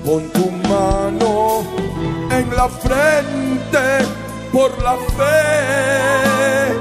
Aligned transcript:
Pon 0.05 0.23
tu 0.33 0.51
mano 0.67 1.63
en 2.31 2.55
la 2.55 2.67
frente 2.69 4.05
por 4.51 4.71
la 4.81 4.95
fe 5.17 6.73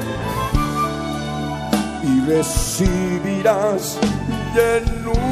y 2.02 2.20
recibirás 2.28 3.98
llenura, 4.54 5.26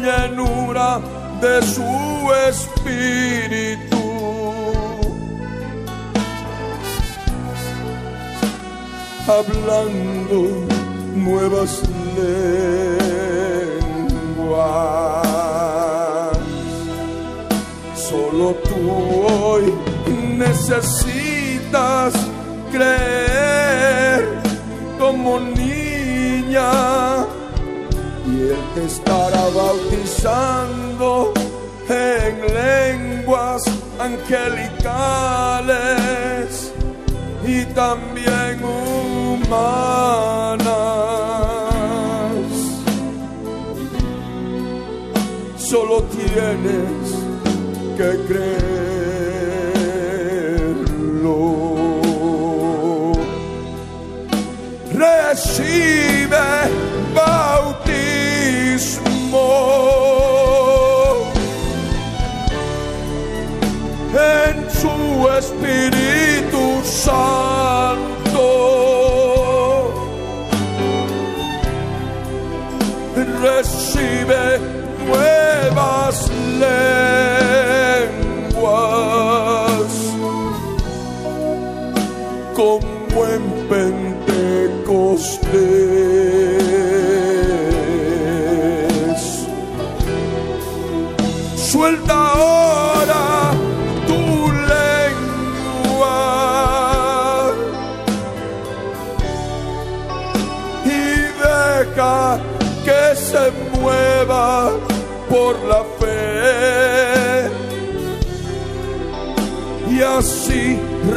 llenura 0.00 1.00
de 1.40 1.62
su 1.62 2.11
espíritu. 2.48 4.02
Hablando 9.26 10.66
nuevas 11.14 11.82
lenguas. 12.16 12.42
Solo 17.94 18.54
tú 18.64 18.80
hoy 19.26 19.72
necesitas 20.38 22.12
creer 22.70 24.42
como 24.98 25.40
niña 25.40 26.70
y 28.26 28.40
Él 28.50 28.62
te 28.74 28.84
estará 28.84 29.48
bautizando 29.54 31.32
en 31.88 32.40
lenguas 32.54 33.62
angelicales 33.98 34.72
y 37.46 37.64
también 37.74 38.62
humanas. 38.64 39.82
Solo 45.56 46.02
tienes 46.04 47.12
que 47.96 48.10
creerlo. 48.28 48.62
Recibe 54.92 56.01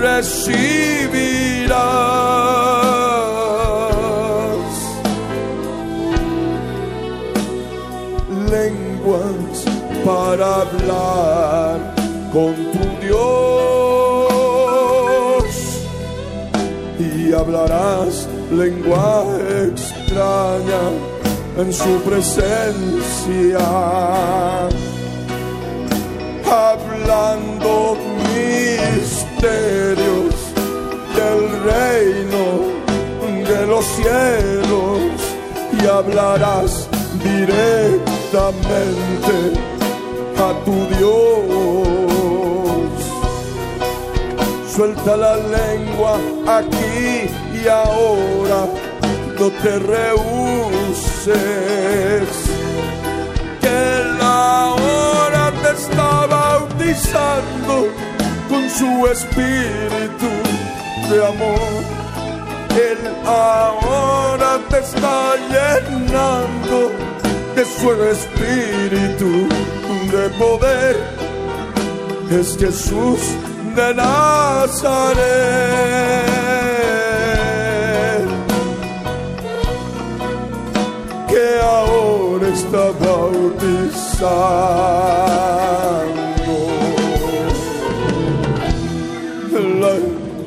recibirás. 0.06 1.82
Lenguas 8.52 9.58
para 10.06 10.46
hablar 10.62 11.78
con 12.32 12.54
tu 12.74 12.84
Dios. 13.02 13.16
Y 17.00 17.34
hablarás 17.34 18.14
lengua 18.52 19.26
extraña 19.70 20.84
en 21.58 21.74
su 21.74 21.94
presencia. 22.10 23.66
Hablando 26.46 27.98
misterios 29.46 30.34
del 31.16 31.40
reino 31.64 32.44
de 33.48 33.62
los 33.68 33.86
cielos 33.86 35.00
y 35.72 35.86
hablarás 35.86 36.90
directamente 37.24 39.54
a 40.38 40.54
tu 40.66 40.76
Dios. 40.96 41.88
Suelta 44.76 45.16
la 45.16 45.38
lengua 45.38 46.18
aquí 46.48 47.30
y 47.54 47.68
ahora, 47.68 48.68
no 49.40 49.48
te 49.62 49.80
rehuses, 49.80 51.38
que 53.62 53.80
la 54.20 54.74
hora 54.74 55.46
te 55.62 55.70
está 55.72 56.28
bautizando 56.28 57.76
con 58.56 58.70
su 58.70 59.08
espíritu 59.08 60.32
de 61.10 61.18
amor. 61.34 61.84
Él 62.90 63.00
ahora 63.26 64.52
te 64.70 64.80
está 64.80 65.36
llenando 65.54 66.80
de 67.56 67.64
su 67.66 67.88
espíritu 68.16 69.32
de 70.14 70.24
poder. 70.42 70.96
Es 72.32 72.58
Jesús 72.58 73.20
de 73.76 73.94
Nazaret 73.94 75.16
que 81.30 81.46
ahora 81.62 82.48
está 82.48 82.84
bautizando. 83.06 84.16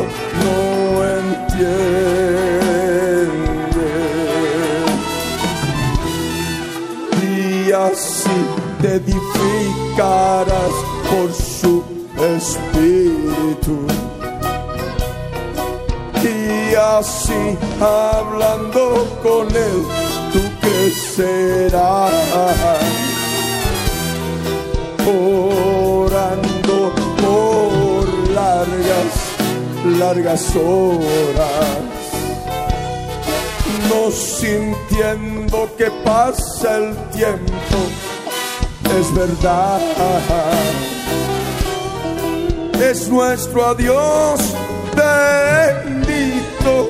Y 7.21 7.71
así 7.71 8.29
te 8.81 8.95
edificarás 8.95 10.73
por 11.09 11.31
su 11.31 11.83
espíritu. 12.17 13.85
Y 16.23 16.73
así 16.75 17.57
hablando 17.79 19.07
con 19.21 19.47
él, 19.55 19.85
tú 20.33 20.41
crecerás. 20.61 22.13
Largas 30.13 30.55
horas 30.55 31.77
no 33.89 34.11
sintiendo 34.11 35.75
que 35.75 35.89
pasa 36.03 36.77
el 36.77 36.95
tiempo, 37.09 37.77
es 38.99 39.13
verdad. 39.15 39.81
Es 42.79 43.09
nuestro 43.09 43.65
adiós 43.65 44.39
bendito 44.95 46.89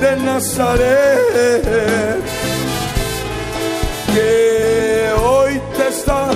de 0.00 0.16
Nazaret, 0.24 2.22
que 4.14 5.10
hoy 5.20 5.60
te 5.76 5.88
está 5.88 6.30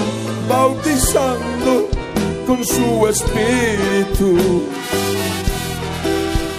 bautizando 0.48 1.88
con 2.46 2.64
su 2.64 3.06
espíritu 3.08 4.66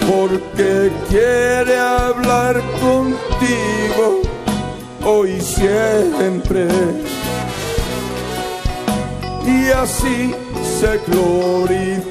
porque 0.08 0.90
quiere 1.10 1.76
hablar 1.78 2.54
contigo 2.80 4.22
hoy 5.04 5.38
siempre. 5.40 6.66
Y 9.44 9.70
así 9.70 10.34
se 10.80 10.98
glorifique 11.06 12.04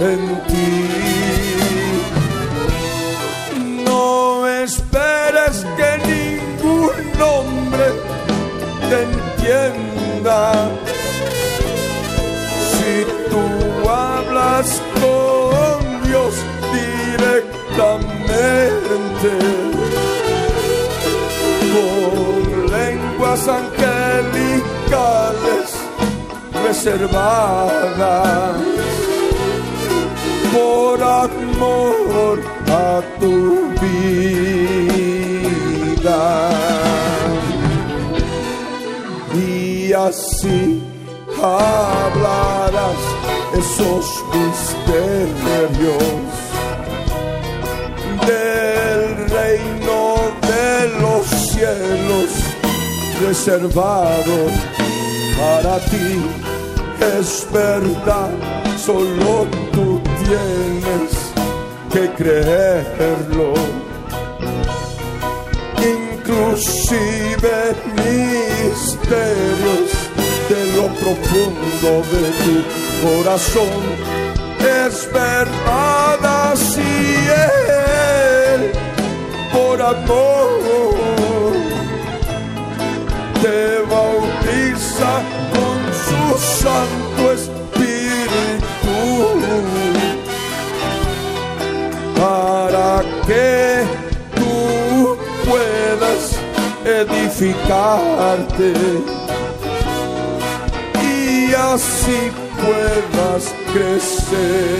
en 0.00 0.20
ti. 0.48 0.72
No 3.84 4.46
esperes 4.48 5.64
que 5.76 5.90
ningún 6.12 7.22
hombre 7.22 7.86
te 8.88 8.98
entienda. 9.02 10.38
Si 12.70 12.92
tú 13.30 13.42
hablas 13.88 14.68
con 15.00 15.41
directamente 17.82 19.34
con 21.72 22.70
lenguas 22.70 23.42
angelicales 23.48 25.66
reservadas 26.64 28.56
por 30.52 31.02
amor 31.02 32.40
a 32.68 33.02
tu 33.18 33.68
vida. 33.80 36.24
Y 39.34 39.92
así 39.92 40.80
hablarás 41.42 43.02
esos 43.54 44.06
misterios 44.32 46.21
del 48.26 49.30
reino 49.30 50.16
de 50.42 51.00
los 51.00 51.26
cielos 51.26 52.30
reservado 53.26 54.38
para 55.38 55.78
ti. 55.86 56.20
Es 57.18 57.46
verdad, 57.52 58.30
solo 58.76 59.46
tú 59.72 60.00
tienes 60.24 61.10
que 61.92 62.10
creerlo. 62.14 63.54
Inclusive 65.94 67.56
misterios 67.96 69.22
de 70.48 70.60
lo 70.76 70.86
profundo 70.94 71.90
de 72.12 72.24
tu 72.42 72.56
corazón. 73.04 73.82
Es 74.60 74.94
verdad 75.12 76.11
te 83.42 83.82
bautiza 83.90 85.12
con 85.52 85.78
su 86.06 86.22
Santo 86.62 87.22
Espíritu 87.32 89.00
para 92.16 93.02
que 93.26 93.82
tú 94.36 95.18
puedas 95.50 96.22
edificarte 96.84 98.70
y 101.02 101.52
así 101.54 102.20
puedas 102.56 103.44
crecer. 103.72 104.72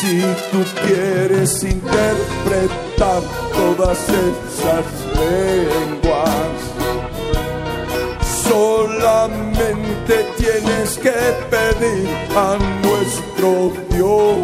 Si 0.00 0.20
tú 0.52 0.64
quieres 0.86 1.60
interpretar 1.64 3.20
todas 3.52 3.98
esas 4.08 4.86
lenguas, 5.18 6.54
solamente 8.48 10.24
tienes 10.36 10.98
que 10.98 11.18
pedir 11.50 12.08
a 12.36 12.56
nuestro 12.80 13.72
Dios. 13.90 14.38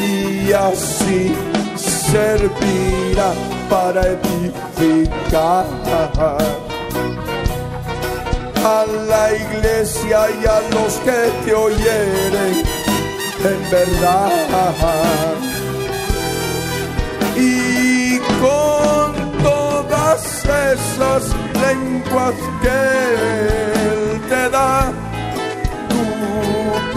Y 0.00 0.52
así 0.54 1.34
servirá 1.76 3.34
para 3.68 4.02
edificar 4.02 5.66
a 8.64 8.86
la 8.86 9.32
iglesia 9.34 10.28
y 10.40 10.46
a 10.46 10.60
los 10.70 10.94
que 11.04 11.32
te 11.44 11.54
oyeren 11.54 12.62
en 13.44 13.70
verdad. 13.70 14.30
Y 17.36 18.18
con 18.40 19.32
todas 19.42 20.44
esas 20.44 21.34
lenguas 21.60 22.34
que 22.62 22.80
Él 23.84 24.20
te 24.28 24.50
da, 24.50 24.92
tú 25.88 26.04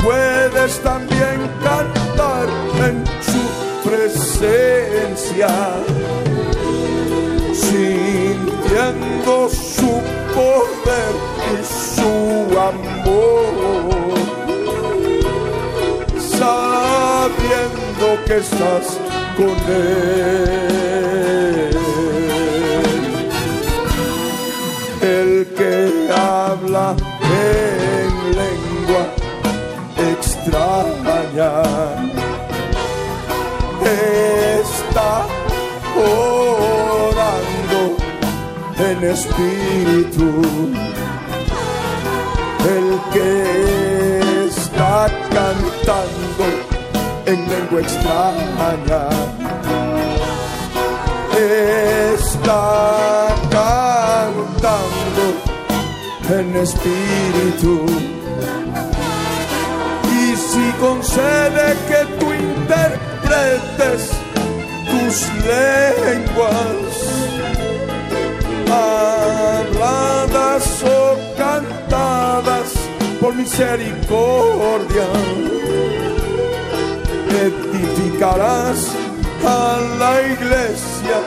puedes 0.03 0.79
también 0.81 1.49
cantar 1.63 2.47
en 2.87 3.03
su 3.29 3.43
presencia, 3.89 5.49
sintiendo 7.53 9.49
su 9.49 10.01
poder 10.35 11.34
y 11.51 11.55
su 11.63 12.13
amor, 12.59 14.15
sabiendo 16.37 18.07
que 18.25 18.35
estás 18.37 18.87
con 19.37 19.55
él. 19.67 20.65
El 25.01 25.47
que 25.57 25.73
habla 26.11 26.95
en 27.21 28.11
lengua 28.41 29.03
extraña 30.11 31.53
está 33.81 35.11
orando 35.95 37.81
en 38.79 38.97
espíritu 39.03 40.27
que 43.15 44.45
está 44.49 45.07
cantando 45.37 46.45
en 47.25 47.37
lengua 47.51 47.79
extraña. 47.85 49.03
Está 52.17 52.65
cantando 53.57 55.23
en 56.37 56.47
espíritu. 56.67 57.75
Y 60.21 60.35
si 60.49 60.65
concede 60.85 61.65
que 61.89 62.01
tú 62.19 62.27
interpretes 62.33 64.01
tus 64.91 65.15
lenguas 65.53 66.95
habladas 68.69 70.65
o 70.83 70.97
cantadas 71.37 72.64
por 73.25 73.33
misericordia. 73.35 75.07
Edificarás 77.45 78.79
a 79.43 79.79
la 80.01 80.13
iglesia 80.33 81.17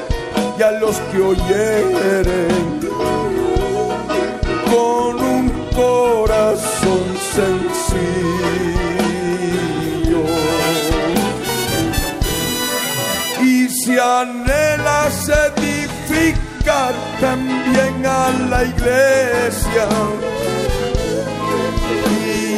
y 0.58 0.62
a 0.62 0.70
los 0.82 0.96
que 1.08 1.18
oyeren 1.32 2.80
con 4.72 5.12
un 5.36 5.44
corazón 5.74 7.06
sencillo. 7.36 7.74
Y 13.42 13.68
si 13.68 13.98
anhelas 13.98 15.28
edificar 15.46 16.94
también 17.20 18.06
a 18.06 18.30
la 18.50 18.64
iglesia 18.64 19.88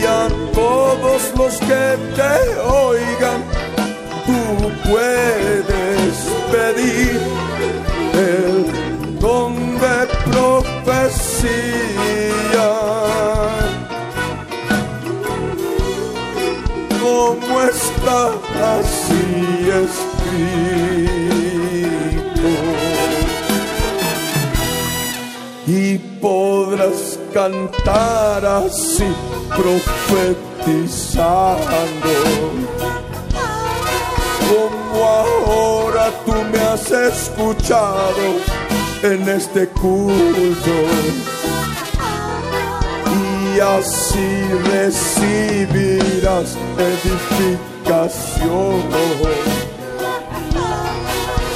a 0.06 0.28
todos 0.54 1.32
los 1.36 1.56
que 1.58 1.98
te 2.16 2.58
oigan, 2.60 3.44
tú 4.26 4.40
puedes 4.88 6.14
pedir 6.50 7.20
el 8.14 9.18
don 9.20 9.78
de 9.78 9.98
profecía. 10.30 11.50
Como 17.00 17.60
está 17.62 18.20
así 18.78 19.24
escrito 19.84 20.80
podrás 26.20 27.18
cantar 27.32 28.44
así 28.44 29.06
profetizando. 29.56 30.90
Como 34.48 35.04
ahora 35.04 36.10
tú 36.24 36.34
me 36.52 36.58
has 36.58 36.90
escuchado 36.90 38.26
en 39.02 39.28
este 39.28 39.68
culto 39.68 40.76
y 43.16 43.60
así 43.60 44.48
recibirás 44.72 46.56
edificación 46.78 48.10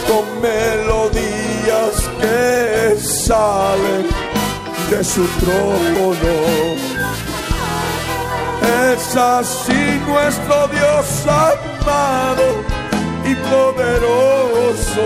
con 0.08 0.24
melodías 0.40 1.94
que 2.20 2.96
salen 3.00 4.23
de 4.90 5.04
su 5.04 5.24
trono. 5.40 6.34
Es 8.92 9.16
así 9.16 10.00
nuestro 10.06 10.68
Dios 10.68 11.26
amado 11.26 12.46
y 13.24 13.34
poderoso 13.50 15.04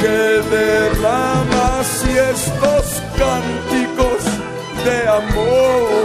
que 0.00 0.18
derrama 0.50 1.80
así 1.80 2.10
estos 2.10 3.02
cánticos 3.16 4.22
de 4.84 5.08
amor 5.08 5.96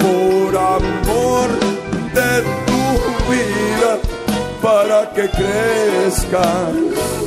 por 0.00 0.56
amor 0.56 1.48
de 2.14 2.42
tu 2.66 3.32
vida 3.32 3.98
para 4.62 5.10
que 5.12 5.28
crezcas 5.28 7.21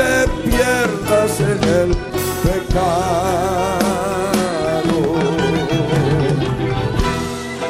te 0.00 0.16
pierdas 0.48 1.32
en 1.40 1.60
el 1.80 1.90
pecado. 2.44 3.80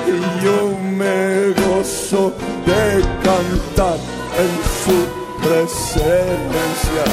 Y 0.07 0.17
yo 0.45 0.59
me 1.01 1.21
gozo 1.63 2.23
de 2.71 2.85
cantar 3.27 3.99
en 4.43 4.53
su 4.83 4.99
presencia. 5.45 7.07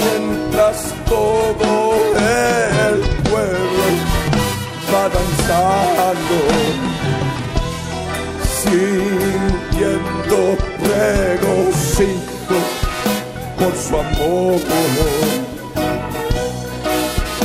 Mientras 0.00 0.78
todo 1.06 1.70
el 2.86 2.96
pueblo 3.28 3.86
va 4.92 5.04
danzando 5.16 6.38
sintiendo 8.62 10.38
regocijo 10.94 12.33
por 13.64 13.76
su 13.76 13.96
amor. 13.96 14.60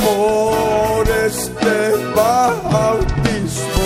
Por 0.04 1.08
este 1.26 1.76
bautismo 2.14 3.84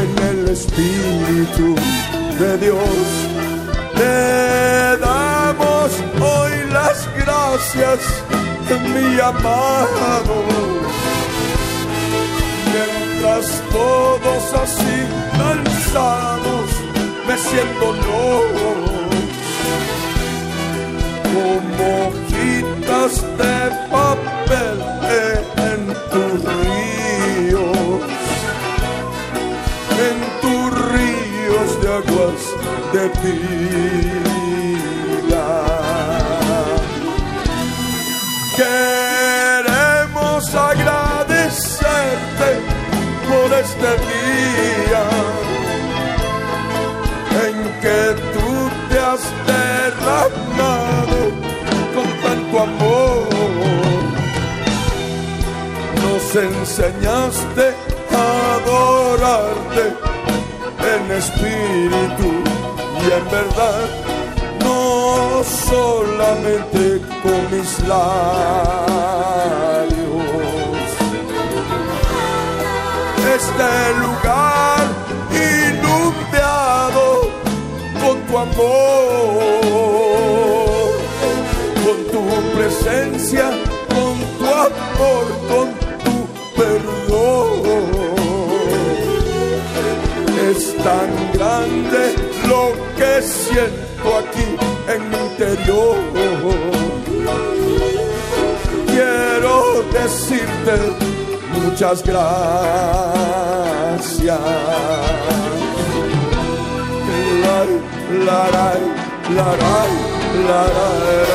en 0.00 0.28
el 0.30 0.48
Espíritu 0.48 1.74
de 2.38 2.58
Dios. 2.58 3.02
Te 3.96 4.96
damos 4.98 5.90
hoy 6.20 6.52
las 6.72 7.08
gracias, 7.16 8.00
mi 8.94 9.20
amado. 9.20 10.36
Mientras 12.72 13.62
todos 13.72 14.54
así 14.54 14.98
cansados, 15.36 16.70
me 17.26 17.36
siento 17.36 17.92
loco 17.92 19.09
como 21.40 21.86
hojitas 22.08 23.12
de 23.40 23.56
papel 23.90 24.76
en 25.70 25.80
tus 26.12 26.36
ríos, 26.60 28.02
en 30.08 30.16
tus 30.42 30.66
ríos 30.92 31.68
de 31.82 31.88
aguas 32.00 32.42
de 32.92 33.04
vida. 33.24 33.48
Queremos 38.60 40.42
agradecerte 40.54 42.50
por 43.28 43.48
este 43.64 43.90
día 44.12 45.04
en 47.46 47.56
que 47.80 48.00
tú 48.34 48.50
te 48.90 48.96
has 48.98 49.24
derramado 49.46 51.09
amor. 52.62 53.28
Nos 56.02 56.36
enseñaste 56.36 57.66
a 58.12 58.24
adorarte 58.56 59.84
en 60.94 61.02
espíritu 61.12 62.28
y 63.02 63.04
en 63.18 63.24
verdad, 63.30 63.86
no 64.64 65.42
solamente 65.70 66.82
con 67.22 67.40
mis 67.52 67.70
labios. 67.88 69.00
Este 73.36 73.70
lugar 74.04 74.82
inundado 75.32 77.08
con 78.02 78.16
tu 78.26 78.34
amor, 78.38 79.59
presencia, 82.60 83.46
con 83.88 84.16
tu 84.38 84.44
amor, 84.46 85.26
con 85.50 85.68
tu 86.04 86.16
perdón. 86.58 87.62
Es 90.50 90.60
tan 90.86 91.10
grande 91.32 92.02
lo 92.50 92.62
que 92.98 93.12
siento 93.22 94.08
aquí 94.20 94.48
en 94.92 95.00
mi 95.10 95.18
interior. 95.28 95.96
Quiero 98.86 99.54
decirte 99.92 100.76
muchas 101.54 101.98
gracias. 102.04 102.40
La, 107.42 107.58
la, 108.26 108.40
la, 109.34 109.48
la, 110.48 111.29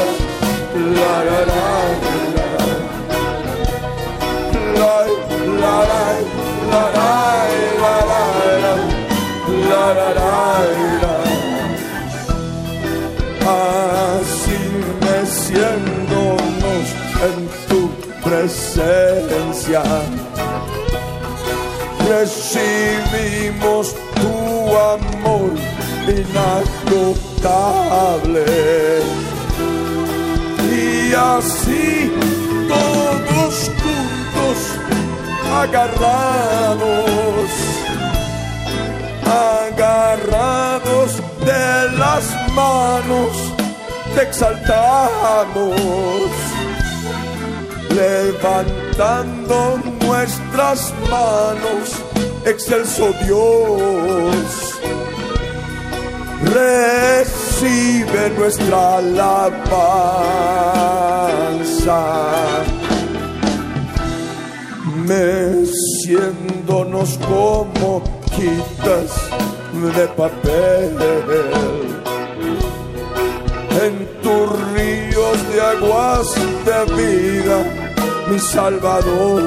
Así 13.48 14.60
meciéndonos 15.02 16.88
en 17.28 17.38
tu 17.70 17.82
presencia, 18.24 19.84
recibimos 22.10 23.86
tu 24.16 24.34
amor 24.78 25.52
inagotable. 26.08 27.16
Así 31.16 32.12
todos 32.68 33.72
juntos 33.82 34.58
agarrados, 35.54 37.50
agarrados 39.24 41.22
de 41.40 41.98
las 41.98 42.26
manos, 42.54 43.32
te 44.14 44.24
exaltamos, 44.24 45.80
levantando 47.96 49.80
nuestras 50.02 50.94
manos, 51.10 52.04
excelso 52.46 53.14
Dios. 53.24 54.36
Recibe 57.56 58.36
nuestra 58.38 58.98
alabanza. 58.98 59.64
Meciéndonos 65.08 67.18
como 67.20 68.04
quitas 68.36 69.12
de 69.96 70.06
papel. 70.18 70.92
En 73.86 73.96
tus 74.22 74.48
ríos 74.74 75.38
de 75.54 75.62
aguas 75.62 76.28
de 76.66 76.80
vida, 76.94 77.58
mi 78.30 78.38
Salvador, 78.38 79.42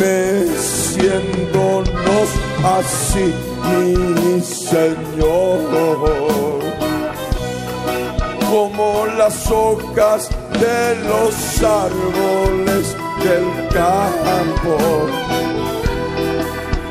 meciéndonos 0.00 2.30
así, 2.64 3.28
mi 3.68 4.40
Señor 4.40 6.00
como 8.50 9.06
las 9.16 9.50
hojas 9.50 10.28
de 10.58 10.96
los 11.08 11.62
árboles 11.62 12.96
del 13.22 13.68
campo. 13.68 14.76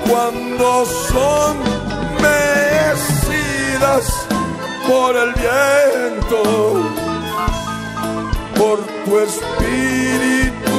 Cuando 0.09 0.85
son 0.85 1.57
mecidas 2.21 4.05
por 4.87 5.15
el 5.17 5.33
viento, 5.33 6.43
por 8.55 8.79
tu 9.05 9.19
Espíritu 9.19 10.77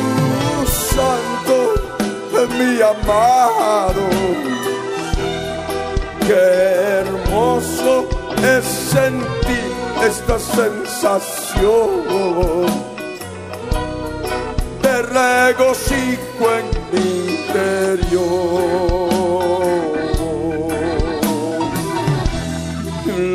Santo, 0.94 1.56
mi 2.58 2.80
amado. 2.80 4.69
Qué 6.30 6.36
hermoso 6.36 8.06
es 8.36 8.64
sentir 8.64 9.72
esta 10.00 10.38
sensación 10.38 11.90
de 14.80 15.02
regocijo 15.02 16.44
en 16.56 16.66
mi 16.92 17.08
interior. 17.34 18.20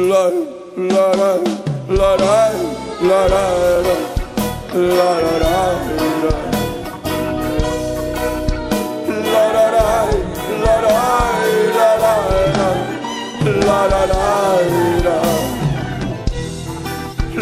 La, 0.10 0.24
la, 0.78 1.08
la, 1.18 1.36
la, 1.90 2.16
la, 2.16 3.28
la, 3.28 3.44
la, 4.74 5.12
la, 5.42 5.95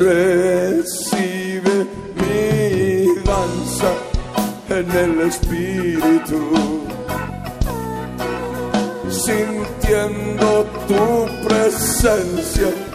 Recibe 0.00 1.86
mi 2.14 3.06
danza 3.24 3.90
en 4.68 4.90
el 4.90 5.20
espíritu, 5.28 6.40
sintiendo 9.10 10.66
tu 10.86 11.04
presencia 11.46 12.87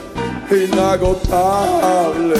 inagotable. 0.55 2.35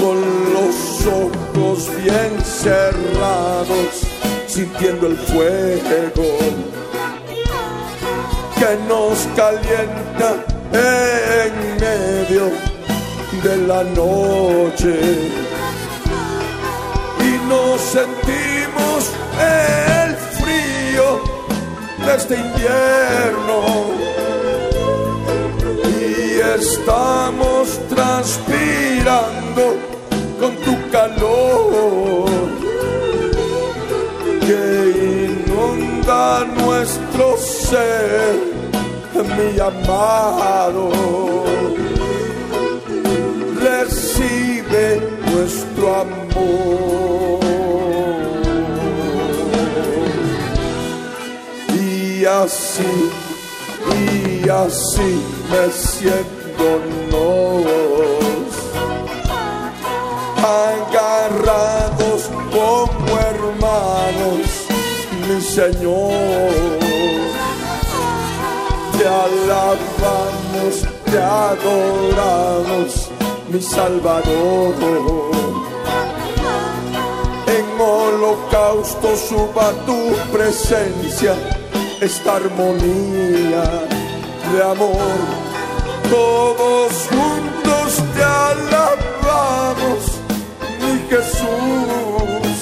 Con 0.00 0.20
los 0.54 1.06
ojos 1.06 1.90
bien 2.02 2.40
cerrados, 2.44 4.02
sintiendo 4.46 5.08
el 5.08 5.16
fuego. 5.16 6.38
Que 8.58 8.76
nos 8.88 9.18
calienta 9.36 10.44
en 10.72 11.52
medio 11.80 12.50
de 13.42 13.56
la 13.66 13.82
noche. 13.84 14.94
Y 17.20 17.48
nos 17.48 17.80
sentimos 17.80 19.10
el 19.40 20.16
frío 20.38 21.20
de 22.06 22.16
este 22.16 22.34
invierno 22.34 24.09
estamos 26.60 27.80
transpirando 27.88 29.64
con 30.38 30.54
tu 30.56 30.90
calor 30.90 32.28
que 34.46 35.36
inunda 35.46 36.44
nuestro 36.44 37.36
ser, 37.38 38.34
mi 39.36 39.58
amado. 39.58 40.90
Recibe 43.60 45.00
nuestro 45.32 45.96
amor. 45.96 47.40
Y 51.74 52.24
así, 52.24 52.92
y 54.04 54.48
así 54.48 55.10
me 55.50 55.70
siento 55.72 56.39
agarrados 61.30 62.30
como 62.50 63.18
hermanos, 63.18 64.46
mi 65.28 65.40
Señor. 65.40 66.78
Te 68.96 69.06
alabamos, 69.06 70.74
te 71.04 71.18
adoramos, 71.18 73.08
mi 73.48 73.60
Salvador. 73.60 74.74
En 77.46 77.80
holocausto 77.80 79.16
suba 79.16 79.72
tu 79.86 80.12
presencia, 80.32 81.34
esta 82.00 82.36
armonía 82.36 83.64
de 84.52 84.62
amor. 84.62 85.39
Todos 86.10 86.92
juntos 87.08 87.88
te 88.14 88.22
alabamos, 88.24 90.02
mi 90.80 90.94
Jesús. 91.08 92.58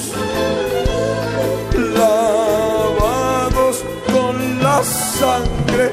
Lavados 1.97 3.83
con 4.13 4.35
la 4.61 4.83
sangre 4.83 5.85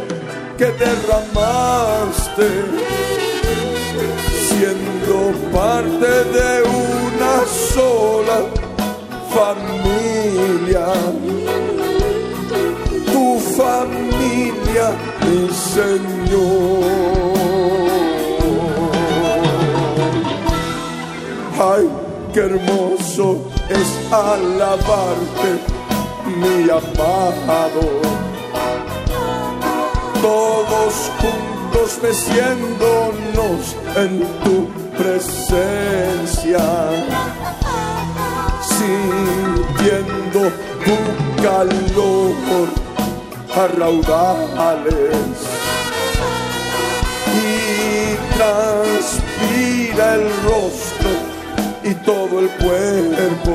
que 0.58 0.66
derramaste, 0.66 2.48
siendo 4.48 5.16
parte 5.50 6.10
de 6.36 6.62
una 6.62 7.34
sola 7.72 8.38
familia. 9.34 10.86
Tu 13.12 13.40
familia, 13.56 14.86
mi 15.22 15.48
Señor. 15.54 17.25
Ay, 21.58 21.88
qué 22.34 22.40
hermoso 22.40 23.46
es 23.70 24.12
alabarte, 24.12 25.58
mi 26.36 26.68
amado. 26.68 27.80
Todos 30.20 31.10
juntos 31.18 31.98
meciéndonos 32.02 33.74
en 33.96 34.20
tu 34.44 34.68
presencia, 34.98 36.60
sintiendo 38.60 40.40
tu 40.84 40.96
calor 41.42 42.68
a 43.54 44.74
y 47.34 48.14
transpira 48.36 50.06
el 50.16 50.24
rostro 50.44 51.25
y 51.86 51.94
todo 51.94 52.40
el 52.40 52.48
cuerpo. 52.50 53.54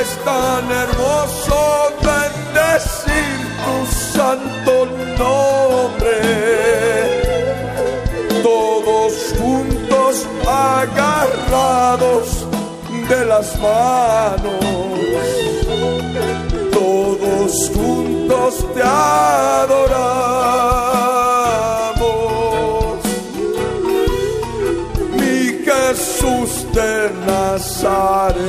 Es 0.00 0.10
tan 0.24 0.64
hermoso 0.70 1.58
bendecir 2.02 3.38
tu 3.64 3.76
santo 4.18 4.74
nombre. 5.18 6.18
Todos 8.42 9.12
juntos 9.38 10.26
agarrados 10.48 12.26
de 13.08 13.20
las 13.26 13.58
manos. 13.60 14.64
Todos 16.72 17.70
juntos 17.72 18.52
te 18.74 18.82
adoramos. 18.82 20.14
De 26.74 27.10
Nazaret. 27.26 28.44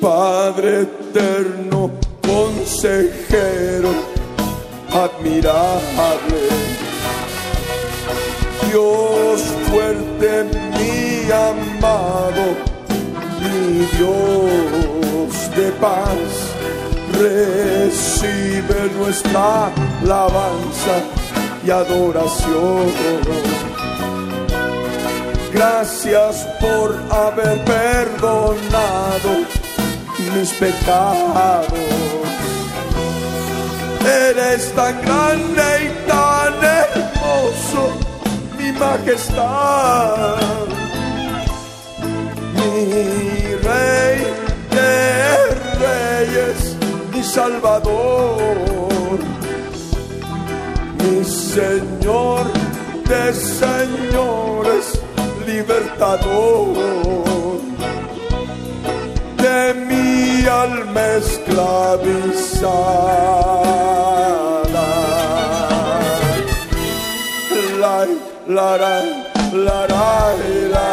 Padre 0.00 0.82
eterno, 0.82 1.90
consejero, 2.20 3.90
admirable. 4.90 6.42
Dios 8.68 9.42
fuerte, 9.70 10.44
mi 10.76 11.30
amado, 11.30 12.44
mi 13.40 13.86
Dios 13.96 15.34
de 15.56 15.70
paz, 15.80 16.30
recibe 17.12 18.90
nuestra 18.98 19.70
alabanza 20.02 21.23
y 21.66 21.70
adoración. 21.70 22.92
Gracias 25.52 26.46
por 26.60 26.98
haber 27.10 27.64
perdonado 27.64 29.30
mis 30.34 30.52
pecados. 30.54 31.68
Eres 34.04 34.72
tan 34.74 35.00
grande 35.02 35.62
y 35.84 36.08
tan 36.08 36.54
hermoso, 36.80 37.92
mi 38.58 38.72
majestad. 38.72 40.36
Mi 42.54 43.54
rey 43.62 44.26
de 44.70 45.54
reyes, 45.78 46.76
mi 47.12 47.22
salvador. 47.22 48.83
Mi 51.04 51.22
señor 51.22 52.44
de 53.08 53.34
señores, 53.34 55.00
libertador 55.46 56.74
de 59.36 59.74
mi 59.88 60.46
alma 60.46 61.06
esclavizada. 61.18 61.84
La, 67.80 68.06
la, 68.48 68.76
la, 68.78 69.02
la, 69.52 69.66
la, 69.66 69.86
la, 69.86 70.34
la, 70.72 70.86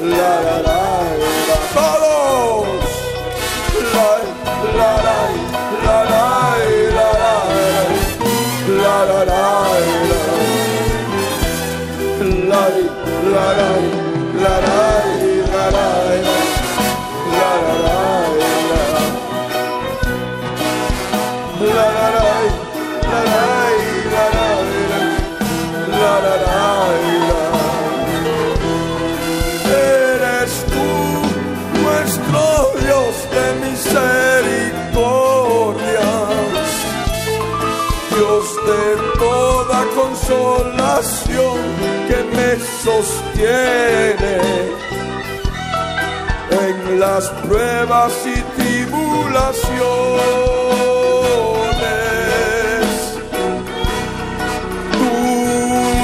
la, 0.00 0.32
la, 0.42 0.60
la, 0.66 0.97
consolación 40.28 41.58
que 42.06 42.18
me 42.36 42.50
sostiene 42.84 44.36
en 46.50 47.00
las 47.00 47.28
pruebas 47.46 48.12
y 48.26 48.40
tribulaciones. 48.60 49.38
Tú 54.92 55.10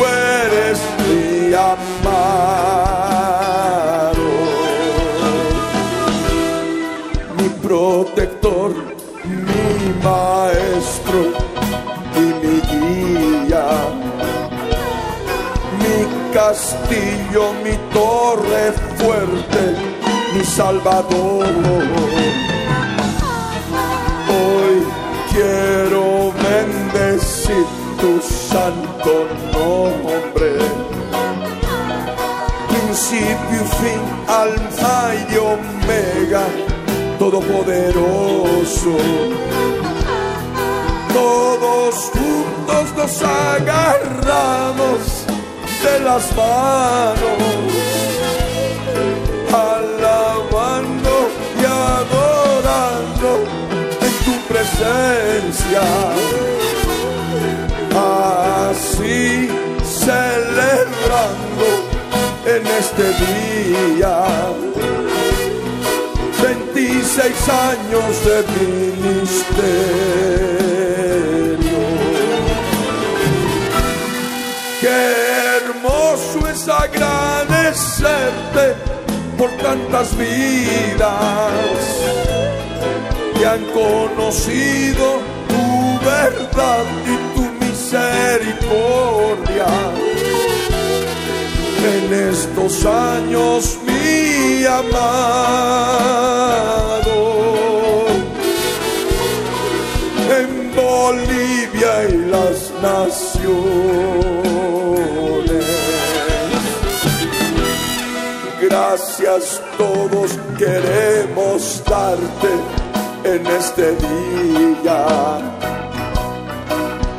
eres 0.06 0.78
mi 1.06 1.54
amado, 1.54 1.88
mi 7.36 7.48
protector, 7.66 8.70
mi 9.24 10.02
maestro 10.02 10.63
castillo, 16.48 17.54
mi 17.64 17.74
torre 17.92 18.72
fuerte, 18.98 19.62
mi 20.34 20.44
salvador. 20.44 21.46
Hoy 24.28 24.76
quiero 25.32 26.32
bendecir 26.46 27.66
tu 28.00 28.12
santo 28.20 29.12
nombre. 29.54 30.52
Principio 32.72 33.58
y 33.64 33.68
fin, 33.80 34.02
alfa 34.28 34.96
y 35.30 35.36
omega, 35.36 36.44
todopoderoso. 37.18 38.96
Todos 41.12 41.94
juntos 42.12 42.84
nos 42.96 43.22
agarramos 43.22 45.13
de 45.84 46.00
las 46.00 46.24
manos, 46.34 47.38
alabando 49.52 51.14
y 51.60 51.64
adorando 51.64 53.30
en 54.06 54.14
tu 54.24 54.34
presencia. 54.50 55.84
Así 58.70 59.24
celebrando 59.84 61.66
en 62.46 62.62
este 62.66 63.06
día. 63.24 64.16
26 66.42 67.48
años 67.48 68.10
de 68.26 68.36
ministerio. 69.40 70.63
Agradecerte 76.84 78.66
por 79.38 79.50
tantas 79.62 80.16
vidas 80.16 81.52
que 83.36 83.46
han 83.46 83.64
conocido 83.66 85.20
tu 85.48 85.98
verdad 86.04 86.84
y 87.06 87.16
tu 87.34 87.44
misericordia. 87.64 89.68
En 91.94 92.04
estos 92.30 92.74
años, 92.86 93.78
mi 93.86 94.64
amado, 94.64 94.88
en 100.38 100.50
Bolivia 100.74 101.92
y 102.08 102.10
las 102.30 102.58
naciones. 102.82 104.53
Gracias 108.94 109.58
todos 109.76 110.38
queremos 110.56 111.82
darte 111.84 112.52
en 113.24 113.44
este 113.44 113.96
día. 113.96 115.04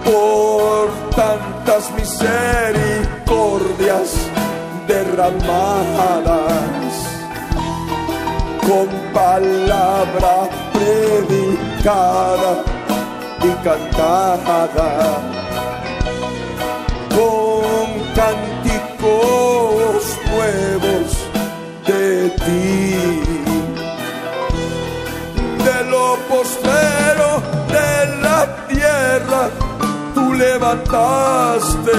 Por 0.06 0.90
tantas 1.14 1.92
misericordias 1.92 4.16
derramadas 4.88 6.94
con 8.62 8.88
palabra 9.14 10.50
predicada 10.72 12.64
y 13.44 13.50
cantada 13.66 15.35
tú 30.14 30.34
levantaste 30.34 31.92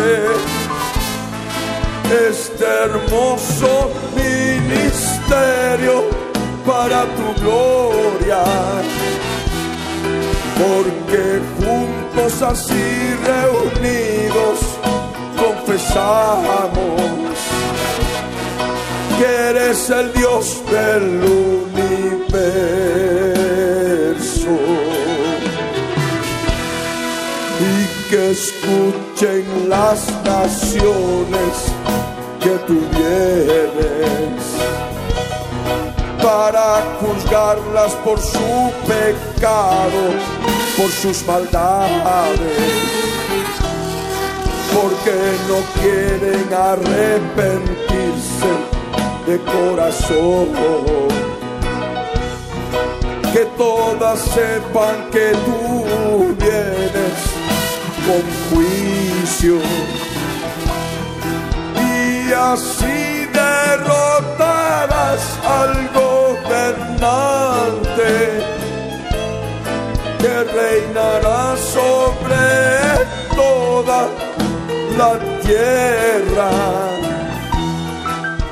este 2.29 2.65
hermoso 2.85 3.91
ministerio 4.15 6.05
para 6.67 7.05
tu 7.17 7.27
gloria. 7.43 8.45
Porque 10.59 11.41
juntos 11.59 12.43
así 12.43 13.15
reunidos 13.25 14.59
confesamos 15.43 17.01
que 19.19 19.27
eres 19.51 19.91
el 19.91 20.13
Dios 20.15 20.63
del 20.71 21.25
universo 21.25 22.86
que 28.11 28.31
escuchen 28.31 29.69
las 29.69 30.07
naciones 30.25 31.73
que 32.41 32.51
tú 32.67 32.81
vienes 32.93 34.43
para 36.23 36.83
juzgarlas 37.01 37.93
por 38.05 38.21
su 38.21 38.71
pecado, 38.87 40.03
por 40.77 40.91
sus 40.91 41.27
maldades, 41.27 42.61
porque 44.73 45.17
no 45.49 45.59
quieren 45.81 46.47
arrepentirse 46.55 48.53
de 49.27 49.39
corazón. 49.41 50.49
Que 53.33 53.45
todas 53.59 54.19
sepan 54.21 55.11
que 55.11 55.33
tú 55.45 56.35
vienes 56.39 56.76
con 58.07 58.23
juicio. 58.49 59.57
Y 61.77 62.33
así 62.33 63.27
derrotarás 63.33 65.23
al 65.45 65.75
gobernante 66.03 66.43
que 70.21 70.35
reinará 70.45 71.57
sobre 71.57 72.47
toda 73.35 74.01
la 74.97 75.13
tierra, 75.41 76.51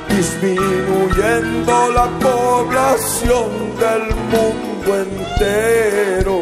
disminuyendo 0.09 1.73
la 1.91 2.07
población 2.19 3.49
del 3.79 4.05
mundo 4.31 4.89
entero, 5.05 6.37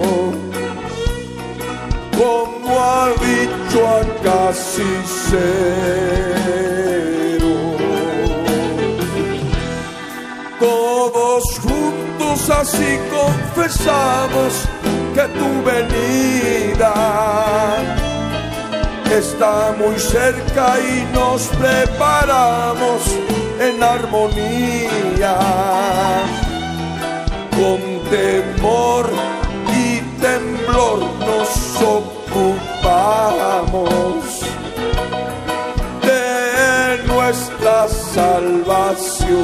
como 2.17 2.79
ha 2.79 3.09
dicho 3.09 3.87
acá 3.87 4.51
cero. 4.53 5.43
Todos 10.59 11.43
juntos 11.59 12.49
así 12.49 12.99
confesamos 13.11 14.67
que 15.13 15.23
tu 15.39 15.63
venida 15.63 16.93
está 19.11 19.75
muy 19.77 19.97
cerca 19.99 20.79
y 20.79 21.05
nos 21.13 21.47
preparamos 21.47 23.01
en 23.59 23.83
armonía. 23.83 25.37
Con 27.51 27.79
temor 28.09 29.09
y 29.75 29.99
temblor 30.19 31.12
ocupamos 31.83 33.43
de 36.01 37.03
nuestra 37.05 37.87
salvación. 37.87 39.43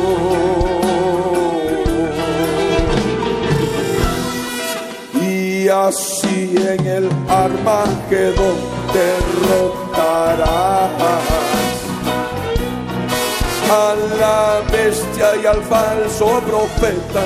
Y 5.21 5.67
así 5.67 6.55
en 6.55 6.85
el 6.85 7.09
Armagedón 7.27 8.57
derrotarás 8.93 10.39
a 13.71 13.95
la 14.19 14.61
bestia 14.71 15.35
y 15.41 15.45
al 15.45 15.61
falso 15.63 16.41
profeta 16.41 17.23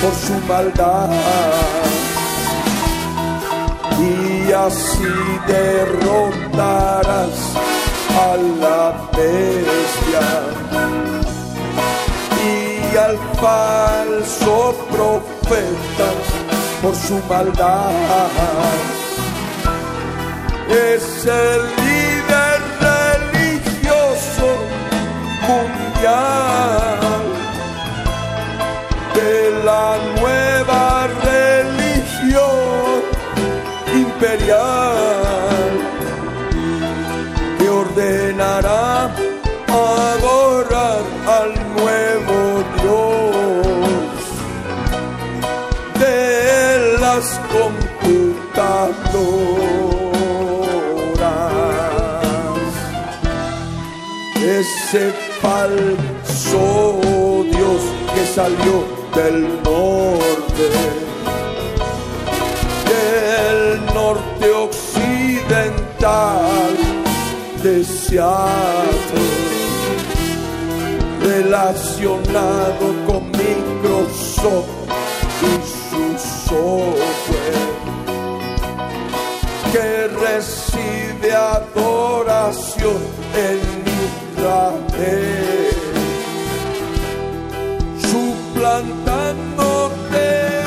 por 0.00 0.14
su 0.14 0.34
maldad. 0.46 1.87
Y 3.98 4.52
así 4.52 5.14
derrotarás 5.46 7.38
a 8.16 8.36
la 8.60 8.82
bestia 9.16 10.26
y 12.44 12.96
al 12.96 13.16
falso 13.40 14.74
profeta 14.90 16.08
por 16.82 16.94
su 16.94 17.20
maldad. 17.28 17.90
Es 20.68 21.26
el 21.26 21.60
líder 21.84 22.60
religioso 22.88 24.48
mundial 25.48 27.00
de 29.14 29.64
la 29.64 29.86
nueva 30.20 31.08
religión 31.24 31.77
imperial. 34.18 35.70
Que 37.58 37.68
ordenará 37.68 39.14
adorar 39.68 41.02
al 41.38 41.50
nuevo 41.76 42.36
Dios. 42.80 44.20
De 46.00 46.98
las 47.00 47.24
computadoras. 47.54 48.92
Ese 54.36 55.12
falso 55.40 56.64
Dios 57.52 57.82
que 58.14 58.22
salió 58.34 58.76
del 59.14 59.38
norte, 59.62 60.64
occidental 65.48 66.76
de 67.62 67.82
Seattle, 67.82 68.92
relacionado 71.22 72.94
con 73.06 73.30
Microsoft 73.30 74.68
y 75.42 75.44
su 75.88 76.18
software, 76.46 77.70
que 79.72 79.88
recibe 80.08 81.28
adoración 81.34 83.00
en 83.34 83.58
Israel 84.04 85.72
suplantándote 88.10 90.26
a 90.64 90.66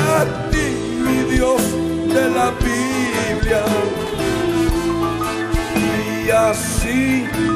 ti, 0.50 0.68
mi 1.04 1.18
Dios 1.34 1.62
de 2.08 2.24
la 2.30 2.48
Biblia. 2.50 3.62
Así 6.50 7.24
tú 7.32 7.52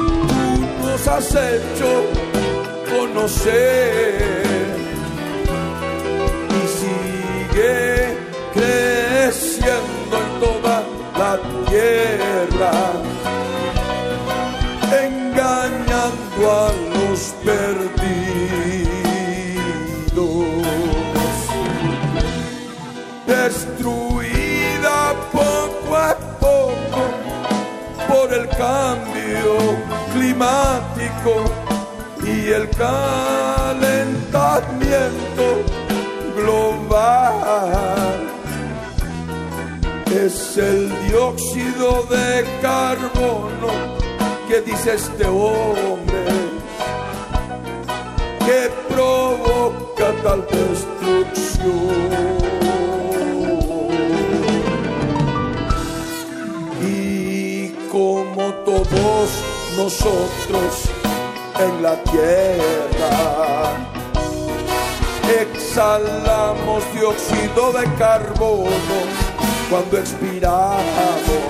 nos 0.80 1.08
has 1.08 1.34
hecho 1.34 1.90
conocer. 2.88 4.76
Y 6.56 6.62
sigue 6.80 8.16
creciendo 8.54 10.14
en 10.22 10.30
toda 10.40 10.76
la 11.18 11.32
tierra, 11.66 12.74
engañando 15.04 16.42
a 16.52 16.72
los 16.94 17.20
perdidos 17.44 17.95
el 28.36 28.48
cambio 28.48 29.56
climático 30.12 31.44
y 32.22 32.50
el 32.50 32.68
calentamiento 32.70 35.64
global. 36.36 38.28
Es 40.24 40.56
el 40.58 40.92
dióxido 41.08 42.06
de 42.10 42.44
carbono 42.60 43.72
que 44.48 44.60
dice 44.60 44.94
este 44.94 45.26
hombre 45.26 46.24
que 48.46 48.70
provoca 48.88 50.12
tal 50.22 50.46
destrucción. 50.50 51.95
Nosotros 59.76 60.88
en 61.58 61.82
la 61.82 62.02
tierra, 62.02 63.74
exhalamos 65.40 66.82
dióxido 66.94 67.72
de 67.72 67.84
carbono 67.94 68.98
cuando 69.70 69.98
expiramos. 69.98 71.42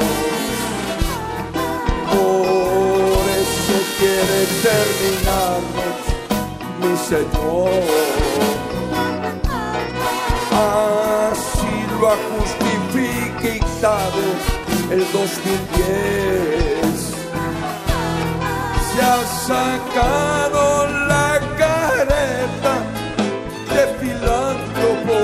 Por 2.11 3.24
eso 3.42 3.76
quiere 3.99 4.38
terminarnos 4.66 5.97
mi 6.80 6.94
Señor. 6.97 7.70
Así 11.30 11.76
lo 12.01 12.05
ha 12.09 12.16
justificado 12.32 12.66
el 14.90 15.03
2010. 15.12 16.76
Se 18.97 19.03
ha 19.03 19.22
sacado 19.47 20.86
la 21.07 21.38
careta 21.59 22.74
de 23.74 23.82
filántropo 24.01 25.16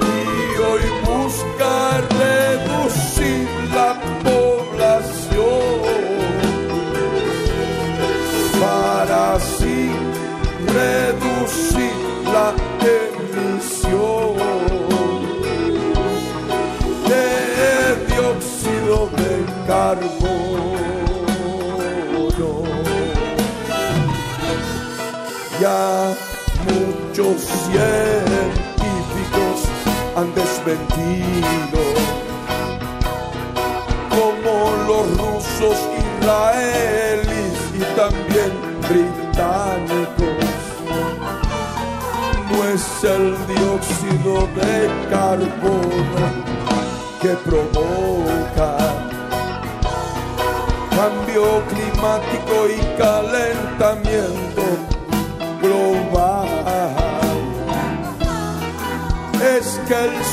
y 0.00 0.60
hoy 0.62 0.84
busca 1.04 1.72
reducir 2.22 3.46
la 3.74 3.90
población 4.24 5.72
para 8.58 9.34
así 9.34 9.90
reducir 10.68 11.96
la 12.32 12.48
emisión 12.96 14.36
de 17.08 17.26
dióxido 18.06 19.10
de 19.18 19.32
carbono. 19.66 20.91
Ya 25.62 26.12
muchos 26.66 27.38
científicos 27.70 27.94
han 30.16 30.34
desmentido 30.34 31.80
como 34.10 34.54
los 34.88 35.06
rusos, 35.18 35.78
israelíes 36.18 37.60
y 37.74 37.82
también 37.94 38.52
británicos. 38.88 40.50
No 42.50 42.58
es 42.64 42.84
el 43.04 43.24
dióxido 43.46 44.32
de 44.56 44.90
carbono 45.10 46.26
que 47.20 47.32
provoca 47.48 48.70
cambio 50.90 51.44
climático 51.68 52.54
y 52.66 52.78
calentamiento 52.98 54.81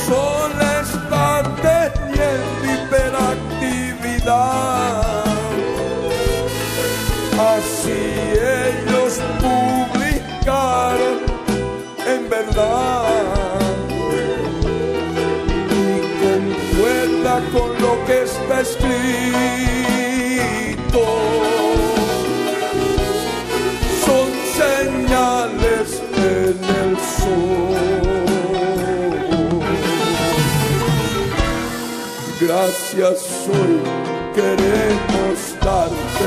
el 0.00 0.06
sol 0.06 0.52
está 0.82 1.42
teniendo 1.62 2.64
hiperactividad. 2.72 5.24
Así 7.38 8.00
ellos 8.32 9.12
publicaron 9.40 11.16
en 12.06 12.28
verdad 12.28 13.60
y 15.70 15.72
concuerda 16.22 17.34
con 17.52 17.70
lo 17.80 17.92
que 18.06 18.16
está 18.22 18.60
escrito. 18.60 18.90
Son 24.04 24.28
señales 24.58 25.88
en 26.16 26.58
el 26.82 26.92
sol. 26.98 27.59
Gracias 32.52 33.46
hoy 33.46 33.80
queremos 34.34 35.38
darte 35.64 36.26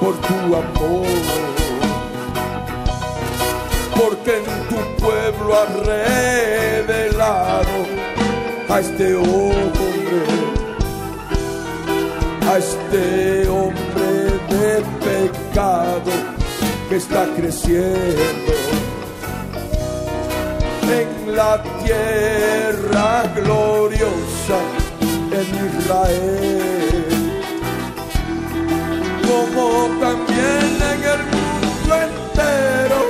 por 0.00 0.14
tu 0.22 0.56
amor. 0.56 1.06
Porque 3.94 4.38
en 4.38 4.46
tu 4.70 4.80
pueblo 5.04 5.54
has 5.60 5.70
revelado 5.86 7.78
a 8.70 8.80
este 8.80 9.14
hombre, 9.14 10.22
a 12.50 12.56
este 12.56 13.46
hombre 13.46 14.10
de 14.48 14.82
pecado 15.04 16.12
que 16.88 16.96
está 16.96 17.26
creciendo 17.36 18.54
en 20.90 21.36
la 21.36 21.62
tierra 21.84 23.24
gloriosa 23.36 24.31
en 25.42 25.50
Israel, 25.78 27.04
como 29.26 29.66
también 30.00 30.66
en 30.92 31.00
el 31.14 31.22
mundo 31.34 31.90
entero, 32.08 33.00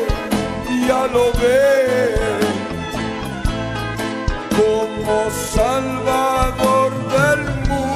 ya 0.87 1.03
lo 1.09 1.25
ve. 1.41 1.61
Como 4.57 5.17
Salvador 5.31 6.91
del 7.17 7.43
mundo. 7.69 7.93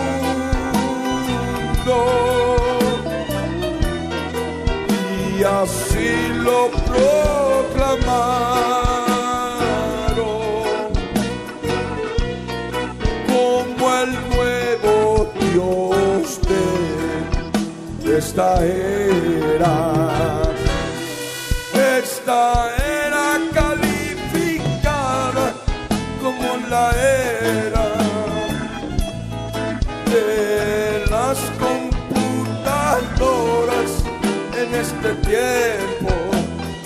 Y 5.39 5.43
así 5.45 6.11
lo 6.45 6.61
proclamaron 6.91 8.86
esta 18.37 18.53
era. 18.67 19.75
Esta 21.99 22.43
era 22.77 23.27
calificada 23.55 25.47
como 26.21 26.49
la 26.69 26.91
era 26.91 27.87
de 30.13 31.07
las 31.11 31.39
computadoras 31.65 32.45
en 34.61 34.69
este 34.75 35.11
tiempo 35.31 36.15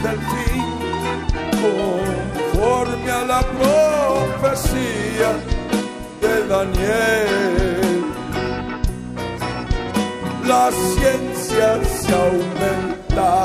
del 0.05 0.19
fin, 0.31 0.65
conforme 1.65 3.11
a 3.11 3.23
la 3.25 3.43
profecía 3.59 5.31
de 6.21 6.35
Daniel. 6.47 7.51
La 10.47 10.71
ciencia 10.71 11.40
se 11.51 12.15
aumentaron. 12.15 13.41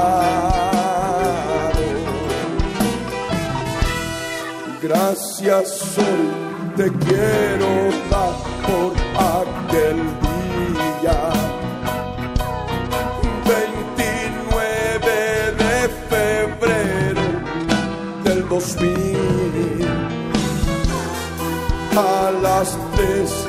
Gracias 4.81 5.97
hoy 5.97 6.29
te 6.77 6.91
quiero 7.05 7.67
dar 8.11 8.35
por 8.67 8.93
aquel 9.33 9.97
día. 11.01 11.19
29 13.45 15.05
de 15.57 15.75
febrero 16.09 17.25
del 18.23 18.39
2000 18.47 19.15
a 21.97 22.31
las 22.43 22.77
3 22.95 23.44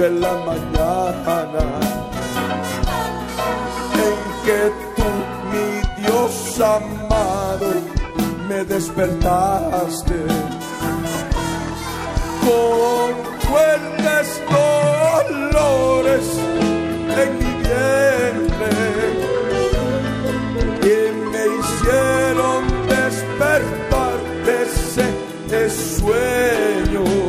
de 0.00 0.08
la 0.08 0.32
mañana 0.48 1.64
en 4.06 4.18
que 4.46 4.60
tú, 4.96 5.08
mi 5.50 5.68
Dios 6.00 6.34
amado, 6.58 7.70
me 8.48 8.64
despertaste. 8.64 10.20
Con 12.44 13.08
fuertes 13.46 14.28
dolores 15.38 16.26
en 17.22 17.30
mi 17.40 17.52
vientre 17.68 18.74
y 20.82 20.98
me 21.32 21.44
hicieron 21.58 22.62
despertar 22.88 24.16
de 24.46 24.54
ese 25.58 25.98
sueño 25.98 27.19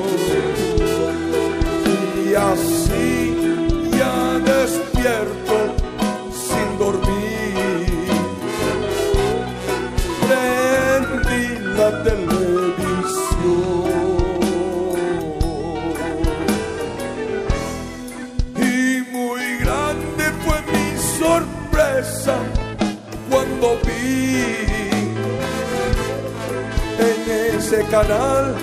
ese 27.72 27.86
canal 27.86 28.54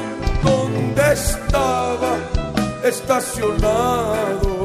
donde 0.42 1.12
estaba 1.12 2.16
estacionado. 2.84 4.64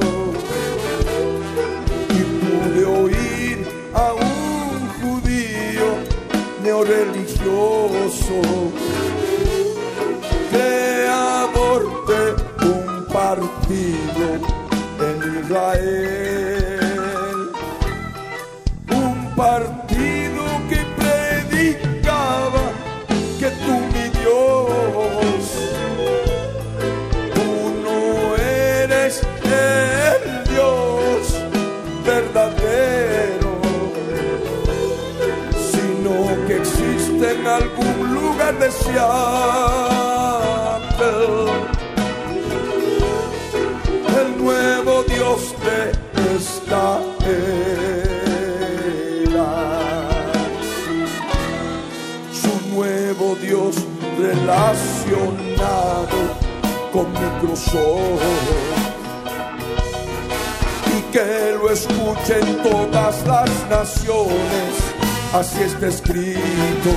Y 2.10 2.20
pude 2.42 2.86
oír 2.86 3.68
a 3.94 4.14
un 4.14 4.90
judío 5.00 5.88
neoreligioso 6.62 8.42
creador 10.52 11.82
de 12.10 12.22
un 12.68 13.06
partido 13.06 14.26
en 15.08 15.18
Israel, 15.42 16.82
un 18.92 19.36
partido 19.36 19.83
Seattle 38.84 39.64
el 44.20 44.38
nuevo 44.38 45.04
Dios 45.04 45.56
de 45.66 45.92
esta 46.36 47.00
era. 49.26 49.52
Su 52.32 52.54
nuevo 52.74 53.36
Dios 53.36 53.76
relacionado 54.20 56.18
con 56.92 57.06
Microsoft 57.14 58.22
y 60.96 61.02
que 61.12 61.56
lo 61.58 61.72
escuchen 61.72 62.62
todas 62.64 63.26
las 63.26 63.50
naciones, 63.70 64.72
así 65.34 65.62
está 65.62 65.88
escrito. 65.88 66.92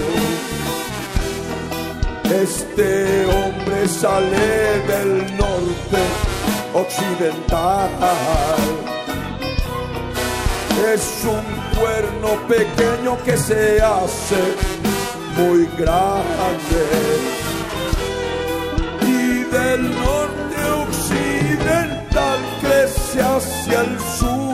Este 2.30 3.24
hombre 3.26 3.86
sale 3.88 4.80
del 4.88 5.36
norte 5.36 6.02
occidental. 6.74 7.90
Es 10.92 11.24
un 11.24 11.78
cuerno 11.78 12.30
pequeño 12.48 13.16
que 13.24 13.36
se 13.36 13.80
hace 13.80 14.42
muy 15.36 15.68
grande. 15.78 16.82
Y 19.02 19.44
del 19.44 19.82
norte 19.94 20.58
occidental 20.84 22.38
crece 22.60 23.22
hacia 23.22 23.80
el 23.82 24.00
sur 24.18 24.46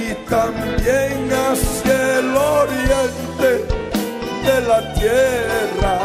y 0.00 0.28
también 0.28 1.15
la 4.66 4.92
tierra. 4.94 5.98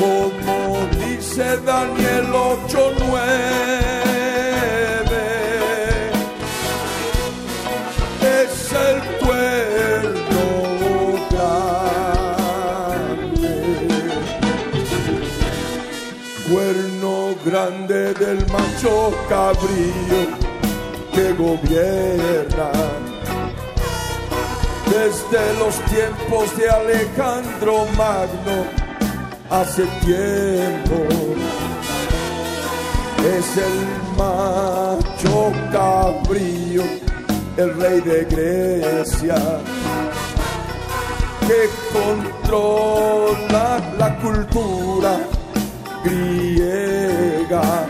Como 0.00 0.86
dice 1.00 1.44
Daniel 1.64 2.26
8:9, 2.32 3.18
es 8.22 8.72
el 8.72 8.98
cuerno 9.26 9.78
grande 17.44 18.12
del 18.14 18.46
macho 18.48 19.12
cabrío 19.28 20.20
que 21.14 21.32
gobierna 21.32 22.97
desde 25.30 25.54
los 25.58 25.74
tiempos 25.86 26.56
de 26.56 26.70
Alejandro 26.70 27.86
Magno 27.96 28.64
hace 29.50 29.84
tiempo 30.00 31.06
es 33.24 33.56
el 33.56 33.76
macho 34.16 35.52
cabrío 35.72 36.82
el 37.56 37.80
rey 37.80 38.00
de 38.00 38.24
Grecia 38.24 39.36
que 41.46 41.68
controla 41.92 43.80
la 43.98 44.16
cultura 44.18 45.18
griega. 46.04 47.86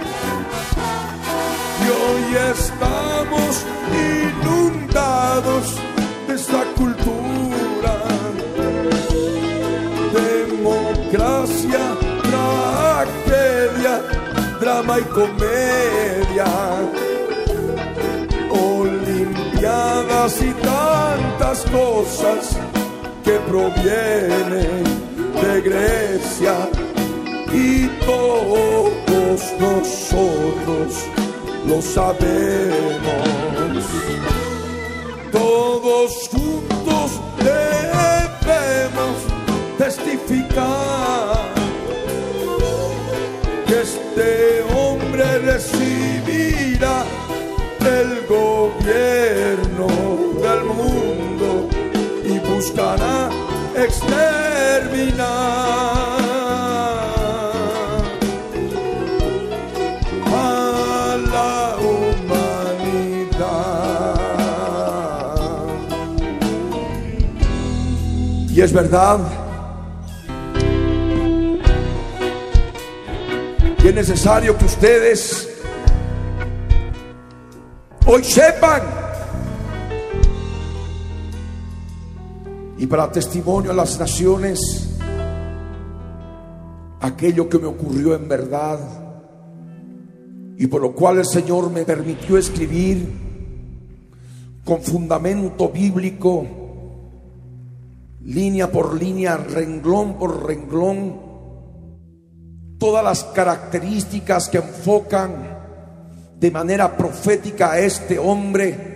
Y 1.81 1.89
hoy 1.89 2.37
estamos 2.53 3.67
inundados 3.93 5.88
esta 6.49 6.65
cultura. 6.77 7.95
Democracia, 10.13 11.85
tragedia, 12.31 13.95
drama 14.61 14.99
y 14.99 15.03
comedia. 15.03 16.47
Olimpiadas 18.51 20.43
y 20.43 20.53
tantas 20.53 21.65
cosas 21.71 22.57
que 23.25 23.39
provienen 23.51 24.85
de 25.43 25.61
Grecia 25.61 26.57
y 27.53 27.87
todos 28.07 29.41
nosotros 29.61 30.89
lo 31.67 31.83
sabemos. 31.83 33.19
Todos 35.33 36.29
juntos 36.31 37.21
debemos 37.39 39.17
testificar 39.77 41.49
que 43.67 43.81
este 43.83 44.63
hombre 44.75 45.39
recibirá 45.41 47.05
el 47.81 48.27
gobierno 48.27 49.87
del 50.43 50.65
mundo 50.65 51.69
y 52.25 52.39
buscará 52.39 53.31
exterminar 53.77 55.19
Y 68.59 68.61
es 68.61 68.73
verdad. 68.73 69.21
Y 73.85 73.87
es 73.87 73.95
necesario 73.95 74.59
que 74.59 74.65
ustedes 74.65 75.49
hoy 78.05 78.25
sepan. 78.25 78.83
Y 82.79 82.87
para 82.89 83.13
testimonio 83.13 83.71
a 83.71 83.75
las 83.75 83.97
naciones, 83.97 84.99
aquello 87.01 87.49
que 87.49 87.61
me 87.61 87.67
ocurrió 87.67 88.17
en 88.17 88.29
verdad 88.29 88.81
y 90.57 90.67
por 90.67 90.83
lo 90.83 90.97
cual 90.97 91.19
el 91.19 91.27
Señor 91.27 91.71
me 91.71 91.85
permitió 91.85 92.37
escribir 92.37 93.09
con 94.65 94.83
fundamento 94.83 95.69
bíblico 95.69 96.58
línea 98.29 98.71
por 98.71 99.01
línea, 99.01 99.39
renglón 99.39 100.19
por 100.19 100.47
renglón, 100.47 101.29
todas 102.79 103.03
las 103.03 103.25
características 103.25 104.51
que 104.51 104.59
enfocan 104.59 105.57
de 106.39 106.51
manera 106.51 106.95
profética 106.97 107.73
a 107.73 107.81
este 107.81 108.19
hombre 108.19 108.89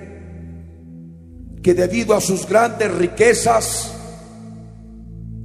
que 1.63 1.73
debido 1.75 2.15
a 2.15 2.21
sus 2.21 2.47
grandes 2.47 2.93
riquezas 2.95 3.95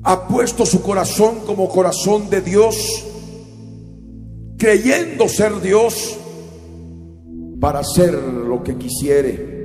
ha 0.04 0.28
puesto 0.28 0.66
su 0.66 0.82
corazón 0.82 1.40
como 1.46 1.70
corazón 1.70 2.30
de 2.30 2.42
Dios, 2.42 2.76
creyendo 4.58 5.30
ser 5.30 5.62
Dios 5.62 6.18
para 7.62 7.80
hacer 7.80 8.14
lo 8.14 8.62
que 8.64 8.76
quisiere. 8.78 9.57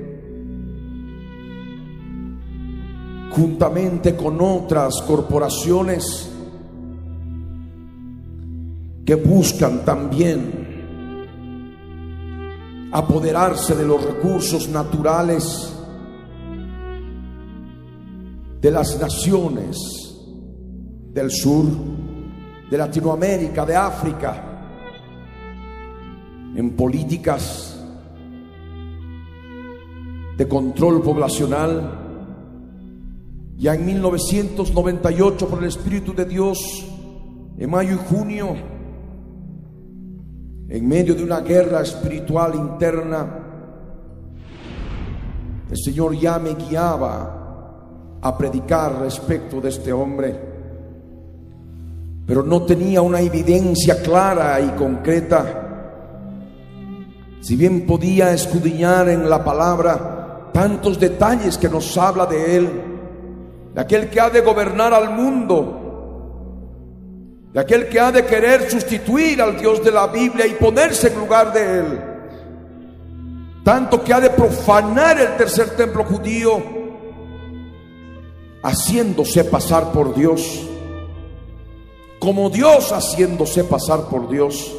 Juntamente 3.35 4.15
con 4.15 4.41
otras 4.41 5.03
corporaciones 5.03 6.31
que 9.05 9.15
buscan 9.15 9.85
también 9.85 10.63
apoderarse 12.93 13.75
de 13.75 13.87
los 13.87 14.05
recursos 14.05 14.69
naturales 14.69 15.73
de 18.61 18.71
las 18.71 19.01
naciones 19.01 19.77
del 21.13 21.31
sur, 21.31 21.65
de 22.71 22.79
Latinoamérica, 22.79 23.67
de 23.67 23.75
África, 23.75 24.49
en 26.55 26.77
políticas 26.77 27.77
de 30.37 30.47
control 30.47 31.03
poblacional 31.03 32.02
ya 33.63 33.75
en 33.77 33.87
1998, 33.87 35.49
por 35.49 35.61
el 35.61 35.69
Espíritu 35.69 36.13
de 36.13 36.25
Dios, 36.25 36.59
en 37.57 37.71
mayo 37.71 37.95
y 37.95 38.09
junio, 38.13 38.57
en 40.69 40.89
medio 40.89 41.15
de 41.15 41.23
una 41.23 41.39
guerra 41.43 41.81
espiritual 41.81 42.57
interna, 42.57 43.39
el 45.71 45.79
Señor 45.79 46.19
ya 46.19 46.41
me 46.41 46.55
guiaba 46.55 48.19
a 48.21 48.37
predicar 48.37 48.99
respecto 48.99 49.61
de 49.61 49.69
este 49.69 49.93
hombre, 49.93 50.37
pero 52.27 52.43
no 52.43 52.63
tenía 52.63 53.01
una 53.01 53.21
evidencia 53.21 54.03
clara 54.03 54.61
y 54.61 54.71
concreta. 54.71 55.69
Si 57.41 57.55
bien 57.55 57.87
podía 57.87 58.33
escudriñar 58.33 59.09
en 59.09 59.31
la 59.31 59.45
palabra 59.45 60.51
tantos 60.53 60.99
detalles 60.99 61.57
que 61.57 61.69
nos 61.69 61.97
habla 61.97 62.27
de 62.27 62.57
él, 62.57 62.92
de 63.75 63.81
aquel 63.81 64.11
que 64.11 64.21
ha 64.21 64.31
de 64.31 64.41
gobernar 64.41 64.93
al 64.93 65.11
mundo, 65.11 65.79
de 67.53 67.61
aquel 67.61 67.89
que 67.89 68.01
ha 68.01 68.13
de 68.13 68.25
querer 68.25 68.71
sustituir 68.71 69.41
al 69.41 69.59
Dios 69.59 69.83
de 69.83 69.91
la 69.91 70.07
Biblia 70.07 70.47
y 70.47 70.55
ponerse 70.55 71.09
en 71.09 71.19
lugar 71.19 71.53
de 71.53 71.79
él, 71.81 72.01
tanto 73.65 74.03
que 74.03 74.13
ha 74.13 74.21
de 74.21 74.31
profanar 74.31 75.21
el 75.21 75.37
tercer 75.37 75.71
templo 75.71 76.05
judío, 76.05 76.63
haciéndose 78.63 79.45
pasar 79.45 79.93
por 79.93 80.15
Dios, 80.15 80.69
como 82.19 82.51
Dios 82.51 82.93
haciéndose 82.93 83.65
pasar 83.65 84.09
por 84.09 84.29
Dios. 84.29 84.77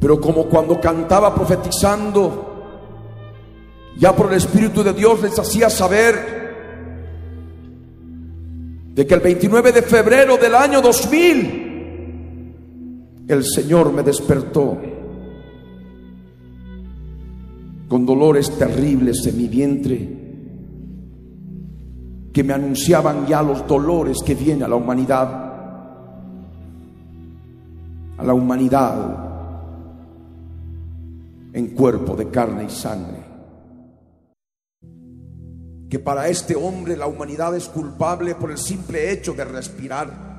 Pero 0.00 0.18
como 0.18 0.44
cuando 0.46 0.80
cantaba 0.80 1.34
profetizando, 1.34 2.49
ya 3.98 4.14
por 4.14 4.30
el 4.30 4.38
Espíritu 4.38 4.82
de 4.82 4.92
Dios 4.92 5.22
les 5.22 5.38
hacía 5.38 5.70
saber 5.70 6.40
de 8.94 9.06
que 9.06 9.14
el 9.14 9.20
29 9.20 9.72
de 9.72 9.82
febrero 9.82 10.36
del 10.36 10.54
año 10.54 10.80
2000 10.80 11.68
el 13.28 13.44
Señor 13.44 13.92
me 13.92 14.02
despertó 14.02 14.76
con 17.88 18.06
dolores 18.06 18.50
terribles 18.58 19.26
en 19.26 19.36
mi 19.36 19.48
vientre 19.48 20.20
que 22.32 22.44
me 22.44 22.52
anunciaban 22.52 23.26
ya 23.26 23.42
los 23.42 23.66
dolores 23.66 24.18
que 24.24 24.34
viene 24.34 24.64
a 24.64 24.68
la 24.68 24.76
humanidad, 24.76 25.28
a 28.18 28.24
la 28.24 28.34
humanidad 28.34 29.26
en 31.52 31.68
cuerpo 31.68 32.14
de 32.14 32.28
carne 32.28 32.64
y 32.64 32.70
sangre 32.70 33.19
que 35.90 35.98
para 35.98 36.28
este 36.28 36.54
hombre 36.54 36.96
la 36.96 37.08
humanidad 37.08 37.56
es 37.56 37.66
culpable 37.68 38.36
por 38.36 38.52
el 38.52 38.58
simple 38.58 39.10
hecho 39.10 39.32
de 39.32 39.44
respirar. 39.44 40.30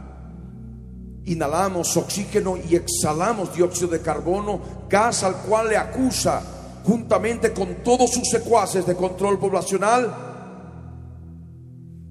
Inhalamos 1.25 1.97
oxígeno 1.97 2.57
y 2.57 2.77
exhalamos 2.77 3.53
dióxido 3.53 3.89
de 3.89 3.99
carbono, 3.99 4.61
gas 4.89 5.23
al 5.23 5.35
cual 5.35 5.67
le 5.67 5.77
acusa, 5.77 6.41
juntamente 6.85 7.51
con 7.51 7.83
todos 7.83 8.11
sus 8.11 8.29
secuaces 8.29 8.85
de 8.87 8.95
control 8.95 9.37
poblacional, 9.37 10.15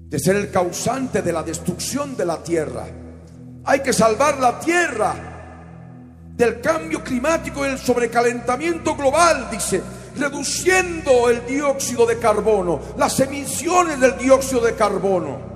de 0.07 0.19
ser 0.19 0.35
el 0.35 0.51
causante 0.51 1.23
de 1.23 1.33
la 1.33 1.41
destrucción 1.41 2.15
de 2.15 2.25
la 2.25 2.43
tierra, 2.43 2.85
Hay 3.63 3.81
que 3.81 3.93
salvar 3.93 4.39
la 4.39 4.59
tierra 4.59 5.13
del 6.35 6.61
cambio 6.61 7.03
climático 7.03 7.63
y 7.63 7.69
el 7.69 7.77
sobrecalentamiento 7.77 8.95
global, 8.95 9.49
dice, 9.51 9.81
reduciendo 10.15 11.29
el 11.29 11.45
dióxido 11.45 12.05
de 12.05 12.17
carbono, 12.17 12.79
las 12.97 13.19
emisiones 13.19 13.99
del 13.99 14.17
dióxido 14.17 14.61
de 14.61 14.75
carbono. 14.75 15.51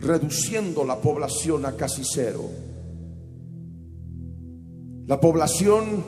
reduciendo 0.00 0.84
la 0.84 0.96
población 0.96 1.66
a 1.66 1.72
casi 1.72 2.02
cero. 2.04 2.44
La 5.06 5.20
población 5.20 6.04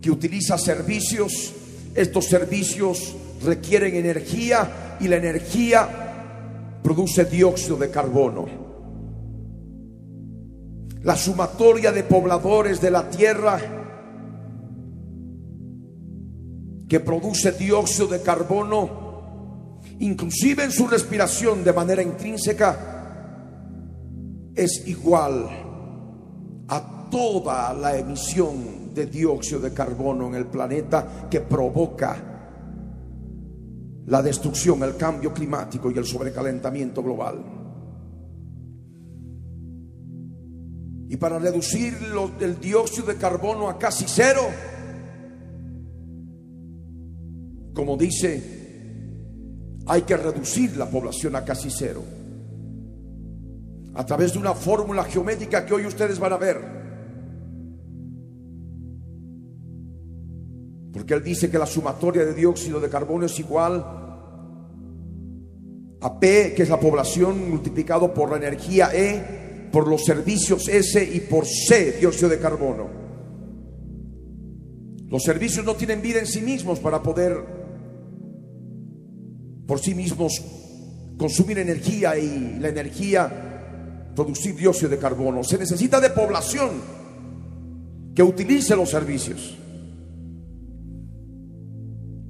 que 0.00 0.10
utiliza 0.10 0.58
servicios, 0.58 1.52
estos 1.94 2.26
servicios 2.26 3.14
requieren 3.42 3.94
energía 3.94 4.96
y 5.00 5.08
la 5.08 5.16
energía 5.16 6.80
produce 6.82 7.24
dióxido 7.24 7.76
de 7.76 7.90
carbono. 7.90 8.46
La 11.02 11.16
sumatoria 11.16 11.92
de 11.92 12.04
pobladores 12.04 12.80
de 12.80 12.90
la 12.90 13.08
tierra 13.10 13.83
que 16.88 17.00
produce 17.00 17.52
dióxido 17.52 18.08
de 18.08 18.22
carbono, 18.22 19.80
inclusive 20.00 20.64
en 20.64 20.72
su 20.72 20.86
respiración 20.86 21.64
de 21.64 21.72
manera 21.72 22.02
intrínseca, 22.02 22.94
es 24.54 24.86
igual 24.86 25.48
a 26.68 27.08
toda 27.10 27.72
la 27.74 27.96
emisión 27.96 28.94
de 28.94 29.06
dióxido 29.06 29.60
de 29.60 29.72
carbono 29.72 30.28
en 30.28 30.34
el 30.36 30.46
planeta 30.46 31.28
que 31.30 31.40
provoca 31.40 32.34
la 34.06 34.22
destrucción, 34.22 34.82
el 34.82 34.96
cambio 34.96 35.32
climático 35.32 35.90
y 35.90 35.98
el 35.98 36.04
sobrecalentamiento 36.04 37.02
global. 37.02 37.42
Y 41.08 41.16
para 41.16 41.38
reducir 41.38 41.96
el 42.40 42.60
dióxido 42.60 43.06
de 43.08 43.16
carbono 43.16 43.68
a 43.68 43.78
casi 43.78 44.04
cero, 44.06 44.42
como 47.74 47.96
dice, 47.96 48.42
hay 49.86 50.02
que 50.02 50.16
reducir 50.16 50.76
la 50.76 50.88
población 50.88 51.36
a 51.36 51.44
casi 51.44 51.68
cero. 51.70 52.02
A 53.94 54.06
través 54.06 54.32
de 54.32 54.38
una 54.38 54.54
fórmula 54.54 55.04
geométrica 55.04 55.66
que 55.66 55.74
hoy 55.74 55.86
ustedes 55.86 56.18
van 56.18 56.32
a 56.32 56.36
ver. 56.36 56.84
Porque 60.92 61.14
él 61.14 61.24
dice 61.24 61.50
que 61.50 61.58
la 61.58 61.66
sumatoria 61.66 62.24
de 62.24 62.34
dióxido 62.34 62.80
de 62.80 62.88
carbono 62.88 63.26
es 63.26 63.38
igual 63.40 63.84
a 66.00 66.20
P, 66.20 66.54
que 66.54 66.62
es 66.62 66.68
la 66.68 66.78
población, 66.78 67.50
multiplicado 67.50 68.14
por 68.14 68.30
la 68.30 68.36
energía 68.36 68.90
E, 68.94 69.68
por 69.72 69.88
los 69.88 70.04
servicios 70.04 70.68
S 70.68 71.02
y 71.02 71.20
por 71.20 71.46
C, 71.46 71.96
dióxido 71.98 72.28
de 72.28 72.38
carbono. 72.38 72.88
Los 75.08 75.22
servicios 75.22 75.64
no 75.64 75.74
tienen 75.74 76.00
vida 76.02 76.20
en 76.20 76.26
sí 76.26 76.40
mismos 76.40 76.78
para 76.78 77.02
poder 77.02 77.63
por 79.66 79.80
sí 79.80 79.94
mismos 79.94 80.42
consumir 81.16 81.58
energía 81.58 82.18
y 82.18 82.58
la 82.58 82.68
energía 82.68 84.10
producir 84.14 84.54
dióxido 84.56 84.90
de 84.90 84.98
carbono. 84.98 85.42
Se 85.42 85.58
necesita 85.58 86.00
de 86.00 86.10
población 86.10 86.70
que 88.14 88.22
utilice 88.22 88.76
los 88.76 88.90
servicios. 88.90 89.56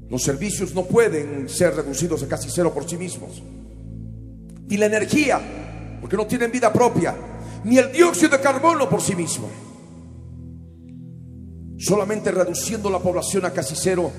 Los 0.09 0.23
servicios 0.23 0.75
no 0.75 0.85
pueden 0.85 1.49
ser 1.49 1.75
reducidos 1.75 2.23
a 2.23 2.29
casi 2.29 2.49
cero 2.51 2.73
por 2.73 2.89
sí 2.89 2.97
mismos. 2.97 3.43
Ni 4.67 4.77
la 4.77 4.87
energía, 4.87 5.41
porque 6.01 6.17
no 6.17 6.27
tienen 6.27 6.51
vida 6.51 6.73
propia, 6.73 7.15
ni 7.65 7.79
el 7.79 7.93
dióxido 7.93 8.31
de 8.37 8.41
carbono 8.41 8.89
por 8.89 9.01
sí 9.01 9.15
mismo. 9.15 9.49
Solamente 11.79 12.31
reduciendo 12.31 12.89
la 12.89 12.99
población 12.99 13.45
a 13.45 13.51
casi 13.51 13.75
cero, 13.77 14.11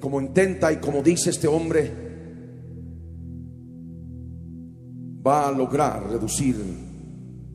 como 0.00 0.20
intenta 0.20 0.72
y 0.72 0.78
como 0.78 1.02
dice 1.02 1.30
este 1.30 1.46
hombre, 1.46 2.09
va 5.26 5.48
a 5.48 5.52
lograr 5.52 6.08
reducir 6.08 6.56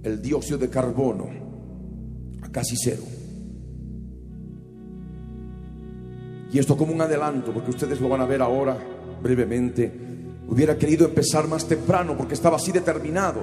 el 0.03 0.21
dióxido 0.21 0.57
de 0.57 0.69
carbono 0.69 1.27
a 2.41 2.51
casi 2.51 2.75
cero. 2.77 3.03
Y 6.51 6.59
esto 6.59 6.77
como 6.77 6.93
un 6.93 7.01
adelanto, 7.01 7.51
porque 7.51 7.71
ustedes 7.71 7.99
lo 7.99 8.07
van 8.07 8.21
a 8.21 8.25
ver 8.25 8.41
ahora 8.41 8.77
brevemente. 9.21 9.91
Hubiera 10.47 10.77
querido 10.77 11.05
empezar 11.05 11.47
más 11.47 11.67
temprano 11.67 12.15
porque 12.15 12.35
estaba 12.35 12.57
así 12.57 12.71
determinado. 12.71 13.41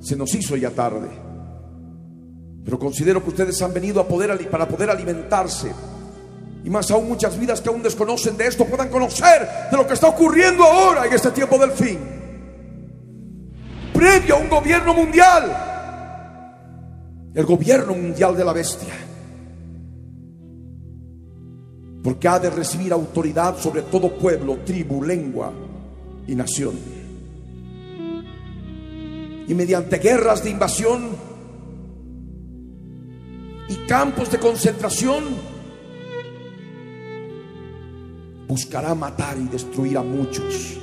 Se 0.00 0.16
nos 0.16 0.34
hizo 0.34 0.54
ya 0.56 0.70
tarde. 0.70 1.08
Pero 2.64 2.78
considero 2.78 3.22
que 3.22 3.30
ustedes 3.30 3.60
han 3.62 3.72
venido 3.72 4.00
a 4.00 4.06
para 4.06 4.68
poder 4.68 4.90
alimentarse. 4.90 5.72
Y 6.62 6.68
más 6.68 6.90
aún 6.90 7.08
muchas 7.08 7.38
vidas 7.38 7.60
que 7.62 7.70
aún 7.70 7.82
desconocen 7.82 8.36
de 8.36 8.46
esto 8.46 8.66
puedan 8.66 8.90
conocer 8.90 9.48
de 9.70 9.76
lo 9.76 9.86
que 9.86 9.94
está 9.94 10.08
ocurriendo 10.08 10.62
ahora 10.62 11.06
en 11.06 11.12
este 11.14 11.30
tiempo 11.30 11.58
del 11.58 11.70
fin. 11.70 12.19
Previo 14.00 14.36
a 14.36 14.38
un 14.38 14.48
gobierno 14.48 14.94
mundial. 14.94 15.44
El 17.34 17.44
gobierno 17.44 17.94
mundial 17.94 18.34
de 18.34 18.44
la 18.44 18.54
bestia 18.54 18.94
porque 22.02 22.28
ha 22.28 22.38
de 22.38 22.50
recibir 22.50 22.92
autoridad 22.92 23.58
sobre 23.58 23.82
todo 23.82 24.16
pueblo, 24.16 24.58
tribu, 24.64 25.02
lengua 25.04 25.52
y 26.26 26.34
nación. 26.34 26.74
Y 29.46 29.54
mediante 29.54 29.98
guerras 29.98 30.42
de 30.44 30.50
invasión 30.50 31.10
y 33.68 33.74
campos 33.86 34.30
de 34.30 34.38
concentración, 34.38 35.24
buscará 38.48 38.94
matar 38.94 39.36
y 39.38 39.48
destruir 39.48 39.98
a 39.98 40.02
muchos. 40.02 40.78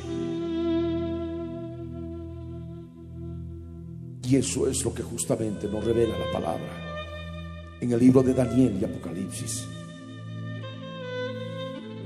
Y 4.28 4.36
eso 4.36 4.68
es 4.68 4.84
lo 4.84 4.94
que 4.94 5.04
justamente 5.04 5.70
nos 5.70 5.86
revela 5.86 6.18
la 6.20 6.30
palabra 6.34 7.78
en 7.80 7.94
el 7.94 8.00
libro 8.00 8.22
de 8.22 8.34
Daniel 8.34 8.78
y 8.80 8.84
Apocalipsis. 8.84 9.66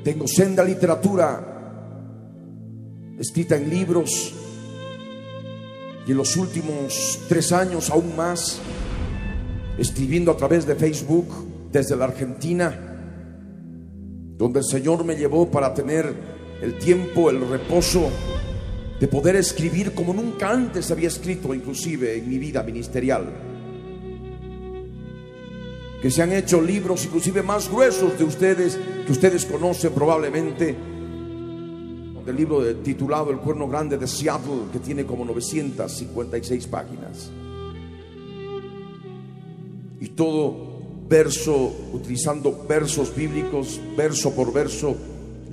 Tengo 0.03 0.27
senda 0.27 0.63
literatura 0.63 1.47
escrita 3.17 3.55
en 3.55 3.71
libros 3.71 4.33
y 6.05 6.11
en 6.11 6.17
los 6.17 6.37
últimos 6.37 7.21
tres 7.27 7.51
años 7.51 7.89
aún 7.89 8.15
más, 8.15 8.59
escribiendo 9.79 10.31
a 10.31 10.37
través 10.37 10.67
de 10.67 10.75
Facebook 10.75 11.27
desde 11.71 11.95
la 11.95 12.05
Argentina, 12.05 12.71
donde 14.37 14.59
el 14.59 14.65
Señor 14.65 15.03
me 15.05 15.15
llevó 15.15 15.49
para 15.49 15.73
tener 15.73 16.13
el 16.61 16.77
tiempo, 16.77 17.31
el 17.31 17.47
reposo 17.49 18.11
de 19.01 19.07
poder 19.07 19.35
escribir 19.35 19.93
como 19.93 20.13
nunca 20.13 20.49
antes 20.49 20.91
había 20.91 21.09
escrito, 21.09 21.53
inclusive 21.53 22.17
en 22.17 22.29
mi 22.29 22.37
vida 22.37 22.63
ministerial 22.63 23.51
que 26.01 26.09
se 26.09 26.23
han 26.23 26.33
hecho 26.33 26.59
libros 26.59 27.05
inclusive 27.05 27.43
más 27.43 27.69
gruesos 27.69 28.17
de 28.17 28.23
ustedes, 28.23 28.77
que 29.05 29.11
ustedes 29.11 29.45
conocen 29.45 29.93
probablemente. 29.93 30.75
El 32.25 32.35
libro 32.35 32.75
titulado 32.77 33.29
El 33.29 33.37
Cuerno 33.37 33.67
Grande 33.67 33.97
de 33.97 34.07
Seattle, 34.07 34.63
que 34.71 34.79
tiene 34.79 35.05
como 35.05 35.25
956 35.25 36.67
páginas. 36.67 37.29
Y 39.99 40.07
todo 40.09 40.81
verso, 41.07 41.71
utilizando 41.93 42.65
versos 42.67 43.15
bíblicos, 43.15 43.79
verso 43.95 44.33
por 44.33 44.51
verso, 44.53 44.95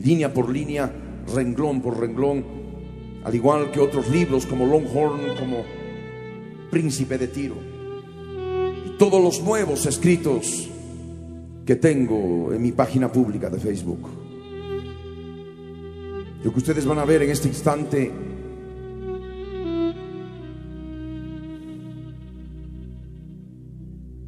línea 0.02 0.32
por 0.32 0.48
línea, 0.50 0.90
renglón 1.34 1.82
por 1.82 1.98
renglón, 1.98 2.44
al 3.28 3.34
igual 3.34 3.70
que 3.70 3.78
otros 3.78 4.08
libros 4.08 4.46
como 4.46 4.64
Longhorn, 4.66 5.36
como 5.38 5.62
Príncipe 6.70 7.18
de 7.18 7.28
Tiro 7.28 7.78
todos 8.98 9.22
los 9.22 9.40
nuevos 9.42 9.86
escritos 9.86 10.68
que 11.64 11.76
tengo 11.76 12.52
en 12.52 12.60
mi 12.60 12.72
página 12.72 13.10
pública 13.10 13.48
de 13.48 13.58
Facebook. 13.58 14.08
Lo 16.42 16.52
que 16.52 16.58
ustedes 16.58 16.84
van 16.84 16.98
a 16.98 17.04
ver 17.04 17.22
en 17.22 17.30
este 17.30 17.46
instante 17.46 18.10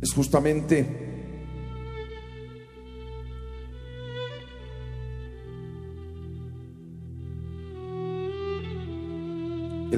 es 0.00 0.12
justamente 0.12 1.09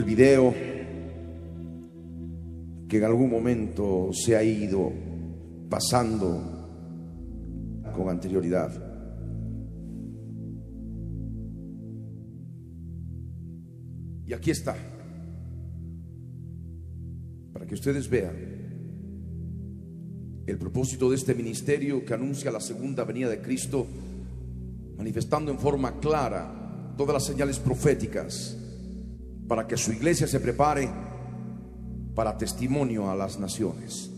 el 0.02 0.08
video 0.08 0.52
que 2.88 2.96
en 2.96 3.04
algún 3.04 3.30
momento 3.30 4.10
se 4.12 4.34
ha 4.34 4.42
ido 4.42 4.92
pasando 5.70 6.58
con 7.94 8.08
anterioridad. 8.08 8.72
Y 14.26 14.32
aquí 14.32 14.50
está. 14.50 14.74
para 17.52 17.66
que 17.66 17.74
ustedes 17.74 18.08
vean 18.08 18.34
el 20.46 20.58
propósito 20.58 21.10
de 21.10 21.16
este 21.16 21.34
ministerio 21.34 22.04
que 22.04 22.14
anuncia 22.14 22.50
la 22.50 22.60
segunda 22.60 23.04
venida 23.04 23.28
de 23.28 23.40
Cristo, 23.40 23.86
manifestando 24.96 25.52
en 25.52 25.58
forma 25.58 26.00
clara 26.00 26.94
todas 26.96 27.14
las 27.14 27.24
señales 27.24 27.60
proféticas 27.60 28.56
para 29.48 29.66
que 29.66 29.76
su 29.76 29.92
iglesia 29.92 30.26
se 30.26 30.40
prepare 30.40 30.90
para 32.14 32.36
testimonio 32.36 33.10
a 33.10 33.16
las 33.16 33.38
naciones. 33.38 34.10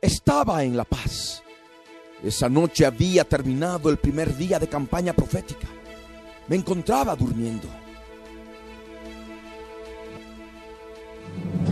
Estaba 0.00 0.62
en 0.62 0.76
La 0.76 0.84
Paz. 0.84 1.42
Esa 2.22 2.48
noche 2.48 2.86
había 2.86 3.24
terminado 3.24 3.90
el 3.90 3.98
primer 3.98 4.36
día 4.36 4.58
de 4.58 4.68
campaña 4.68 5.12
profética. 5.12 5.68
Me 6.48 6.56
encontraba 6.56 7.14
durmiendo. 7.16 7.68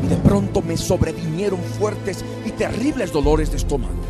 Y 0.02 0.06
de 0.06 0.16
pronto 0.16 0.60
me 0.62 0.76
sobrevinieron 0.76 1.60
fuertes 1.60 2.24
y 2.44 2.50
terribles 2.52 3.12
dolores 3.12 3.50
de 3.50 3.56
estómago. 3.56 4.03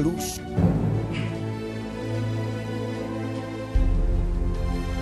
Luz. 0.00 0.40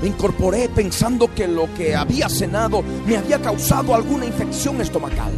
Me 0.00 0.08
incorporé 0.08 0.68
pensando 0.68 1.32
que 1.34 1.48
lo 1.48 1.72
que 1.74 1.96
había 1.96 2.28
cenado 2.28 2.82
me 3.04 3.16
había 3.16 3.40
causado 3.40 3.94
alguna 3.94 4.26
infección 4.26 4.80
estomacal. 4.80 5.32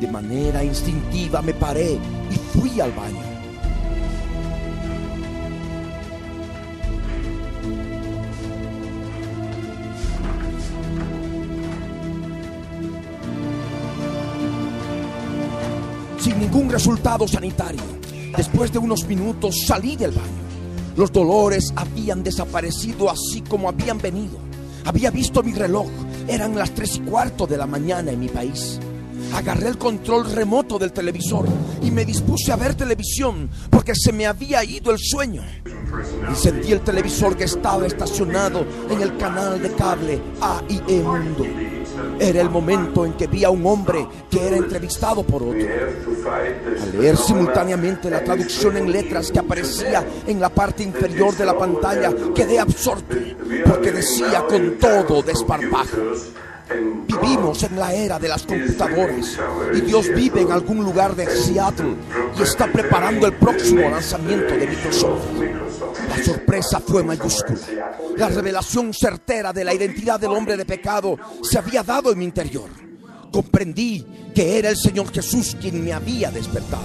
De 0.00 0.08
manera 0.08 0.64
instintiva 0.64 1.42
me 1.42 1.54
paré 1.54 1.98
y 2.30 2.58
fui 2.58 2.80
al 2.80 2.90
baño. 2.90 3.29
Resultado 16.70 17.26
sanitario. 17.26 17.82
Después 18.36 18.72
de 18.72 18.78
unos 18.78 19.04
minutos 19.04 19.64
salí 19.66 19.96
del 19.96 20.12
baño. 20.12 20.40
Los 20.96 21.12
dolores 21.12 21.72
habían 21.76 22.22
desaparecido 22.22 23.10
así 23.10 23.42
como 23.42 23.68
habían 23.68 23.98
venido. 23.98 24.38
Había 24.84 25.10
visto 25.10 25.42
mi 25.42 25.52
reloj. 25.52 25.88
Eran 26.28 26.56
las 26.56 26.70
tres 26.72 26.96
y 26.96 27.00
cuarto 27.00 27.46
de 27.46 27.56
la 27.56 27.66
mañana 27.66 28.12
en 28.12 28.20
mi 28.20 28.28
país. 28.28 28.78
Agarré 29.34 29.68
el 29.68 29.78
control 29.78 30.30
remoto 30.32 30.78
del 30.78 30.92
televisor 30.92 31.46
y 31.82 31.90
me 31.90 32.04
dispuse 32.04 32.52
a 32.52 32.56
ver 32.56 32.74
televisión 32.74 33.48
porque 33.70 33.94
se 33.94 34.12
me 34.12 34.26
había 34.26 34.64
ido 34.64 34.90
el 34.90 34.98
sueño. 34.98 35.42
Encendí 36.28 36.72
el 36.72 36.80
televisor 36.80 37.36
que 37.36 37.44
estaba 37.44 37.86
estacionado 37.86 38.64
en 38.90 39.02
el 39.02 39.16
canal 39.16 39.60
de 39.60 39.72
cable 39.72 40.20
AIE 40.40 41.02
Mundo. 41.02 41.44
Era 42.20 42.42
el 42.42 42.50
momento 42.50 43.06
en 43.06 43.14
que 43.14 43.26
vi 43.26 43.44
a 43.44 43.50
un 43.50 43.64
hombre 43.66 44.06
que 44.30 44.46
era 44.46 44.56
entrevistado 44.56 45.22
por 45.22 45.42
otro. 45.42 45.66
Al 46.30 47.00
leer 47.00 47.16
simultáneamente 47.16 48.10
la 48.10 48.22
traducción 48.22 48.76
en 48.76 48.92
letras 48.92 49.32
que 49.32 49.38
aparecía 49.38 50.06
en 50.26 50.38
la 50.38 50.50
parte 50.50 50.82
inferior 50.82 51.34
de 51.34 51.46
la 51.46 51.56
pantalla, 51.56 52.12
quedé 52.34 52.58
absorto 52.58 53.16
porque 53.64 53.92
decía 53.92 54.44
con 54.46 54.78
todo 54.78 55.22
desparpajo. 55.22 55.96
Vivimos 57.22 57.62
en 57.62 57.78
la 57.78 57.92
era 57.92 58.18
de 58.18 58.28
las 58.28 58.42
computadoras 58.42 59.38
y 59.74 59.80
Dios 59.82 60.08
vive 60.14 60.42
en 60.42 60.52
algún 60.52 60.82
lugar 60.84 61.14
de 61.14 61.26
Seattle 61.26 61.94
y 62.38 62.42
está 62.42 62.66
preparando 62.66 63.26
el 63.26 63.34
próximo 63.34 63.88
lanzamiento 63.88 64.54
de 64.56 64.66
Microsoft. 64.66 65.24
La 66.08 66.24
sorpresa 66.24 66.80
fue 66.80 67.02
mayúscula. 67.02 67.58
La 68.16 68.28
revelación 68.28 68.92
certera 68.92 69.52
de 69.52 69.64
la 69.64 69.74
identidad 69.74 70.18
del 70.18 70.30
hombre 70.30 70.56
de 70.56 70.64
pecado 70.64 71.16
se 71.42 71.58
había 71.58 71.82
dado 71.82 72.12
en 72.12 72.18
mi 72.18 72.24
interior. 72.24 72.68
Comprendí 73.32 74.04
que 74.34 74.58
era 74.58 74.70
el 74.70 74.76
Señor 74.76 75.12
Jesús 75.12 75.56
quien 75.60 75.84
me 75.84 75.92
había 75.92 76.30
despertado. 76.30 76.82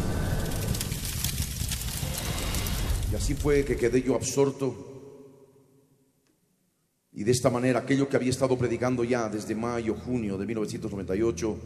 Y 3.11 3.15
así 3.15 3.33
fue 3.33 3.63
que 3.65 3.75
quedé 3.77 4.01
yo 4.01 4.15
absorto 4.15 4.94
y 7.15 7.23
de 7.23 7.31
esta 7.31 7.49
manera 7.49 7.79
aquello 7.79 8.09
que 8.09 8.17
había 8.17 8.29
estado 8.29 8.57
predicando 8.57 9.03
ya 9.05 9.29
desde 9.29 9.55
mayo, 9.55 9.95
junio 9.95 10.37
de 10.37 10.45
1998 10.45 11.57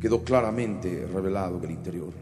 quedó 0.00 0.22
claramente 0.24 1.06
revelado 1.06 1.58
en 1.58 1.64
el 1.64 1.70
interior. 1.70 2.12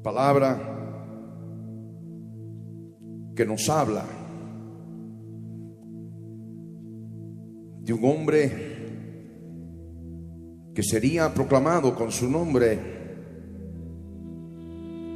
Palabra 0.00 0.74
que 3.34 3.44
nos 3.44 3.68
habla 3.68 4.04
de 7.80 7.92
un 7.92 8.04
hombre 8.04 8.76
que 10.72 10.82
sería 10.84 11.34
proclamado 11.34 11.96
con 11.96 12.12
su 12.12 12.30
nombre 12.30 12.78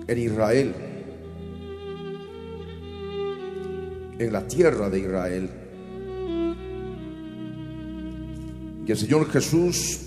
en 0.08 0.18
Israel. 0.18 0.89
En 4.20 4.32
la 4.34 4.46
tierra 4.46 4.90
de 4.90 5.00
Israel. 5.00 5.50
Y 8.86 8.92
el 8.92 8.98
Señor 8.98 9.30
Jesús 9.30 9.98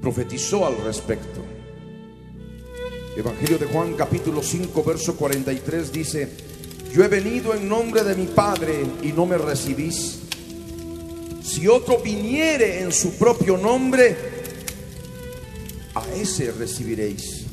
profetizó 0.00 0.66
al 0.66 0.82
respecto. 0.84 1.44
Evangelio 3.14 3.58
de 3.58 3.66
Juan 3.66 3.94
capítulo 3.94 4.42
5 4.42 4.82
verso 4.84 5.16
43 5.16 5.92
dice, 5.92 6.30
yo 6.94 7.04
he 7.04 7.08
venido 7.08 7.54
en 7.54 7.68
nombre 7.68 8.02
de 8.02 8.14
mi 8.14 8.26
Padre 8.26 8.84
y 9.02 9.12
no 9.12 9.26
me 9.26 9.36
recibís. 9.36 10.20
Si 11.42 11.68
otro 11.68 12.00
viniere 12.00 12.80
en 12.80 12.90
su 12.90 13.18
propio 13.18 13.58
nombre, 13.58 14.16
a 15.94 16.06
ese 16.14 16.52
recibiréis. 16.52 17.47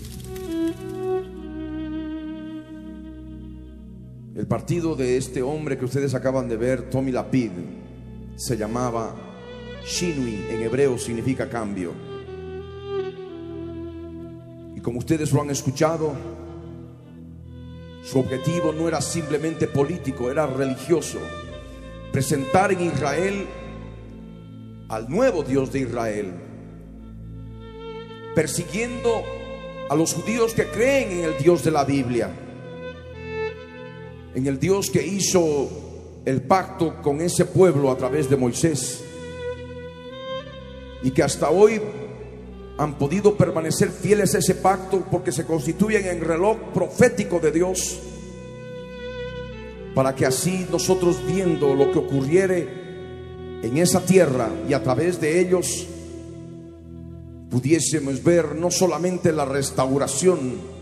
El 4.35 4.47
partido 4.47 4.97
de 4.97 5.15
este 5.15 5.41
hombre 5.41 5.77
que 5.77 5.85
ustedes 5.85 6.13
acaban 6.13 6.49
de 6.49 6.57
ver, 6.57 6.89
Tommy 6.89 7.13
Lapid, 7.13 7.51
se 8.35 8.57
llamaba 8.57 9.15
Shinui, 9.85 10.47
en 10.49 10.61
hebreo 10.61 10.97
significa 10.97 11.49
cambio. 11.49 11.93
Y 14.75 14.81
como 14.81 14.99
ustedes 14.99 15.31
lo 15.31 15.41
han 15.41 15.51
escuchado, 15.51 16.11
su 18.03 18.19
objetivo 18.19 18.73
no 18.73 18.89
era 18.89 18.99
simplemente 18.99 19.67
político, 19.67 20.29
era 20.29 20.45
religioso. 20.45 21.19
Presentar 22.11 22.73
en 22.73 22.81
Israel 22.81 23.45
al 24.89 25.09
nuevo 25.09 25.43
Dios 25.43 25.71
de 25.71 25.79
Israel, 25.79 26.33
persiguiendo 28.35 29.23
a 29.89 29.95
los 29.95 30.13
judíos 30.13 30.53
que 30.53 30.65
creen 30.65 31.19
en 31.19 31.23
el 31.23 31.37
Dios 31.37 31.63
de 31.63 31.71
la 31.71 31.85
Biblia 31.85 32.41
en 34.35 34.45
el 34.47 34.59
Dios 34.59 34.91
que 34.91 35.05
hizo 35.05 35.69
el 36.25 36.41
pacto 36.41 37.01
con 37.01 37.21
ese 37.21 37.45
pueblo 37.45 37.89
a 37.89 37.97
través 37.97 38.29
de 38.29 38.35
Moisés 38.35 39.01
y 41.01 41.11
que 41.11 41.23
hasta 41.23 41.49
hoy 41.49 41.81
han 42.77 42.97
podido 42.97 43.37
permanecer 43.37 43.89
fieles 43.89 44.35
a 44.35 44.39
ese 44.39 44.55
pacto 44.55 45.05
porque 45.09 45.31
se 45.31 45.45
constituyen 45.45 46.05
en 46.07 46.21
reloj 46.21 46.57
profético 46.73 47.39
de 47.39 47.51
Dios 47.51 47.97
para 49.93 50.13
que 50.13 50.25
así 50.25 50.67
nosotros 50.69 51.25
viendo 51.25 51.73
lo 51.73 51.91
que 51.93 51.99
ocurriere 51.99 52.67
en 53.61 53.77
esa 53.77 54.01
tierra 54.01 54.49
y 54.67 54.73
a 54.73 54.83
través 54.83 55.21
de 55.21 55.39
ellos 55.39 55.87
pudiésemos 57.49 58.21
ver 58.21 58.55
no 58.55 58.69
solamente 58.69 59.31
la 59.31 59.45
restauración 59.45 60.74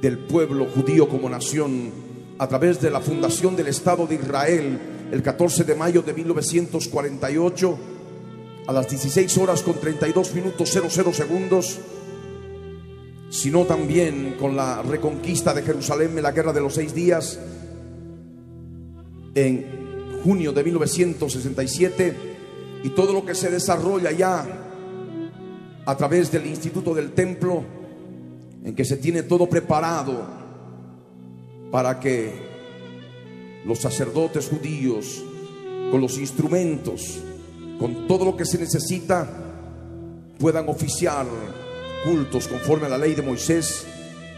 del 0.00 0.18
pueblo 0.18 0.66
judío 0.66 1.08
como 1.08 1.28
nación 1.28 1.90
a 2.38 2.46
través 2.48 2.80
de 2.80 2.90
la 2.90 3.00
fundación 3.00 3.56
del 3.56 3.68
Estado 3.68 4.06
de 4.06 4.14
Israel 4.16 4.78
el 5.10 5.22
14 5.22 5.64
de 5.64 5.74
mayo 5.74 6.02
de 6.02 6.12
1948 6.12 7.78
a 8.66 8.72
las 8.72 8.88
16 8.88 9.38
horas 9.38 9.62
con 9.62 9.74
32 9.74 10.34
minutos 10.34 10.70
00 10.70 11.12
segundos, 11.12 11.78
sino 13.30 13.64
también 13.64 14.36
con 14.38 14.54
la 14.54 14.82
reconquista 14.82 15.54
de 15.54 15.62
Jerusalén 15.62 16.16
en 16.16 16.22
la 16.22 16.32
guerra 16.32 16.52
de 16.52 16.60
los 16.60 16.74
seis 16.74 16.94
días 16.94 17.40
en 19.34 20.20
junio 20.22 20.52
de 20.52 20.64
1967 20.64 22.16
y 22.84 22.90
todo 22.90 23.12
lo 23.12 23.24
que 23.24 23.34
se 23.34 23.50
desarrolla 23.50 24.12
ya 24.12 24.46
a 25.86 25.96
través 25.96 26.30
del 26.30 26.46
Instituto 26.46 26.94
del 26.94 27.12
Templo, 27.12 27.64
en 28.64 28.74
que 28.74 28.84
se 28.84 28.96
tiene 28.96 29.22
todo 29.22 29.48
preparado 29.48 30.26
para 31.70 32.00
que 32.00 32.32
los 33.64 33.78
sacerdotes 33.78 34.48
judíos, 34.48 35.22
con 35.90 36.00
los 36.00 36.18
instrumentos, 36.18 37.18
con 37.78 38.06
todo 38.06 38.24
lo 38.24 38.36
que 38.36 38.44
se 38.44 38.58
necesita, 38.58 39.28
puedan 40.38 40.68
oficiar 40.68 41.26
cultos 42.04 42.48
conforme 42.48 42.86
a 42.86 42.90
la 42.90 42.98
ley 42.98 43.14
de 43.14 43.22
Moisés 43.22 43.86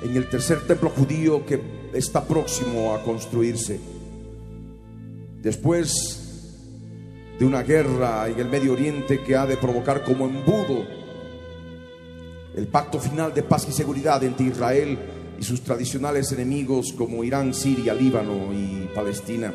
en 0.02 0.16
el 0.16 0.28
tercer 0.28 0.66
templo 0.66 0.90
judío 0.90 1.44
que 1.44 1.60
está 1.92 2.24
próximo 2.24 2.94
a 2.94 3.02
construirse. 3.02 3.78
Después 5.42 6.20
de 7.38 7.46
una 7.46 7.62
guerra 7.62 8.28
en 8.28 8.38
el 8.38 8.48
Medio 8.48 8.72
Oriente 8.72 9.22
que 9.22 9.36
ha 9.36 9.46
de 9.46 9.56
provocar 9.56 10.04
como 10.04 10.26
embudo 10.26 10.99
el 12.54 12.66
pacto 12.66 12.98
final 12.98 13.32
de 13.32 13.42
paz 13.42 13.66
y 13.68 13.72
seguridad 13.72 14.22
entre 14.24 14.46
Israel 14.46 14.98
y 15.38 15.44
sus 15.44 15.62
tradicionales 15.62 16.32
enemigos 16.32 16.92
como 16.92 17.24
Irán, 17.24 17.54
Siria, 17.54 17.94
Líbano 17.94 18.52
y 18.52 18.90
Palestina. 18.94 19.52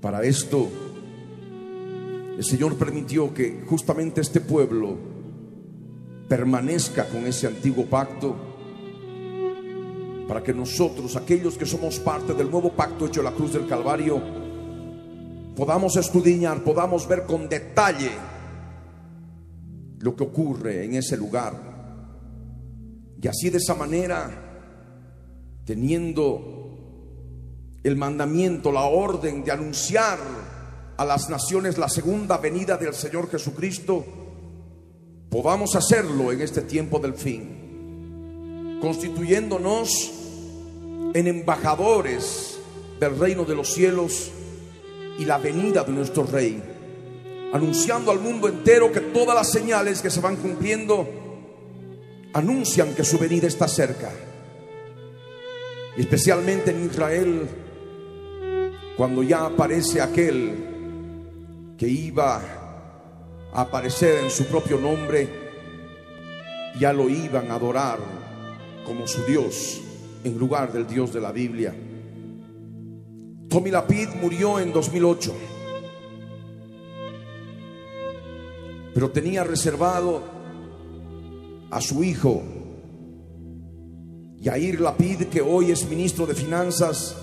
Para 0.00 0.22
esto, 0.22 0.68
el 2.36 2.44
Señor 2.44 2.76
permitió 2.76 3.32
que 3.32 3.64
justamente 3.66 4.20
este 4.20 4.40
pueblo 4.40 4.98
permanezca 6.28 7.06
con 7.06 7.26
ese 7.26 7.46
antiguo 7.46 7.86
pacto 7.86 8.36
para 10.28 10.42
que 10.42 10.52
nosotros, 10.52 11.16
aquellos 11.16 11.56
que 11.56 11.66
somos 11.66 11.98
parte 11.98 12.34
del 12.34 12.50
nuevo 12.50 12.72
pacto 12.72 13.06
hecho 13.06 13.20
en 13.20 13.24
la 13.24 13.32
cruz 13.32 13.52
del 13.52 13.66
Calvario, 13.66 14.20
podamos 15.54 15.96
escudriñar, 15.96 16.64
podamos 16.64 17.06
ver 17.06 17.24
con 17.24 17.48
detalle 17.48 18.10
lo 20.04 20.14
que 20.14 20.24
ocurre 20.24 20.84
en 20.84 20.96
ese 20.96 21.16
lugar. 21.16 21.54
Y 23.20 23.26
así 23.26 23.48
de 23.48 23.56
esa 23.56 23.74
manera, 23.74 24.30
teniendo 25.64 27.78
el 27.82 27.96
mandamiento, 27.96 28.70
la 28.70 28.82
orden 28.82 29.42
de 29.42 29.50
anunciar 29.50 30.18
a 30.98 31.04
las 31.06 31.30
naciones 31.30 31.78
la 31.78 31.88
segunda 31.88 32.36
venida 32.36 32.76
del 32.76 32.92
Señor 32.92 33.30
Jesucristo, 33.30 34.04
podamos 35.30 35.74
hacerlo 35.74 36.32
en 36.32 36.42
este 36.42 36.60
tiempo 36.60 36.98
del 36.98 37.14
fin, 37.14 38.78
constituyéndonos 38.82 40.12
en 41.14 41.26
embajadores 41.26 42.58
del 43.00 43.18
reino 43.18 43.46
de 43.46 43.54
los 43.54 43.72
cielos 43.72 44.30
y 45.18 45.24
la 45.24 45.38
venida 45.38 45.82
de 45.82 45.92
nuestro 45.92 46.24
Rey, 46.24 46.62
anunciando 47.54 48.10
al 48.10 48.18
mundo 48.18 48.48
entero 48.48 48.90
que 48.90 48.98
todas 48.98 49.36
las 49.36 49.52
señales 49.52 50.02
que 50.02 50.10
se 50.10 50.20
van 50.20 50.34
cumpliendo 50.34 51.08
anuncian 52.32 52.96
que 52.96 53.04
su 53.04 53.16
venida 53.16 53.46
está 53.46 53.68
cerca, 53.68 54.10
especialmente 55.96 56.72
en 56.72 56.86
Israel, 56.86 57.48
cuando 58.96 59.22
ya 59.22 59.46
aparece 59.46 60.02
aquel 60.02 61.74
que 61.78 61.86
iba 61.86 62.42
a 63.52 63.60
aparecer 63.60 64.24
en 64.24 64.30
su 64.32 64.46
propio 64.46 64.80
nombre, 64.80 65.28
ya 66.80 66.92
lo 66.92 67.08
iban 67.08 67.52
a 67.52 67.54
adorar 67.54 68.00
como 68.84 69.06
su 69.06 69.22
Dios 69.26 69.80
en 70.24 70.36
lugar 70.36 70.72
del 70.72 70.88
Dios 70.88 71.12
de 71.12 71.20
la 71.20 71.30
Biblia. 71.30 71.72
Tommy 73.48 73.70
Lapid 73.70 74.08
murió 74.20 74.58
en 74.58 74.72
2008, 74.72 75.32
pero 78.94 79.10
tenía 79.10 79.42
reservado 79.42 80.22
a 81.70 81.80
su 81.80 82.04
hijo, 82.04 82.42
Yair 84.36 84.80
Lapid, 84.80 85.24
que 85.24 85.40
hoy 85.40 85.72
es 85.72 85.88
ministro 85.88 86.26
de 86.26 86.34
Finanzas, 86.34 87.16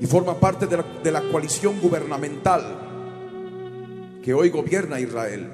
y 0.00 0.06
forma 0.06 0.38
parte 0.38 0.68
de 0.68 0.76
la, 0.76 0.84
de 1.02 1.10
la 1.10 1.22
coalición 1.22 1.80
gubernamental 1.80 4.20
que 4.22 4.32
hoy 4.32 4.50
gobierna 4.50 5.00
Israel. 5.00 5.50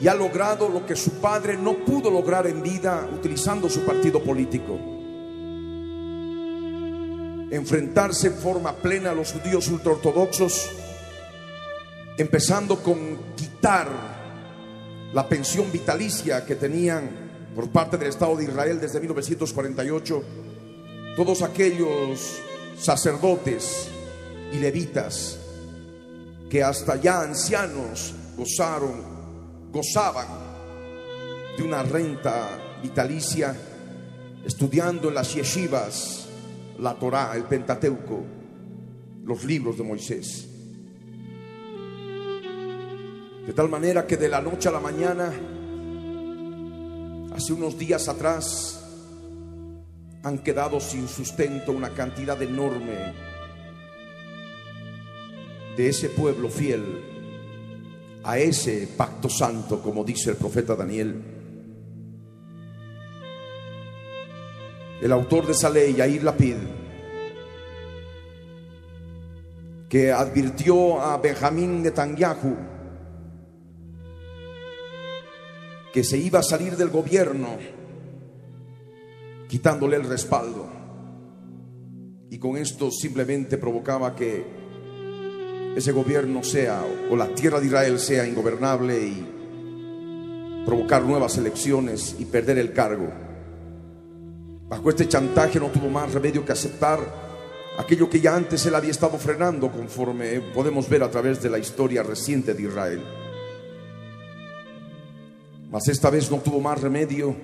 Y 0.00 0.06
ha 0.06 0.14
logrado 0.14 0.68
lo 0.68 0.86
que 0.86 0.94
su 0.94 1.20
padre 1.20 1.56
no 1.56 1.78
pudo 1.78 2.10
lograr 2.10 2.46
en 2.46 2.62
vida 2.62 3.08
utilizando 3.12 3.68
su 3.68 3.80
partido 3.80 4.22
político. 4.22 4.78
Enfrentarse 7.50 8.28
en 8.28 8.34
forma 8.34 8.76
plena 8.76 9.10
a 9.10 9.14
los 9.14 9.32
judíos 9.32 9.66
ultraortodoxos, 9.68 10.70
empezando 12.18 12.82
con 12.82 13.18
quitar 13.36 13.88
la 15.12 15.28
pensión 15.28 15.70
vitalicia 15.70 16.44
que 16.44 16.56
tenían 16.56 17.10
por 17.54 17.70
parte 17.70 17.96
del 17.96 18.08
Estado 18.08 18.36
de 18.36 18.44
Israel 18.44 18.80
desde 18.80 19.00
1948 19.00 20.22
todos 21.16 21.42
aquellos 21.42 22.38
sacerdotes 22.78 23.88
y 24.52 24.58
levitas 24.58 25.38
que 26.50 26.62
hasta 26.62 26.96
ya 26.96 27.22
ancianos 27.22 28.14
gozaron, 28.36 29.72
gozaban 29.72 30.26
de 31.56 31.62
una 31.62 31.82
renta 31.82 32.78
vitalicia 32.82 33.56
estudiando 34.44 35.08
en 35.08 35.14
las 35.14 35.34
yeshivas 35.34 36.28
la 36.78 36.94
Torá, 36.94 37.32
el 37.34 37.44
Pentateuco, 37.44 38.22
los 39.24 39.44
libros 39.44 39.78
de 39.78 39.84
Moisés. 39.84 40.55
De 43.46 43.52
tal 43.52 43.68
manera 43.68 44.04
que 44.08 44.16
de 44.16 44.28
la 44.28 44.40
noche 44.40 44.68
a 44.68 44.72
la 44.72 44.80
mañana, 44.80 45.32
hace 47.32 47.52
unos 47.52 47.78
días 47.78 48.08
atrás, 48.08 48.82
han 50.24 50.38
quedado 50.38 50.80
sin 50.80 51.06
sustento 51.06 51.70
una 51.70 51.90
cantidad 51.90 52.42
enorme 52.42 53.14
de 55.76 55.88
ese 55.88 56.08
pueblo 56.08 56.48
fiel 56.48 57.04
a 58.24 58.36
ese 58.36 58.88
pacto 58.96 59.28
santo, 59.28 59.80
como 59.80 60.02
dice 60.02 60.30
el 60.30 60.36
profeta 60.36 60.74
Daniel. 60.74 61.22
El 65.00 65.12
autor 65.12 65.46
de 65.46 65.52
esa 65.52 65.70
ley, 65.70 65.94
Yair 65.94 66.24
Lapid, 66.24 66.56
que 69.88 70.10
advirtió 70.10 71.00
a 71.00 71.16
Benjamín 71.18 71.82
Netanyahu 71.84 72.74
que 75.96 76.04
se 76.04 76.18
iba 76.18 76.40
a 76.40 76.42
salir 76.42 76.76
del 76.76 76.90
gobierno 76.90 77.56
quitándole 79.48 79.96
el 79.96 80.04
respaldo. 80.04 80.68
Y 82.28 82.36
con 82.36 82.58
esto 82.58 82.90
simplemente 82.90 83.56
provocaba 83.56 84.14
que 84.14 84.44
ese 85.74 85.92
gobierno 85.92 86.42
sea, 86.42 86.84
o 87.10 87.16
la 87.16 87.28
tierra 87.28 87.60
de 87.60 87.66
Israel 87.68 87.98
sea 87.98 88.28
ingobernable 88.28 89.06
y 89.06 90.64
provocar 90.66 91.02
nuevas 91.02 91.38
elecciones 91.38 92.14
y 92.18 92.26
perder 92.26 92.58
el 92.58 92.74
cargo. 92.74 93.08
Bajo 94.68 94.90
este 94.90 95.08
chantaje 95.08 95.58
no 95.58 95.68
tuvo 95.70 95.88
más 95.88 96.12
remedio 96.12 96.44
que 96.44 96.52
aceptar 96.52 97.00
aquello 97.78 98.10
que 98.10 98.20
ya 98.20 98.36
antes 98.36 98.66
él 98.66 98.74
había 98.74 98.90
estado 98.90 99.16
frenando 99.16 99.72
conforme 99.72 100.42
podemos 100.52 100.90
ver 100.90 101.02
a 101.02 101.10
través 101.10 101.42
de 101.42 101.48
la 101.48 101.58
historia 101.58 102.02
reciente 102.02 102.52
de 102.52 102.64
Israel. 102.64 103.25
Esta 105.84 106.10
vez 106.10 106.30
no 106.30 106.38
tuvo 106.38 106.58
más 106.60 106.80
remedio 106.80 107.36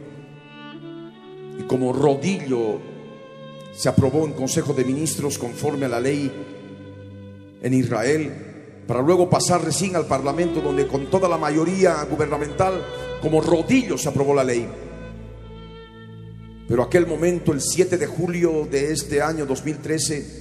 y 1.58 1.62
como 1.64 1.92
rodillo 1.92 2.80
se 3.74 3.88
aprobó 3.88 4.24
en 4.24 4.32
Consejo 4.32 4.72
de 4.72 4.84
Ministros 4.84 5.38
conforme 5.38 5.84
a 5.84 5.90
la 5.90 6.00
ley 6.00 6.32
en 7.62 7.74
Israel, 7.74 8.84
para 8.86 9.02
luego 9.02 9.28
pasar 9.30 9.62
recién 9.62 9.94
al 9.96 10.06
Parlamento 10.06 10.60
donde 10.60 10.88
con 10.88 11.10
toda 11.10 11.28
la 11.28 11.36
mayoría 11.36 12.02
gubernamental 12.04 12.82
como 13.20 13.40
rodillo 13.40 13.96
se 13.98 14.08
aprobó 14.08 14.34
la 14.34 14.44
ley. 14.44 14.66
Pero 16.66 16.82
aquel 16.82 17.06
momento, 17.06 17.52
el 17.52 17.60
7 17.60 17.98
de 17.98 18.06
julio 18.06 18.66
de 18.68 18.92
este 18.92 19.20
año 19.20 19.44
2013, 19.46 20.40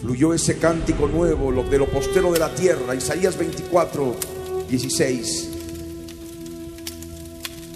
fluyó 0.00 0.34
ese 0.34 0.58
cántico 0.58 1.08
nuevo, 1.08 1.50
de 1.64 1.78
lo 1.78 1.88
postero 1.88 2.30
de 2.30 2.38
la 2.38 2.54
tierra, 2.54 2.94
Isaías 2.94 3.36
24, 3.36 4.14
16. 4.68 5.49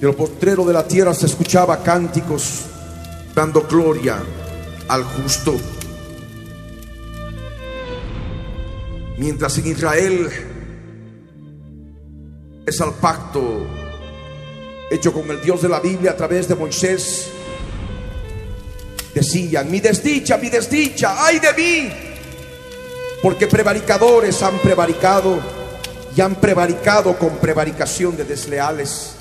De 0.01 0.13
postrero 0.13 0.65
de 0.65 0.73
la 0.73 0.87
tierra 0.87 1.15
se 1.15 1.27
escuchaba 1.27 1.83
cánticos 1.83 2.67
dando 3.35 3.63
gloria 3.63 4.19
al 4.89 5.03
justo. 5.05 5.55
Mientras 9.17 9.57
en 9.59 9.67
Israel 9.67 10.31
es 12.67 12.81
al 12.81 12.95
pacto 12.95 13.67
hecho 14.91 15.13
con 15.13 15.31
el 15.31 15.41
Dios 15.41 15.63
de 15.63 15.69
la 15.69 15.81
Biblia 15.81 16.13
a 16.13 16.17
través 16.17 16.49
de 16.49 16.55
Moisés, 16.55 17.29
decían, 19.15 19.71
mi 19.71 19.81
desdicha, 19.81 20.37
mi 20.37 20.51
desdicha, 20.51 21.15
ay 21.25 21.39
de 21.39 21.53
mí, 21.55 21.93
porque 23.23 23.47
prevaricadores 23.47 24.43
han 24.43 24.59
prevaricado 24.59 25.39
y 26.17 26.21
han 26.21 26.35
prevaricado 26.37 27.17
con 27.19 27.37
prevaricación 27.39 28.17
de 28.17 28.25
desleales. 28.25 29.17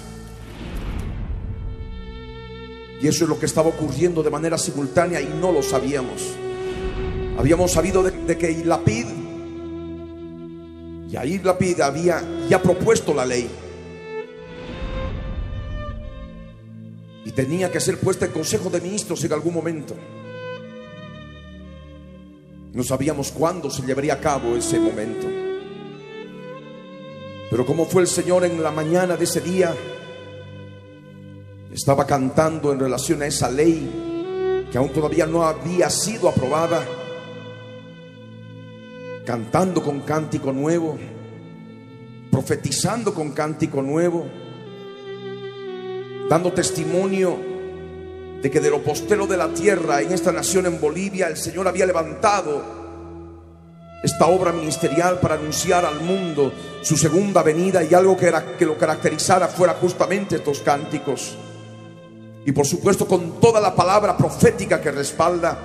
Y 3.04 3.10
eso 3.10 3.26
es 3.26 3.30
lo 3.30 3.38
que 3.38 3.48
estaba 3.48 3.68
ocurriendo 3.68 4.24
de 4.24 4.30
manera 4.30 4.58
simultánea 4.58 5.20
y 5.20 5.26
no 5.26 5.52
lo 5.52 5.62
sabíamos. 5.62 6.22
Habíamos 7.38 7.74
sabido 7.74 8.02
de, 8.02 8.38
que 8.38 8.64
Lapid, 8.64 9.06
Yair 11.10 11.44
Lapid 11.44 11.82
había 11.82 12.24
ya 12.48 12.62
propuesto 12.62 13.14
la 13.14 13.26
ley. 13.26 13.50
Y 17.26 17.32
tenía 17.32 17.70
que 17.70 17.82
ser 17.82 17.98
puesta 17.98 18.26
en 18.26 18.32
Consejo 18.32 18.70
de 18.70 18.80
Ministros 18.80 19.22
en 19.26 19.34
algún 19.34 19.54
momento. 19.54 19.98
No 22.72 22.84
sabíamos 22.84 23.34
cuándo 23.34 23.70
se 23.70 23.82
llevaría 23.82 24.14
a 24.14 24.22
cabo 24.22 24.56
ese 24.56 24.80
momento. 24.80 25.28
Pero 27.52 27.66
como 27.66 27.84
fue 27.84 28.04
el 28.04 28.08
Señor 28.08 28.46
en 28.46 28.64
la 28.64 28.72
mañana 28.72 29.18
de 29.18 29.26
ese 29.26 29.42
día, 29.42 29.76
estaba 31.74 32.06
cantando 32.06 32.72
en 32.72 32.80
relación 32.80 33.22
a 33.22 33.26
esa 33.26 33.50
ley 33.50 34.68
que 34.72 34.78
aún 34.78 34.90
todavía 34.90 35.26
no 35.26 35.44
había 35.44 35.90
sido 35.90 36.30
aprobada, 36.30 36.86
cantando 39.26 39.82
con 39.84 40.02
cántico 40.02 40.52
nuevo, 40.52 40.98
profetizando 42.32 43.14
con 43.14 43.32
cántico 43.32 43.82
nuevo 43.82 44.26
dando 46.30 46.52
testimonio 46.52 47.38
de 48.42 48.50
que 48.50 48.60
de 48.60 48.70
lo 48.70 48.82
postero 48.82 49.28
de 49.28 49.38
la 49.38 49.50
tierra 49.50 50.02
en 50.02 50.12
esta 50.12 50.32
nación 50.32 50.66
en 50.66 50.80
Bolivia 50.82 51.28
el 51.28 51.38
Señor 51.38 51.68
había 51.68 51.86
levantado 51.86 52.82
esta 54.04 54.26
obra 54.26 54.52
ministerial 54.52 55.20
para 55.20 55.36
anunciar 55.36 55.86
al 55.86 56.02
mundo 56.02 56.52
su 56.82 56.98
segunda 56.98 57.42
venida 57.42 57.84
y 57.84 57.94
algo 57.94 58.18
que, 58.18 58.28
era, 58.28 58.58
que 58.58 58.66
lo 58.66 58.78
caracterizara 58.78 59.48
fuera 59.48 59.76
justamente 59.76 60.38
estos 60.38 60.60
cánticos. 60.60 61.38
Y 62.46 62.52
por 62.52 62.66
supuesto 62.66 63.08
con 63.08 63.40
toda 63.40 63.62
la 63.62 63.74
palabra 63.74 64.18
profética 64.18 64.82
que 64.82 64.92
respalda 64.92 65.58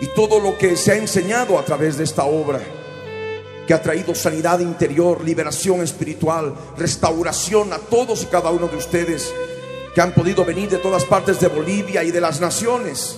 y 0.00 0.06
todo 0.08 0.40
lo 0.40 0.58
que 0.58 0.76
se 0.76 0.92
ha 0.92 0.96
enseñado 0.96 1.58
a 1.58 1.64
través 1.64 1.96
de 1.96 2.04
esta 2.04 2.24
obra 2.24 2.60
que 3.66 3.74
ha 3.74 3.80
traído 3.80 4.14
sanidad 4.14 4.58
interior, 4.58 5.22
liberación 5.24 5.80
espiritual, 5.82 6.54
restauración 6.76 7.72
a 7.72 7.78
todos 7.78 8.24
y 8.24 8.26
cada 8.26 8.50
uno 8.50 8.66
de 8.66 8.76
ustedes 8.76 9.32
que 9.94 10.00
han 10.00 10.12
podido 10.12 10.44
venir 10.44 10.68
de 10.68 10.78
todas 10.78 11.04
partes 11.04 11.38
de 11.38 11.48
Bolivia 11.48 12.02
y 12.02 12.10
de 12.10 12.20
las 12.20 12.40
naciones, 12.40 13.16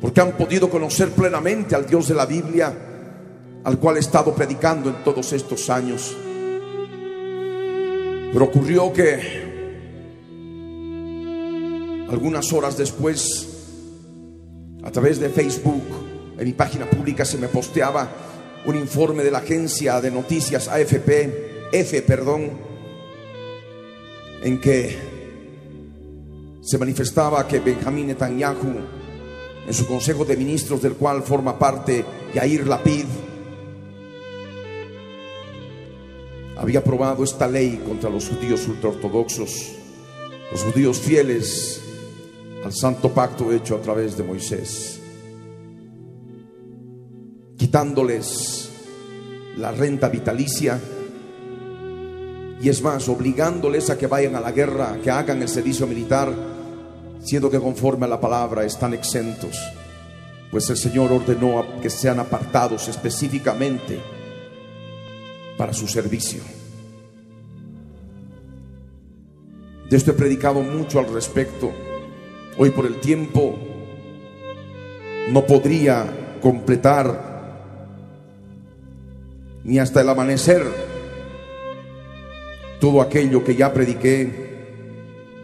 porque 0.00 0.20
han 0.20 0.36
podido 0.36 0.70
conocer 0.70 1.10
plenamente 1.10 1.74
al 1.74 1.86
Dios 1.86 2.06
de 2.06 2.14
la 2.14 2.26
Biblia, 2.26 2.72
al 3.64 3.78
cual 3.78 3.96
he 3.96 4.00
estado 4.00 4.34
predicando 4.34 4.90
en 4.90 5.02
todos 5.02 5.32
estos 5.32 5.68
años. 5.70 6.14
Pero 8.32 8.44
ocurrió 8.44 8.92
que 8.92 9.49
algunas 12.10 12.52
horas 12.52 12.76
después, 12.76 13.48
a 14.82 14.90
través 14.90 15.20
de 15.20 15.28
Facebook, 15.28 15.84
en 16.38 16.44
mi 16.44 16.52
página 16.52 16.90
pública 16.90 17.24
se 17.24 17.38
me 17.38 17.46
posteaba 17.46 18.10
un 18.66 18.76
informe 18.76 19.22
de 19.22 19.30
la 19.30 19.38
agencia 19.38 20.00
de 20.00 20.10
noticias 20.10 20.66
AFP, 20.66 21.70
F, 21.72 22.02
perdón, 22.02 22.50
en 24.42 24.60
que 24.60 24.98
se 26.62 26.78
manifestaba 26.78 27.46
que 27.46 27.60
Benjamín 27.60 28.08
Netanyahu, 28.08 28.74
en 29.68 29.74
su 29.74 29.86
consejo 29.86 30.24
de 30.24 30.36
ministros 30.36 30.82
del 30.82 30.94
cual 30.94 31.22
forma 31.22 31.58
parte 31.58 32.04
Yair 32.34 32.66
Lapid, 32.66 33.06
había 36.56 36.80
aprobado 36.80 37.22
esta 37.22 37.46
ley 37.46 37.80
contra 37.86 38.10
los 38.10 38.28
judíos 38.28 38.66
ultraortodoxos, 38.66 39.76
los 40.50 40.62
judíos 40.64 40.98
fieles 40.98 41.80
al 42.64 42.72
santo 42.72 43.10
pacto 43.10 43.52
hecho 43.52 43.76
a 43.76 43.80
través 43.80 44.16
de 44.16 44.24
Moisés 44.24 45.00
quitándoles 47.60 48.70
la 49.58 49.70
renta 49.70 50.08
vitalicia 50.08 50.80
y 52.60 52.68
es 52.70 52.82
más, 52.82 53.06
obligándoles 53.08 53.90
a 53.90 53.98
que 53.98 54.06
vayan 54.06 54.34
a 54.34 54.40
la 54.40 54.50
guerra, 54.50 54.98
que 55.02 55.10
hagan 55.10 55.42
el 55.42 55.48
servicio 55.48 55.86
militar, 55.86 56.32
siendo 57.22 57.50
que 57.50 57.60
conforme 57.60 58.06
a 58.06 58.08
la 58.08 58.20
palabra 58.20 58.64
están 58.64 58.94
exentos, 58.94 59.58
pues 60.50 60.68
el 60.70 60.78
Señor 60.78 61.12
ordenó 61.12 61.64
que 61.82 61.90
sean 61.90 62.18
apartados 62.18 62.88
específicamente 62.88 64.00
para 65.56 65.74
su 65.74 65.86
servicio. 65.86 66.42
De 69.88 69.96
esto 69.96 70.12
he 70.12 70.14
predicado 70.14 70.62
mucho 70.62 70.98
al 70.98 71.12
respecto. 71.12 71.72
Hoy 72.62 72.68
por 72.68 72.84
el 72.84 72.96
tiempo 72.96 73.58
no 75.30 75.46
podría 75.46 76.36
completar 76.42 77.56
ni 79.64 79.78
hasta 79.78 80.02
el 80.02 80.08
amanecer 80.10 80.62
todo 82.78 83.00
aquello 83.00 83.42
que 83.44 83.56
ya 83.56 83.72
prediqué 83.72 84.50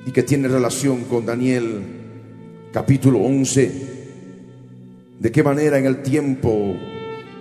y 0.04 0.10
que 0.10 0.24
tiene 0.24 0.46
relación 0.46 1.04
con 1.04 1.24
Daniel 1.24 1.80
capítulo 2.70 3.20
11, 3.20 3.72
de 5.18 5.32
qué 5.32 5.42
manera 5.42 5.78
en 5.78 5.86
el 5.86 6.02
tiempo 6.02 6.76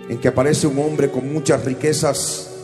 en 0.08 0.16
que 0.16 0.28
aparece 0.28 0.68
un 0.68 0.78
hombre 0.78 1.10
con 1.10 1.30
muchas 1.30 1.66
riquezas, 1.66 2.55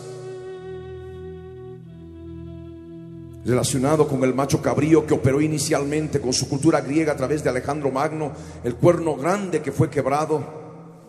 relacionado 3.44 4.06
con 4.06 4.22
el 4.24 4.34
macho 4.34 4.62
cabrío 4.62 5.06
que 5.06 5.14
operó 5.14 5.40
inicialmente 5.40 6.20
con 6.20 6.32
su 6.32 6.48
cultura 6.48 6.80
griega 6.80 7.12
a 7.12 7.16
través 7.16 7.42
de 7.42 7.50
Alejandro 7.50 7.90
Magno, 7.90 8.32
el 8.62 8.76
cuerno 8.76 9.16
grande 9.16 9.62
que 9.62 9.72
fue 9.72 9.90
quebrado, 9.90 10.44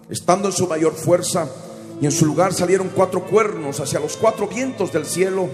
estando 0.09 0.47
en 0.47 0.53
su 0.53 0.67
mayor 0.67 0.93
fuerza, 0.93 1.47
y 2.01 2.05
en 2.05 2.11
su 2.11 2.25
lugar 2.25 2.53
salieron 2.53 2.89
cuatro 2.93 3.23
cuernos 3.23 3.79
hacia 3.79 3.99
los 3.99 4.17
cuatro 4.17 4.47
vientos 4.47 4.91
del 4.91 5.05
cielo. 5.05 5.47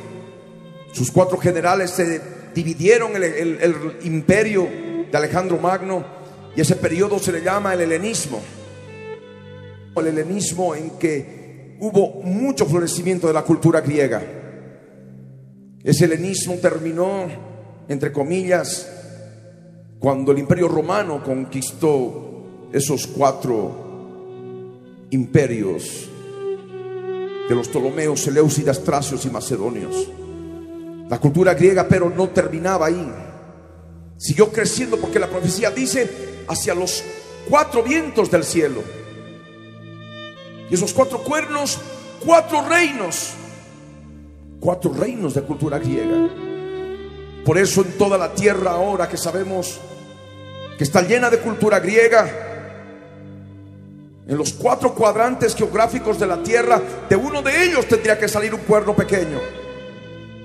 Sus 0.94 1.12
cuatro 1.12 1.38
generales 1.38 1.92
se 1.92 2.22
dividieron 2.56 3.12
el, 3.16 3.98
imperio 4.04 4.68
de 5.12 5.18
Alejandro 5.18 5.58
Magno 5.58 6.04
y 6.56 6.62
ese 6.62 6.76
periodo 6.76 7.20
se 7.20 7.32
le 7.32 7.44
llama 7.44 7.74
el 7.74 7.82
helenismo. 7.82 8.42
El 9.96 10.08
helenismo 10.08 10.74
en 10.76 10.92
que 10.92 11.76
hubo 11.80 12.22
mucho 12.24 12.66
florecimiento 12.66 13.28
de 13.28 13.34
la 13.34 13.44
cultura 13.44 13.82
griega. 13.82 14.39
Ese 15.90 16.06
helenismo 16.06 16.54
terminó, 16.62 17.26
entre 17.88 18.12
comillas, 18.12 18.88
cuando 19.98 20.32
el 20.32 20.38
imperio 20.38 20.68
romano 20.68 21.24
conquistó 21.24 22.68
esos 22.72 23.08
cuatro 23.08 25.08
imperios 25.10 26.08
de 27.50 27.56
los 27.56 27.70
Ptolomeos, 27.70 28.20
Seleucidas, 28.20 28.84
Tracios 28.84 29.26
y 29.26 29.32
Macedonios. 29.32 30.08
La 31.10 31.20
cultura 31.20 31.56
griega, 31.56 31.88
pero 31.88 32.08
no 32.08 32.30
terminaba 32.30 32.86
ahí. 32.86 33.12
Siguió 34.16 34.52
creciendo 34.52 34.98
porque 34.98 35.18
la 35.18 35.28
profecía 35.28 35.72
dice 35.72 36.44
hacia 36.48 36.76
los 36.76 37.04
cuatro 37.50 37.82
vientos 37.82 38.30
del 38.30 38.44
cielo. 38.44 38.84
Y 40.70 40.76
esos 40.76 40.94
cuatro 40.94 41.24
cuernos, 41.24 41.80
cuatro 42.24 42.62
reinos, 42.70 43.34
cuatro 44.60 44.94
reinos 44.94 45.34
de 45.34 45.42
cultura 45.42 45.80
griega. 45.80 46.30
Por 47.46 47.58
eso 47.58 47.82
en 47.82 47.98
toda 47.98 48.18
la 48.18 48.34
tierra 48.34 48.72
ahora 48.72 49.08
que 49.08 49.18
sabemos 49.18 49.80
que 50.78 50.84
está 50.84 51.02
llena 51.02 51.30
de 51.30 51.40
cultura 51.40 51.80
griega, 51.80 52.50
en 54.28 54.38
los 54.38 54.54
cuatro 54.54 54.94
cuadrantes 54.94 55.56
geográficos 55.56 56.20
de 56.20 56.28
la 56.28 56.42
tierra, 56.44 56.80
de 57.10 57.16
uno 57.16 57.42
de 57.42 57.64
ellos 57.64 57.88
tendría 57.88 58.18
que 58.18 58.28
salir 58.28 58.54
un 58.54 58.62
cuerno 58.62 58.96
pequeño. 58.96 59.40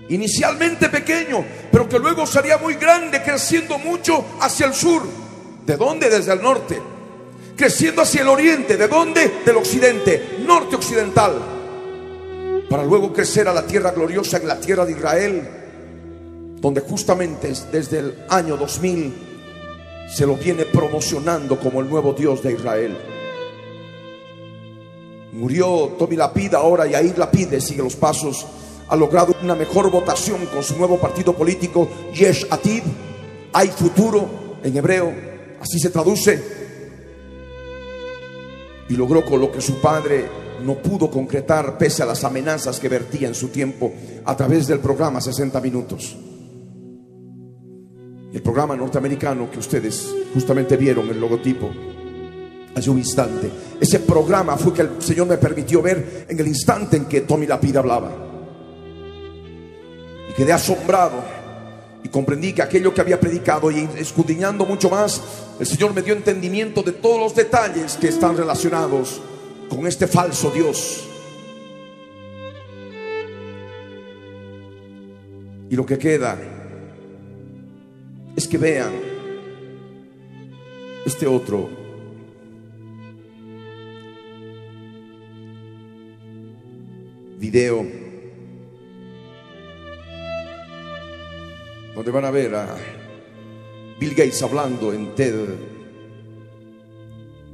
Inicialmente 0.08 0.88
pequeño, 0.88 1.44
pero 1.70 1.88
que 1.88 1.98
luego 1.98 2.26
sería 2.26 2.56
muy 2.58 2.74
grande, 2.74 3.22
creciendo 3.22 3.78
mucho 3.78 4.24
hacia 4.40 4.66
el 4.66 4.74
sur. 4.74 5.02
¿De 5.66 5.76
dónde? 5.76 6.08
Desde 6.08 6.32
el 6.32 6.42
norte. 6.42 6.80
Creciendo 7.56 8.02
hacia 8.02 8.22
el 8.22 8.28
oriente. 8.28 8.76
¿De 8.76 8.88
dónde? 8.88 9.40
Del 9.44 9.56
occidente, 9.56 10.38
norte 10.40 10.76
occidental. 10.76 11.53
Para 12.74 12.86
luego 12.86 13.12
crecer 13.12 13.46
a 13.46 13.54
la 13.54 13.64
tierra 13.64 13.92
gloriosa 13.92 14.38
en 14.38 14.48
la 14.48 14.58
tierra 14.58 14.84
de 14.84 14.90
Israel, 14.90 15.48
donde 16.56 16.80
justamente 16.80 17.52
desde 17.70 18.00
el 18.00 18.24
año 18.28 18.56
2000 18.56 19.14
se 20.12 20.26
lo 20.26 20.34
viene 20.34 20.64
promocionando 20.64 21.56
como 21.60 21.80
el 21.80 21.88
nuevo 21.88 22.14
Dios 22.14 22.42
de 22.42 22.54
Israel. 22.54 22.98
Murió 25.34 25.94
Toby 25.96 26.16
Lapid, 26.16 26.54
ahora 26.54 26.88
Yair 26.88 27.16
Lapid 27.16 27.60
sigue 27.60 27.84
los 27.84 27.94
pasos. 27.94 28.44
Ha 28.88 28.96
logrado 28.96 29.36
una 29.40 29.54
mejor 29.54 29.88
votación 29.88 30.44
con 30.46 30.64
su 30.64 30.76
nuevo 30.76 30.98
partido 30.98 31.32
político, 31.32 31.88
Yesh 32.12 32.48
Atid. 32.50 32.82
Hay 33.52 33.68
futuro 33.68 34.28
en 34.64 34.76
hebreo. 34.76 35.14
Así 35.60 35.78
se 35.78 35.90
traduce. 35.90 36.42
Y 38.88 38.96
logró 38.96 39.24
con 39.24 39.40
lo 39.40 39.52
que 39.52 39.60
su 39.60 39.80
padre 39.80 40.43
no 40.64 40.76
pudo 40.76 41.10
concretar 41.10 41.76
pese 41.76 42.02
a 42.02 42.06
las 42.06 42.24
amenazas 42.24 42.80
que 42.80 42.88
vertía 42.88 43.28
en 43.28 43.34
su 43.34 43.48
tiempo 43.48 43.92
a 44.24 44.36
través 44.36 44.66
del 44.66 44.80
programa 44.80 45.20
60 45.20 45.60
Minutos. 45.60 46.16
El 48.32 48.42
programa 48.42 48.74
norteamericano 48.74 49.50
que 49.50 49.58
ustedes 49.58 50.12
justamente 50.32 50.76
vieron 50.76 51.08
el 51.08 51.20
logotipo 51.20 51.70
hace 52.74 52.90
un 52.90 52.98
instante. 52.98 53.48
Ese 53.80 54.00
programa 54.00 54.56
fue 54.56 54.72
que 54.72 54.82
el 54.82 54.90
Señor 55.00 55.28
me 55.28 55.38
permitió 55.38 55.80
ver 55.80 56.26
en 56.28 56.40
el 56.40 56.48
instante 56.48 56.96
en 56.96 57.04
que 57.04 57.20
Tommy 57.20 57.46
Lapida 57.46 57.78
hablaba. 57.80 58.10
Y 60.30 60.32
quedé 60.32 60.52
asombrado 60.52 61.22
y 62.02 62.08
comprendí 62.08 62.52
que 62.52 62.62
aquello 62.62 62.92
que 62.92 63.02
había 63.02 63.20
predicado 63.20 63.70
y 63.70 63.88
escudriñando 63.96 64.66
mucho 64.66 64.90
más, 64.90 65.20
el 65.60 65.66
Señor 65.66 65.94
me 65.94 66.02
dio 66.02 66.14
entendimiento 66.14 66.82
de 66.82 66.92
todos 66.92 67.20
los 67.20 67.34
detalles 67.34 67.96
que 67.96 68.08
están 68.08 68.36
relacionados 68.36 69.20
con 69.74 69.86
este 69.86 70.06
falso 70.06 70.50
Dios. 70.50 71.04
Y 75.68 75.74
lo 75.74 75.84
que 75.84 75.98
queda 75.98 76.38
es 78.36 78.46
que 78.46 78.58
vean 78.58 78.92
este 81.04 81.26
otro 81.26 81.68
video 87.38 87.86
donde 91.94 92.10
van 92.10 92.24
a 92.24 92.30
ver 92.30 92.54
a 92.54 92.76
Bill 93.98 94.10
Gates 94.10 94.42
hablando 94.42 94.92
en 94.92 95.14
TED 95.14 95.34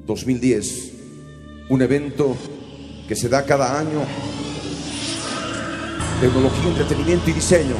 2010, 0.07 1.00
un 1.71 1.83
evento 1.83 2.37
que 3.07 3.15
se 3.15 3.29
da 3.29 3.47
cada 3.47 3.79
año, 3.79 4.03
tecnología, 6.21 6.69
entretenimiento 6.69 7.31
y 7.31 7.33
diseño. 7.33 7.77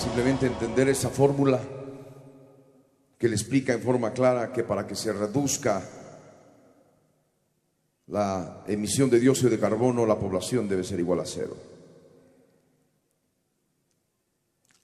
Simplemente 0.00 0.46
entender 0.46 0.88
esa 0.88 1.10
fórmula 1.10 1.60
que 3.18 3.28
le 3.28 3.34
explica 3.34 3.72
en 3.72 3.82
forma 3.82 4.12
clara 4.12 4.52
que 4.52 4.62
para 4.62 4.86
que 4.86 4.94
se 4.94 5.12
reduzca 5.12 5.82
la 8.06 8.62
emisión 8.68 9.10
de 9.10 9.18
dióxido 9.18 9.50
de 9.50 9.58
carbono, 9.58 10.06
la 10.06 10.18
población 10.18 10.68
debe 10.68 10.84
ser 10.84 11.00
igual 11.00 11.20
a 11.20 11.26
cero. 11.26 11.56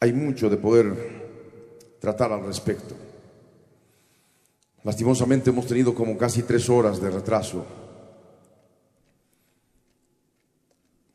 Hay 0.01 0.13
mucho 0.13 0.51
de 0.51 0.57
poder 0.57 1.99
tratar 2.01 2.33
al 2.33 2.45
respecto. 2.45 2.97
Lastimosamente 4.85 5.49
hemos 5.49 5.67
tenido 5.67 5.95
como 5.95 6.17
casi 6.19 6.43
tres 6.43 6.69
horas 6.69 7.01
de 7.01 7.11
retraso. 7.11 7.65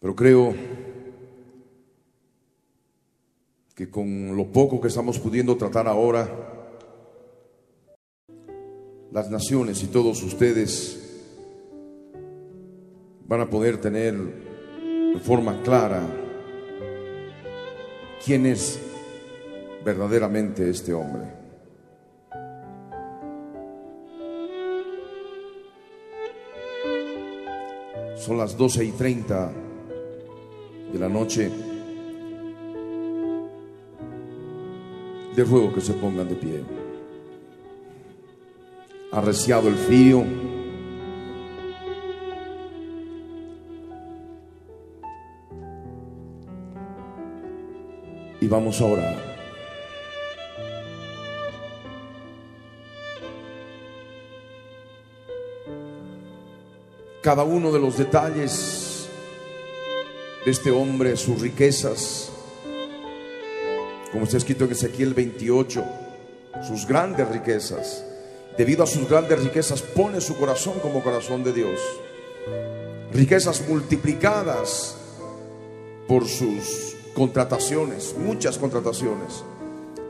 Pero 0.01 0.15
creo 0.15 0.55
que 3.76 3.89
con 3.89 4.36
lo 4.36 4.51
poco 4.51 4.82
que 4.82 4.88
estamos 4.88 5.20
pudiendo 5.20 5.55
tratar 5.55 5.88
ahora, 5.88 6.28
las 9.11 9.30
naciones 9.30 9.84
y 9.84 9.88
todos 9.88 10.22
ustedes 10.24 11.22
van 13.28 13.41
a 13.41 13.49
poder 13.49 13.80
tener 13.80 14.15
de 15.13 15.20
forma 15.20 15.61
clara 15.61 16.01
quién 18.26 18.47
es 18.47 18.80
verdaderamente 19.86 20.69
este 20.69 20.91
hombre. 20.91 21.39
Son 28.20 28.38
las 28.38 28.58
doce 28.58 28.84
y 28.84 28.91
treinta 28.91 29.50
de 30.91 31.00
la 31.00 31.08
noche. 31.08 31.50
De 35.34 35.44
ruego 35.46 35.74
que 35.74 35.80
se 35.80 35.94
pongan 35.94 36.28
de 36.28 36.36
pie. 36.36 36.64
Arreciado 39.14 39.70
el 39.70 39.76
frío. 39.76 40.26
Y 48.41 48.48
vamos 48.48 48.82
a 48.82 48.86
orar. 48.86 49.28
Cada 57.22 57.44
uno 57.44 57.72
de 57.72 57.80
los 57.80 57.98
detalles 57.98 59.10
de 60.46 60.52
este 60.52 60.72
hombre, 60.72 61.18
sus 61.18 61.41
riquezas, 61.41 62.32
como 64.12 64.24
está 64.24 64.38
escrito 64.38 64.66
en 64.66 64.72
Ezequiel 64.72 65.14
28, 65.14 65.84
sus 66.66 66.88
grandes 66.88 67.28
riquezas. 67.30 68.06
Debido 68.58 68.84
a 68.84 68.88
sus 68.88 69.08
grandes 69.08 69.41
riquezas 69.44 69.82
pone 69.82 70.22
su 70.22 70.38
corazón 70.38 70.80
como 70.80 71.04
corazón 71.04 71.44
de 71.44 71.54
Dios. 71.54 71.80
Riquezas 73.14 73.68
multiplicadas 73.68 74.96
por 76.08 76.28
sus 76.28 76.96
contrataciones, 77.14 78.16
muchas 78.18 78.58
contrataciones. 78.58 79.44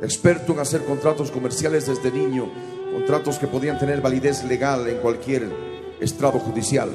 Experto 0.01 0.53
en 0.53 0.59
hacer 0.59 0.85
contratos 0.85 1.31
comerciales 1.31 1.87
desde 1.87 2.11
niño, 2.11 2.49
contratos 2.93 3.37
que 3.37 3.47
podían 3.47 3.77
tener 3.77 3.99
validez 3.99 4.43
legal 4.43 4.87
en 4.87 4.97
cualquier 4.97 5.68
estrado 5.99 6.39
judicial. 6.39 6.89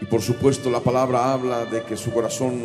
Y 0.00 0.04
por 0.06 0.22
supuesto 0.22 0.70
la 0.70 0.80
palabra 0.80 1.32
habla 1.32 1.64
de 1.64 1.82
que 1.82 1.96
su 1.96 2.12
corazón 2.12 2.62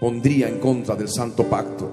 pondría 0.00 0.48
en 0.48 0.58
contra 0.58 0.94
del 0.94 1.08
santo 1.08 1.44
pacto. 1.44 1.90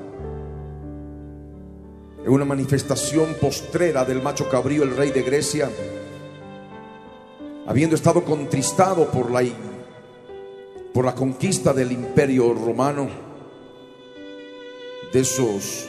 En 2.24 2.32
una 2.32 2.46
manifestación 2.46 3.36
postrera 3.40 4.04
del 4.04 4.22
macho 4.22 4.50
cabrío, 4.50 4.84
el 4.84 4.96
rey 4.96 5.12
de 5.12 5.22
Grecia, 5.22 5.70
habiendo 7.68 7.96
estado 7.96 8.24
contristado 8.24 9.10
por 9.10 9.32
la, 9.32 9.44
por 10.94 11.06
la 11.06 11.16
conquista 11.16 11.74
del 11.74 11.92
imperio 11.92 12.54
romano, 12.54 13.25
de 15.16 15.22
esos 15.22 15.86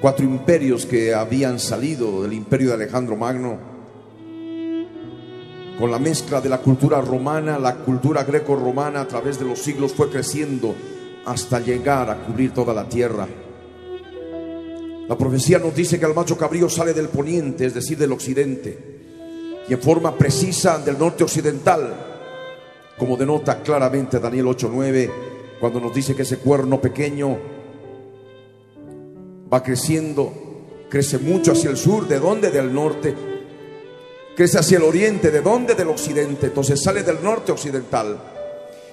cuatro 0.00 0.24
imperios 0.24 0.84
que 0.84 1.14
habían 1.14 1.60
salido 1.60 2.24
del 2.24 2.32
imperio 2.32 2.70
de 2.70 2.74
Alejandro 2.74 3.14
Magno, 3.14 3.56
con 5.78 5.92
la 5.92 6.00
mezcla 6.00 6.40
de 6.40 6.48
la 6.48 6.58
cultura 6.58 7.00
romana, 7.00 7.56
la 7.56 7.76
cultura 7.76 8.24
greco-romana 8.24 9.02
a 9.02 9.06
través 9.06 9.38
de 9.38 9.44
los 9.44 9.60
siglos 9.60 9.92
fue 9.92 10.10
creciendo 10.10 10.74
hasta 11.24 11.60
llegar 11.60 12.10
a 12.10 12.16
cubrir 12.26 12.52
toda 12.52 12.74
la 12.74 12.88
tierra. 12.88 13.28
La 15.08 15.16
profecía 15.16 15.60
nos 15.60 15.72
dice 15.72 16.00
que 16.00 16.06
el 16.06 16.14
macho 16.14 16.36
cabrío 16.36 16.68
sale 16.68 16.94
del 16.94 17.10
poniente, 17.10 17.66
es 17.66 17.74
decir, 17.74 17.96
del 17.96 18.10
occidente, 18.10 18.76
y 19.68 19.72
en 19.72 19.80
forma 19.80 20.18
precisa 20.18 20.80
del 20.80 20.98
norte 20.98 21.22
occidental, 21.22 21.94
como 22.98 23.16
denota 23.16 23.62
claramente 23.62 24.18
Daniel 24.18 24.46
8:9 24.46 25.35
cuando 25.60 25.80
nos 25.80 25.94
dice 25.94 26.14
que 26.14 26.22
ese 26.22 26.38
cuerno 26.38 26.80
pequeño 26.80 27.38
va 29.52 29.62
creciendo, 29.62 30.32
crece 30.88 31.18
mucho 31.18 31.52
hacia 31.52 31.70
el 31.70 31.76
sur, 31.76 32.06
¿de 32.06 32.18
dónde? 32.18 32.50
Del 32.50 32.72
norte. 32.72 33.14
Crece 34.36 34.58
hacia 34.58 34.76
el 34.78 34.84
oriente, 34.84 35.30
¿de 35.30 35.40
dónde? 35.40 35.74
Del 35.74 35.88
occidente. 35.88 36.46
Entonces 36.46 36.82
sale 36.82 37.02
del 37.02 37.22
norte 37.22 37.52
occidental. 37.52 38.18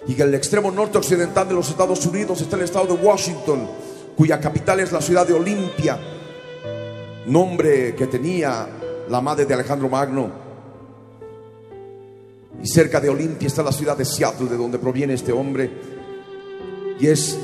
Y 0.08 0.14
en 0.14 0.22
el 0.22 0.36
extremo 0.36 0.72
norte 0.72 0.98
occidental 0.98 1.48
de 1.48 1.54
los 1.54 1.70
Estados 1.70 2.06
Unidos 2.06 2.42
está 2.42 2.56
el 2.56 2.64
estado 2.64 2.96
de 2.96 3.06
Washington, 3.06 3.68
cuya 4.16 4.40
capital 4.40 4.80
es 4.80 4.92
la 4.92 5.02
ciudad 5.02 5.26
de 5.26 5.34
Olimpia, 5.34 5.98
nombre 7.26 7.96
que 7.96 8.08
tenía 8.08 8.68
la 9.10 9.22
madre 9.22 9.46
de 9.46 9.54
Alejandro 9.54 9.90
Magno. 9.90 10.44
Y 12.62 12.68
cerca 12.68 13.00
de 13.00 13.10
Olimpia 13.10 13.48
está 13.48 13.64
la 13.64 13.72
ciudad 13.72 13.98
de 13.98 14.06
Seattle, 14.06 14.50
de 14.50 14.58
donde 14.58 14.78
proviene 14.78 15.14
este 15.14 15.32
hombre 15.32 15.70
y 17.00 17.08
es 17.08 17.38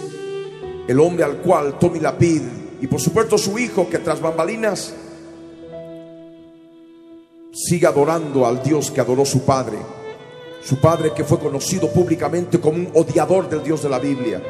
el 0.87 0.99
hombre 0.99 1.23
al 1.23 1.37
cual 1.37 1.77
Tommy 1.77 1.99
Lapid 1.99 2.41
y 2.81 2.87
por 2.87 2.99
supuesto 2.99 3.37
su 3.37 3.57
hijo 3.59 3.89
que 3.89 3.99
tras 3.99 4.21
bambalinas 4.21 4.93
sigue 7.51 7.87
adorando 7.87 8.45
al 8.45 8.63
Dios 8.63 8.89
que 8.91 9.01
adoró 9.01 9.25
su 9.25 9.41
padre, 9.41 9.77
su 10.63 10.77
padre 10.77 11.13
que 11.13 11.23
fue 11.23 11.39
conocido 11.39 11.89
públicamente 11.89 12.59
como 12.59 12.77
un 12.77 12.91
odiador 12.93 13.49
del 13.49 13.63
Dios 13.63 13.83
de 13.83 13.89
la 13.89 13.99
Biblia, 13.99 14.41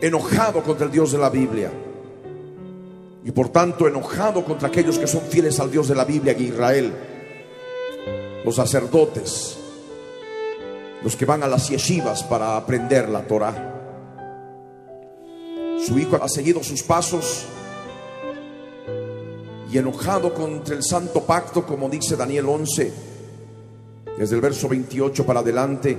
enojado 0.00 0.62
contra 0.62 0.86
el 0.86 0.92
Dios 0.92 1.12
de 1.12 1.18
la 1.18 1.30
Biblia. 1.30 1.70
Y 3.24 3.30
por 3.30 3.50
tanto 3.50 3.86
enojado 3.86 4.44
contra 4.44 4.68
aquellos 4.68 4.98
que 4.98 5.06
son 5.06 5.20
fieles 5.22 5.60
al 5.60 5.70
Dios 5.70 5.86
de 5.86 5.94
la 5.94 6.04
Biblia 6.04 6.32
en 6.32 6.42
Israel, 6.42 6.92
los 8.44 8.56
sacerdotes, 8.56 9.56
los 11.04 11.14
que 11.14 11.24
van 11.24 11.44
a 11.44 11.48
las 11.48 11.68
yeshivas 11.68 12.24
para 12.24 12.56
aprender 12.56 13.08
la 13.08 13.22
Torah. 13.22 13.81
Su 15.86 15.98
hijo 15.98 16.16
ha 16.22 16.28
seguido 16.28 16.62
sus 16.62 16.82
pasos 16.84 17.44
y 19.70 19.78
enojado 19.78 20.32
contra 20.32 20.76
el 20.76 20.84
santo 20.84 21.22
pacto, 21.22 21.66
como 21.66 21.88
dice 21.88 22.14
Daniel 22.14 22.48
11, 22.48 22.92
desde 24.16 24.34
el 24.36 24.40
verso 24.40 24.68
28 24.68 25.26
para 25.26 25.40
adelante, 25.40 25.98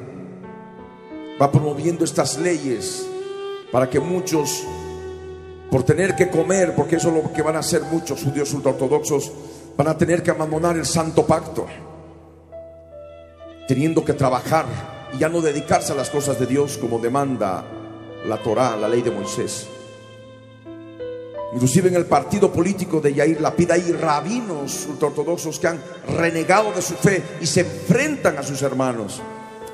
va 1.41 1.51
promoviendo 1.51 2.05
estas 2.05 2.38
leyes 2.38 3.05
para 3.73 3.89
que 3.89 3.99
muchos, 3.99 4.64
por 5.69 5.84
tener 5.84 6.15
que 6.15 6.30
comer, 6.30 6.76
porque 6.76 6.95
eso 6.95 7.10
es 7.10 7.22
lo 7.22 7.34
que 7.34 7.41
van 7.41 7.57
a 7.57 7.60
hacer 7.60 7.81
muchos 7.81 8.23
judíos 8.23 8.53
ultraortodoxos, 8.53 9.34
van 9.76 9.89
a 9.89 9.97
tener 9.97 10.23
que 10.23 10.31
abandonar 10.31 10.77
el 10.77 10.85
santo 10.85 11.27
pacto, 11.27 11.65
teniendo 13.68 14.05
que 14.05 14.14
trabajar 14.14 14.65
y 15.14 15.18
ya 15.18 15.27
no 15.27 15.41
dedicarse 15.41 15.91
a 15.91 15.95
las 15.95 16.10
cosas 16.10 16.39
de 16.39 16.45
Dios 16.45 16.77
como 16.77 16.99
demanda 16.99 17.82
la 18.25 18.37
Torá, 18.37 18.75
la 18.75 18.87
ley 18.87 19.01
de 19.01 19.11
Moisés. 19.11 19.67
Inclusive 21.53 21.89
en 21.89 21.95
el 21.95 22.05
partido 22.05 22.51
político 22.51 22.99
de 22.99 23.13
Yair 23.13 23.39
Lapid 23.39 23.71
hay 23.71 23.91
rabinos 23.91 24.87
ultraortodoxos 24.89 25.59
que 25.59 25.67
han 25.67 25.79
renegado 26.17 26.71
de 26.71 26.81
su 26.81 26.95
fe 26.95 27.21
y 27.41 27.45
se 27.45 27.61
enfrentan 27.61 28.37
a 28.39 28.43
sus 28.43 28.61
hermanos. 28.63 29.21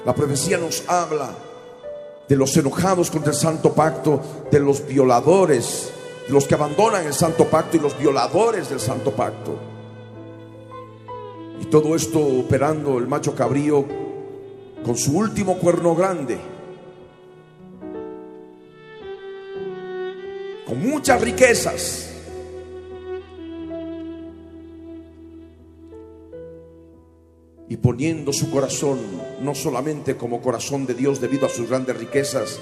La 0.05 0.13
profecía 0.13 0.57
nos 0.57 0.83
habla 0.89 1.29
de 2.27 2.35
los 2.35 2.55
enojados 2.57 3.09
contra 3.09 3.31
el 3.31 3.37
santo 3.37 3.73
pacto, 3.73 4.21
de 4.51 4.59
los 4.59 4.85
violadores, 4.85 5.89
de 6.27 6.33
los 6.33 6.45
que 6.45 6.55
abandonan 6.55 7.05
el 7.05 7.13
santo 7.13 7.45
pacto 7.45 7.77
y 7.77 7.79
los 7.79 7.97
violadores 7.97 8.69
del 8.69 8.81
santo 8.81 9.11
pacto. 9.11 9.57
Y 11.61 11.65
todo 11.65 11.95
esto 11.95 12.19
operando 12.19 12.97
el 12.97 13.07
macho 13.07 13.33
cabrío 13.33 13.85
con 14.85 14.97
su 14.97 15.17
último 15.17 15.57
cuerno 15.57 15.95
grande, 15.95 16.37
con 20.69 20.87
muchas 20.87 21.19
riquezas. 21.19 22.11
Y 27.67 27.77
poniendo 27.77 28.31
su 28.31 28.51
corazón 28.51 28.99
no 29.41 29.55
solamente 29.55 30.15
como 30.15 30.41
corazón 30.41 30.85
de 30.85 30.93
Dios 30.93 31.19
debido 31.19 31.47
a 31.47 31.49
sus 31.49 31.69
grandes 31.69 31.97
riquezas, 31.97 32.59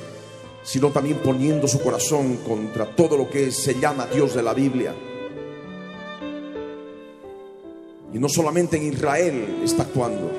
sino 0.63 0.89
también 0.91 1.17
poniendo 1.17 1.67
su 1.67 1.81
corazón 1.81 2.37
contra 2.37 2.95
todo 2.95 3.17
lo 3.17 3.29
que 3.29 3.51
se 3.51 3.77
llama 3.79 4.07
Dios 4.07 4.33
de 4.33 4.43
la 4.43 4.53
Biblia. 4.53 4.95
Y 8.13 8.19
no 8.19 8.29
solamente 8.29 8.77
en 8.77 8.93
Israel 8.93 9.59
está 9.63 9.83
actuando. 9.83 10.31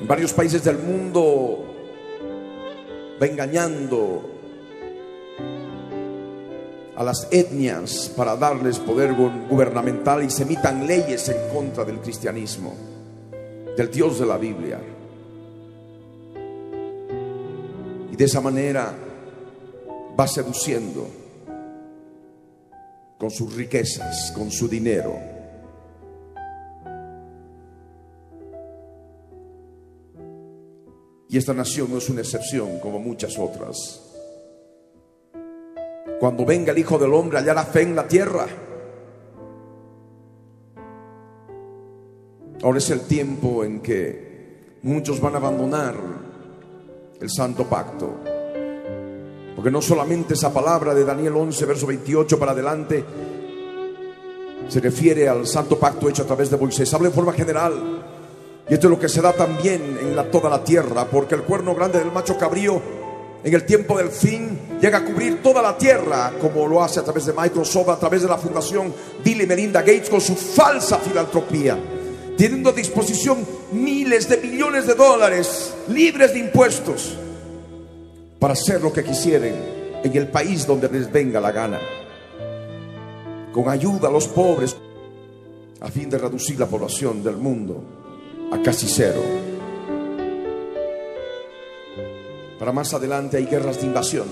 En 0.00 0.06
varios 0.06 0.32
países 0.32 0.62
del 0.62 0.78
mundo 0.78 1.64
va 3.20 3.26
engañando 3.26 4.33
a 6.96 7.02
las 7.02 7.26
etnias 7.30 8.12
para 8.16 8.36
darles 8.36 8.78
poder 8.78 9.14
gubernamental 9.14 10.22
y 10.22 10.30
se 10.30 10.44
emitan 10.44 10.86
leyes 10.86 11.28
en 11.28 11.52
contra 11.52 11.84
del 11.84 12.00
cristianismo, 12.00 12.74
del 13.76 13.90
Dios 13.90 14.18
de 14.18 14.26
la 14.26 14.38
Biblia. 14.38 14.80
Y 18.12 18.16
de 18.16 18.24
esa 18.24 18.40
manera 18.40 18.94
va 20.18 20.28
seduciendo 20.28 21.08
con 23.18 23.30
sus 23.30 23.54
riquezas, 23.54 24.32
con 24.32 24.50
su 24.52 24.68
dinero. 24.68 25.18
Y 31.28 31.36
esta 31.36 31.52
nación 31.52 31.90
no 31.90 31.98
es 31.98 32.08
una 32.08 32.20
excepción 32.20 32.78
como 32.78 33.00
muchas 33.00 33.36
otras. 33.36 34.03
Cuando 36.24 36.46
venga 36.46 36.72
el 36.72 36.78
Hijo 36.78 36.98
del 36.98 37.12
Hombre 37.12 37.36
hallará 37.36 37.64
fe 37.64 37.82
en 37.82 37.94
la 37.94 38.08
tierra. 38.08 38.46
Ahora 42.62 42.78
es 42.78 42.88
el 42.88 43.02
tiempo 43.02 43.62
en 43.62 43.80
que 43.80 44.78
muchos 44.84 45.20
van 45.20 45.34
a 45.34 45.36
abandonar 45.36 45.94
el 47.20 47.28
santo 47.28 47.64
pacto. 47.64 48.20
Porque 49.54 49.70
no 49.70 49.82
solamente 49.82 50.32
esa 50.32 50.50
palabra 50.50 50.94
de 50.94 51.04
Daniel 51.04 51.36
11, 51.36 51.66
verso 51.66 51.86
28 51.88 52.38
para 52.38 52.52
adelante, 52.52 53.04
se 54.66 54.80
refiere 54.80 55.28
al 55.28 55.46
santo 55.46 55.78
pacto 55.78 56.08
hecho 56.08 56.22
a 56.22 56.26
través 56.26 56.48
de 56.48 56.56
Moisés. 56.56 56.94
Habla 56.94 57.08
en 57.08 57.14
forma 57.14 57.34
general. 57.34 58.02
Y 58.66 58.72
esto 58.72 58.86
es 58.86 58.90
lo 58.90 58.98
que 58.98 59.10
se 59.10 59.20
da 59.20 59.34
también 59.34 59.98
en 60.00 60.16
la, 60.16 60.30
toda 60.30 60.48
la 60.48 60.64
tierra, 60.64 61.04
porque 61.04 61.34
el 61.34 61.42
cuerno 61.42 61.74
grande 61.74 61.98
del 61.98 62.12
macho 62.12 62.38
cabrío 62.38 63.03
en 63.44 63.52
el 63.52 63.66
tiempo 63.66 63.98
del 63.98 64.08
fin 64.08 64.58
llega 64.80 64.98
a 64.98 65.04
cubrir 65.04 65.42
toda 65.42 65.60
la 65.60 65.76
tierra, 65.76 66.32
como 66.40 66.66
lo 66.66 66.82
hace 66.82 67.00
a 67.00 67.04
través 67.04 67.26
de 67.26 67.34
Microsoft, 67.34 67.90
a 67.90 67.98
través 67.98 68.22
de 68.22 68.28
la 68.28 68.38
Fundación 68.38 68.92
Bill 69.22 69.42
y 69.42 69.46
Melinda 69.46 69.80
Gates 69.82 70.08
con 70.08 70.22
su 70.22 70.34
falsa 70.34 70.98
filantropía, 70.98 71.78
teniendo 72.38 72.70
a 72.70 72.72
disposición 72.72 73.46
miles 73.72 74.30
de 74.30 74.38
millones 74.38 74.86
de 74.86 74.94
dólares 74.94 75.74
libres 75.88 76.32
de 76.32 76.38
impuestos 76.38 77.18
para 78.38 78.54
hacer 78.54 78.80
lo 78.80 78.90
que 78.90 79.04
quisieren 79.04 79.54
en 80.02 80.16
el 80.16 80.28
país 80.28 80.66
donde 80.66 80.88
les 80.88 81.12
venga 81.12 81.38
la 81.38 81.52
gana, 81.52 81.80
con 83.52 83.68
ayuda 83.68 84.08
a 84.08 84.10
los 84.10 84.26
pobres, 84.26 84.74
a 85.80 85.88
fin 85.88 86.08
de 86.08 86.16
reducir 86.16 86.58
la 86.58 86.66
población 86.66 87.22
del 87.22 87.36
mundo 87.36 87.84
a 88.50 88.62
casi 88.62 88.88
cero. 88.88 89.53
Para 92.64 92.72
más 92.72 92.94
adelante 92.94 93.36
hay 93.36 93.44
guerras 93.44 93.78
de 93.82 93.86
invasión. 93.88 94.26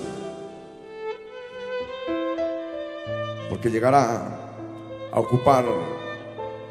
Porque 3.51 3.71
llegará 3.71 4.55
a 5.13 5.21
ocupar 5.21 5.67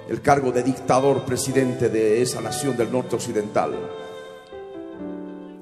el 0.09 0.21
cargo 0.23 0.51
de 0.51 0.63
dictador 0.63 1.23
presidente 1.23 1.89
de 1.89 2.19
esa 2.19 2.41
nación 2.41 2.75
del 2.75 2.91
norte 2.91 3.15
occidental. 3.15 3.75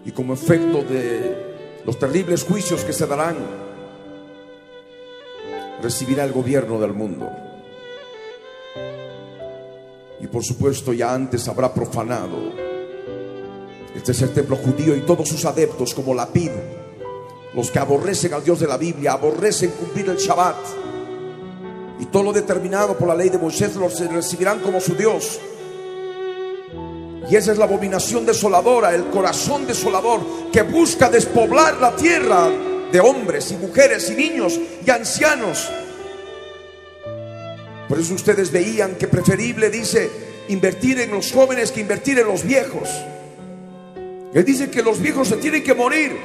Y 0.05 0.11
como 0.13 0.35
efecto 0.35 0.83
de 0.83 1.81
los 1.85 1.99
terribles 1.99 2.45
juicios 2.45 2.85
que 2.85 2.93
se 2.93 3.05
darán, 3.05 3.35
recibirá 5.83 6.23
el 6.23 6.31
gobierno 6.31 6.79
del 6.79 6.93
mundo. 6.93 7.29
Y 10.21 10.27
por 10.27 10.45
supuesto 10.45 10.93
ya 10.93 11.13
antes 11.13 11.45
habrá 11.49 11.73
profanado 11.73 12.68
este 13.95 14.11
es 14.11 14.21
el 14.21 14.33
templo 14.33 14.55
judío 14.55 14.95
y 14.95 15.01
todos 15.01 15.27
sus 15.27 15.45
adeptos 15.45 15.93
como 15.93 16.13
la 16.13 16.27
pid, 16.27 16.51
los 17.53 17.71
que 17.71 17.79
aborrecen 17.79 18.33
al 18.33 18.43
Dios 18.43 18.59
de 18.59 18.67
la 18.67 18.77
Biblia, 18.77 19.13
aborrecen 19.13 19.71
cumplir 19.71 20.09
el 20.09 20.17
Shabbat. 20.17 20.57
Y 21.99 22.05
todo 22.05 22.23
lo 22.23 22.33
determinado 22.33 22.97
por 22.97 23.07
la 23.07 23.15
ley 23.15 23.29
de 23.29 23.37
Moisés 23.37 23.75
los 23.75 23.99
recibirán 23.99 24.59
como 24.59 24.79
su 24.79 24.95
Dios. 24.95 25.39
Y 27.29 27.35
esa 27.35 27.51
es 27.51 27.57
la 27.57 27.65
abominación 27.65 28.25
desoladora, 28.25 28.95
el 28.95 29.07
corazón 29.07 29.67
desolador 29.67 30.21
que 30.51 30.61
busca 30.61 31.09
despoblar 31.09 31.77
la 31.77 31.95
tierra 31.95 32.49
de 32.91 32.99
hombres 32.99 33.51
y 33.51 33.55
mujeres 33.57 34.09
y 34.09 34.15
niños 34.15 34.59
y 34.85 34.89
ancianos. 34.89 35.69
Por 37.87 37.99
eso 37.99 38.13
ustedes 38.13 38.51
veían 38.51 38.95
que 38.95 39.07
preferible, 39.07 39.69
dice, 39.69 40.09
invertir 40.47 40.99
en 40.99 41.11
los 41.11 41.31
jóvenes 41.31 41.71
que 41.71 41.81
invertir 41.81 42.19
en 42.19 42.27
los 42.27 42.43
viejos. 42.43 42.87
Él 44.33 44.45
dice 44.45 44.69
que 44.69 44.83
los 44.83 44.99
viejos 44.99 45.27
se 45.27 45.37
tienen 45.37 45.63
que 45.63 45.73
morir, 45.73 46.15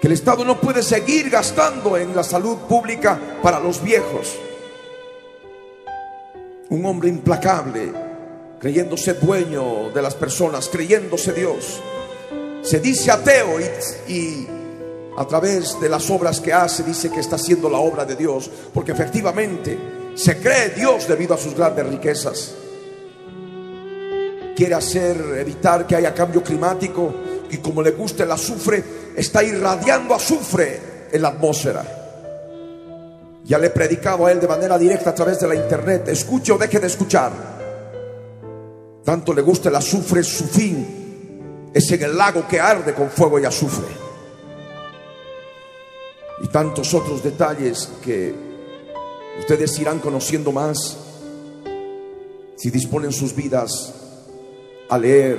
que 0.00 0.06
el 0.06 0.12
Estado 0.12 0.44
no 0.44 0.60
puede 0.60 0.82
seguir 0.82 1.30
gastando 1.30 1.96
en 1.96 2.14
la 2.14 2.22
salud 2.22 2.58
pública 2.68 3.18
para 3.42 3.58
los 3.58 3.82
viejos. 3.82 4.36
Un 6.68 6.84
hombre 6.84 7.08
implacable, 7.08 7.92
creyéndose 8.60 9.14
dueño 9.14 9.90
de 9.90 10.02
las 10.02 10.14
personas, 10.14 10.68
creyéndose 10.68 11.32
Dios. 11.32 11.80
Se 12.62 12.80
dice 12.80 13.10
ateo 13.10 13.58
y, 13.60 14.12
y 14.12 14.48
a 15.16 15.26
través 15.26 15.80
de 15.80 15.88
las 15.88 16.10
obras 16.10 16.40
que 16.40 16.52
hace 16.52 16.82
dice 16.82 17.10
que 17.10 17.20
está 17.20 17.36
haciendo 17.36 17.70
la 17.70 17.78
obra 17.78 18.04
de 18.04 18.16
Dios, 18.16 18.50
porque 18.72 18.92
efectivamente 18.92 19.78
se 20.14 20.38
cree 20.38 20.70
Dios 20.70 21.08
debido 21.08 21.34
a 21.34 21.38
sus 21.38 21.54
grandes 21.54 21.86
riquezas 21.86 22.54
quiere 24.54 24.74
hacer, 24.74 25.16
evitar 25.38 25.86
que 25.86 25.96
haya 25.96 26.14
cambio 26.14 26.42
climático 26.42 27.14
y 27.50 27.58
como 27.58 27.82
le 27.82 27.92
gusta 27.92 28.24
el 28.24 28.32
azufre, 28.32 28.82
está 29.16 29.42
irradiando 29.42 30.14
azufre 30.14 31.08
en 31.12 31.22
la 31.22 31.28
atmósfera. 31.28 31.84
Ya 33.44 33.58
le 33.58 33.66
he 33.66 33.70
predicado 33.70 34.26
a 34.26 34.32
él 34.32 34.40
de 34.40 34.48
manera 34.48 34.78
directa 34.78 35.10
a 35.10 35.14
través 35.14 35.38
de 35.40 35.48
la 35.48 35.54
internet, 35.54 36.08
escuche 36.08 36.52
o 36.52 36.58
deje 36.58 36.80
de 36.80 36.86
escuchar. 36.86 37.32
Tanto 39.04 39.34
le 39.34 39.42
gusta 39.42 39.68
el 39.68 39.76
azufre, 39.76 40.22
su 40.22 40.44
fin 40.44 41.70
es 41.74 41.90
en 41.92 42.02
el 42.02 42.16
lago 42.16 42.48
que 42.48 42.58
arde 42.58 42.94
con 42.94 43.10
fuego 43.10 43.38
y 43.38 43.44
azufre. 43.44 43.86
Y 46.42 46.48
tantos 46.48 46.94
otros 46.94 47.22
detalles 47.22 47.90
que 48.02 48.34
ustedes 49.38 49.78
irán 49.78 49.98
conociendo 49.98 50.52
más 50.52 50.96
si 52.56 52.70
disponen 52.70 53.12
sus 53.12 53.34
vidas 53.34 54.03
a 54.88 54.98
leer 54.98 55.38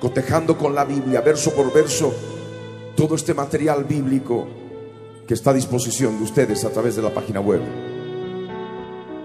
cotejando 0.00 0.56
con 0.56 0.74
la 0.74 0.84
Biblia, 0.84 1.20
verso 1.20 1.52
por 1.52 1.72
verso, 1.72 2.12
todo 2.96 3.14
este 3.14 3.34
material 3.34 3.84
bíblico 3.84 4.48
que 5.26 5.34
está 5.34 5.50
a 5.50 5.54
disposición 5.54 6.18
de 6.18 6.24
ustedes 6.24 6.64
a 6.64 6.70
través 6.70 6.96
de 6.96 7.02
la 7.02 7.14
página 7.14 7.40
web 7.40 7.60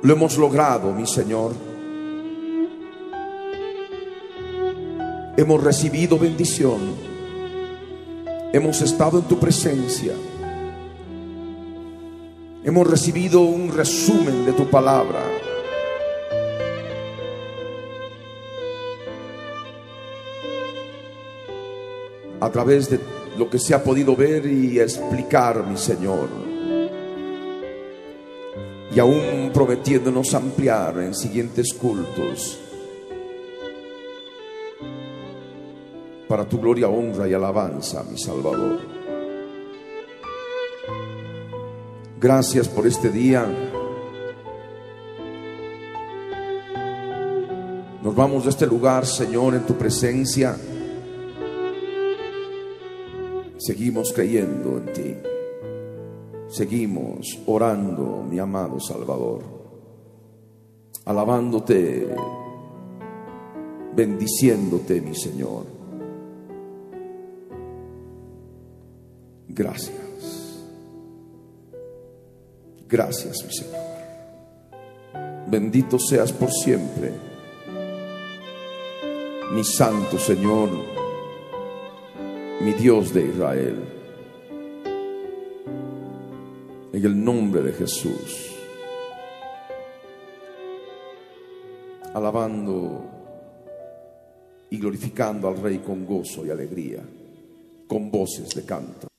lo 0.01 0.13
hemos 0.13 0.37
logrado, 0.37 0.91
mi 0.91 1.07
Señor. 1.07 1.62
Hemos 5.35 5.63
recibido 5.63 6.19
bendición. 6.19 6.79
Hemos 8.53 8.83
estado 8.83 9.17
en 9.17 9.25
tu 9.25 9.39
presencia. 9.39 10.13
Hemos 12.63 12.87
recibido 12.87 13.41
un 13.41 13.75
resumen 13.75 14.45
de 14.45 14.51
tu 14.51 14.69
palabra. 14.69 15.23
A 22.39 22.51
través 22.51 22.91
de 22.91 22.99
lo 23.35 23.49
que 23.49 23.57
se 23.57 23.73
ha 23.73 23.83
podido 23.83 24.15
ver 24.15 24.45
y 24.45 24.79
explicar, 24.79 25.65
mi 25.65 25.77
Señor. 25.77 26.29
Y 28.95 28.99
aún 28.99 29.49
prometiéndonos 29.51 30.31
ampliar 30.35 30.99
en 30.99 31.15
siguientes 31.15 31.73
cultos. 31.73 32.62
Para 36.33 36.49
tu 36.49 36.59
gloria, 36.59 36.87
honra 36.87 37.27
y 37.27 37.33
alabanza, 37.35 38.03
mi 38.09 38.17
Salvador. 38.17 38.79
Gracias 42.19 42.67
por 42.67 42.87
este 42.87 43.09
día. 43.09 43.45
Nos 48.01 48.15
vamos 48.15 48.45
de 48.45 48.49
este 48.49 48.65
lugar, 48.65 49.05
Señor, 49.05 49.53
en 49.53 49.63
tu 49.67 49.75
presencia. 49.75 50.57
Seguimos 53.57 54.11
creyendo 54.11 54.79
en 54.79 54.91
ti. 54.91 55.15
Seguimos 56.47 57.41
orando, 57.45 58.25
mi 58.27 58.39
amado 58.39 58.79
Salvador. 58.79 59.43
Alabándote, 61.05 62.07
bendiciéndote, 63.95 64.99
mi 64.99 65.13
Señor. 65.13 65.82
Gracias. 69.47 70.03
Gracias, 72.87 73.43
mi 73.45 73.53
Señor. 73.53 73.83
Bendito 75.47 75.99
seas 75.99 76.31
por 76.31 76.51
siempre, 76.51 77.11
mi 79.51 79.63
santo 79.63 80.17
Señor, 80.17 80.69
mi 82.61 82.73
Dios 82.73 83.13
de 83.13 83.27
Israel. 83.27 83.83
En 86.93 87.05
el 87.05 87.23
nombre 87.23 87.61
de 87.61 87.73
Jesús. 87.73 88.55
Alabando 92.13 93.05
y 94.69 94.77
glorificando 94.77 95.47
al 95.47 95.57
Rey 95.57 95.79
con 95.79 96.05
gozo 96.05 96.45
y 96.45 96.51
alegría, 96.51 97.03
con 97.87 98.09
voces 98.09 98.49
de 98.55 98.63
canto. 98.65 99.12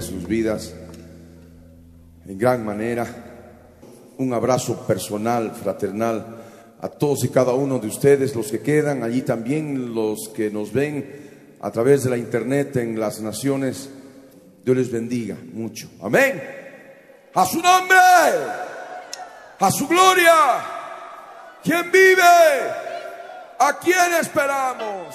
Sus 0.00 0.26
vidas 0.26 0.74
en 2.26 2.38
gran 2.38 2.64
manera. 2.64 3.06
Un 4.18 4.32
abrazo 4.32 4.86
personal, 4.86 5.52
fraternal 5.52 6.38
a 6.80 6.88
todos 6.88 7.24
y 7.24 7.28
cada 7.28 7.52
uno 7.52 7.78
de 7.78 7.88
ustedes, 7.88 8.34
los 8.34 8.50
que 8.50 8.60
quedan 8.60 9.02
allí 9.02 9.22
también, 9.22 9.94
los 9.94 10.28
que 10.28 10.50
nos 10.50 10.72
ven 10.72 11.56
a 11.60 11.70
través 11.70 12.04
de 12.04 12.10
la 12.10 12.16
internet 12.16 12.76
en 12.76 12.98
las 12.98 13.20
naciones. 13.20 13.90
Dios 14.64 14.76
les 14.76 14.90
bendiga 14.90 15.36
mucho. 15.52 15.88
Amén. 16.02 16.40
A 17.34 17.44
su 17.46 17.60
nombre, 17.60 17.98
a 19.58 19.70
su 19.70 19.88
gloria. 19.88 20.34
¿Quién 21.62 21.90
vive? 21.90 22.22
¿A 23.58 23.78
quién 23.80 24.14
esperamos? 24.20 25.14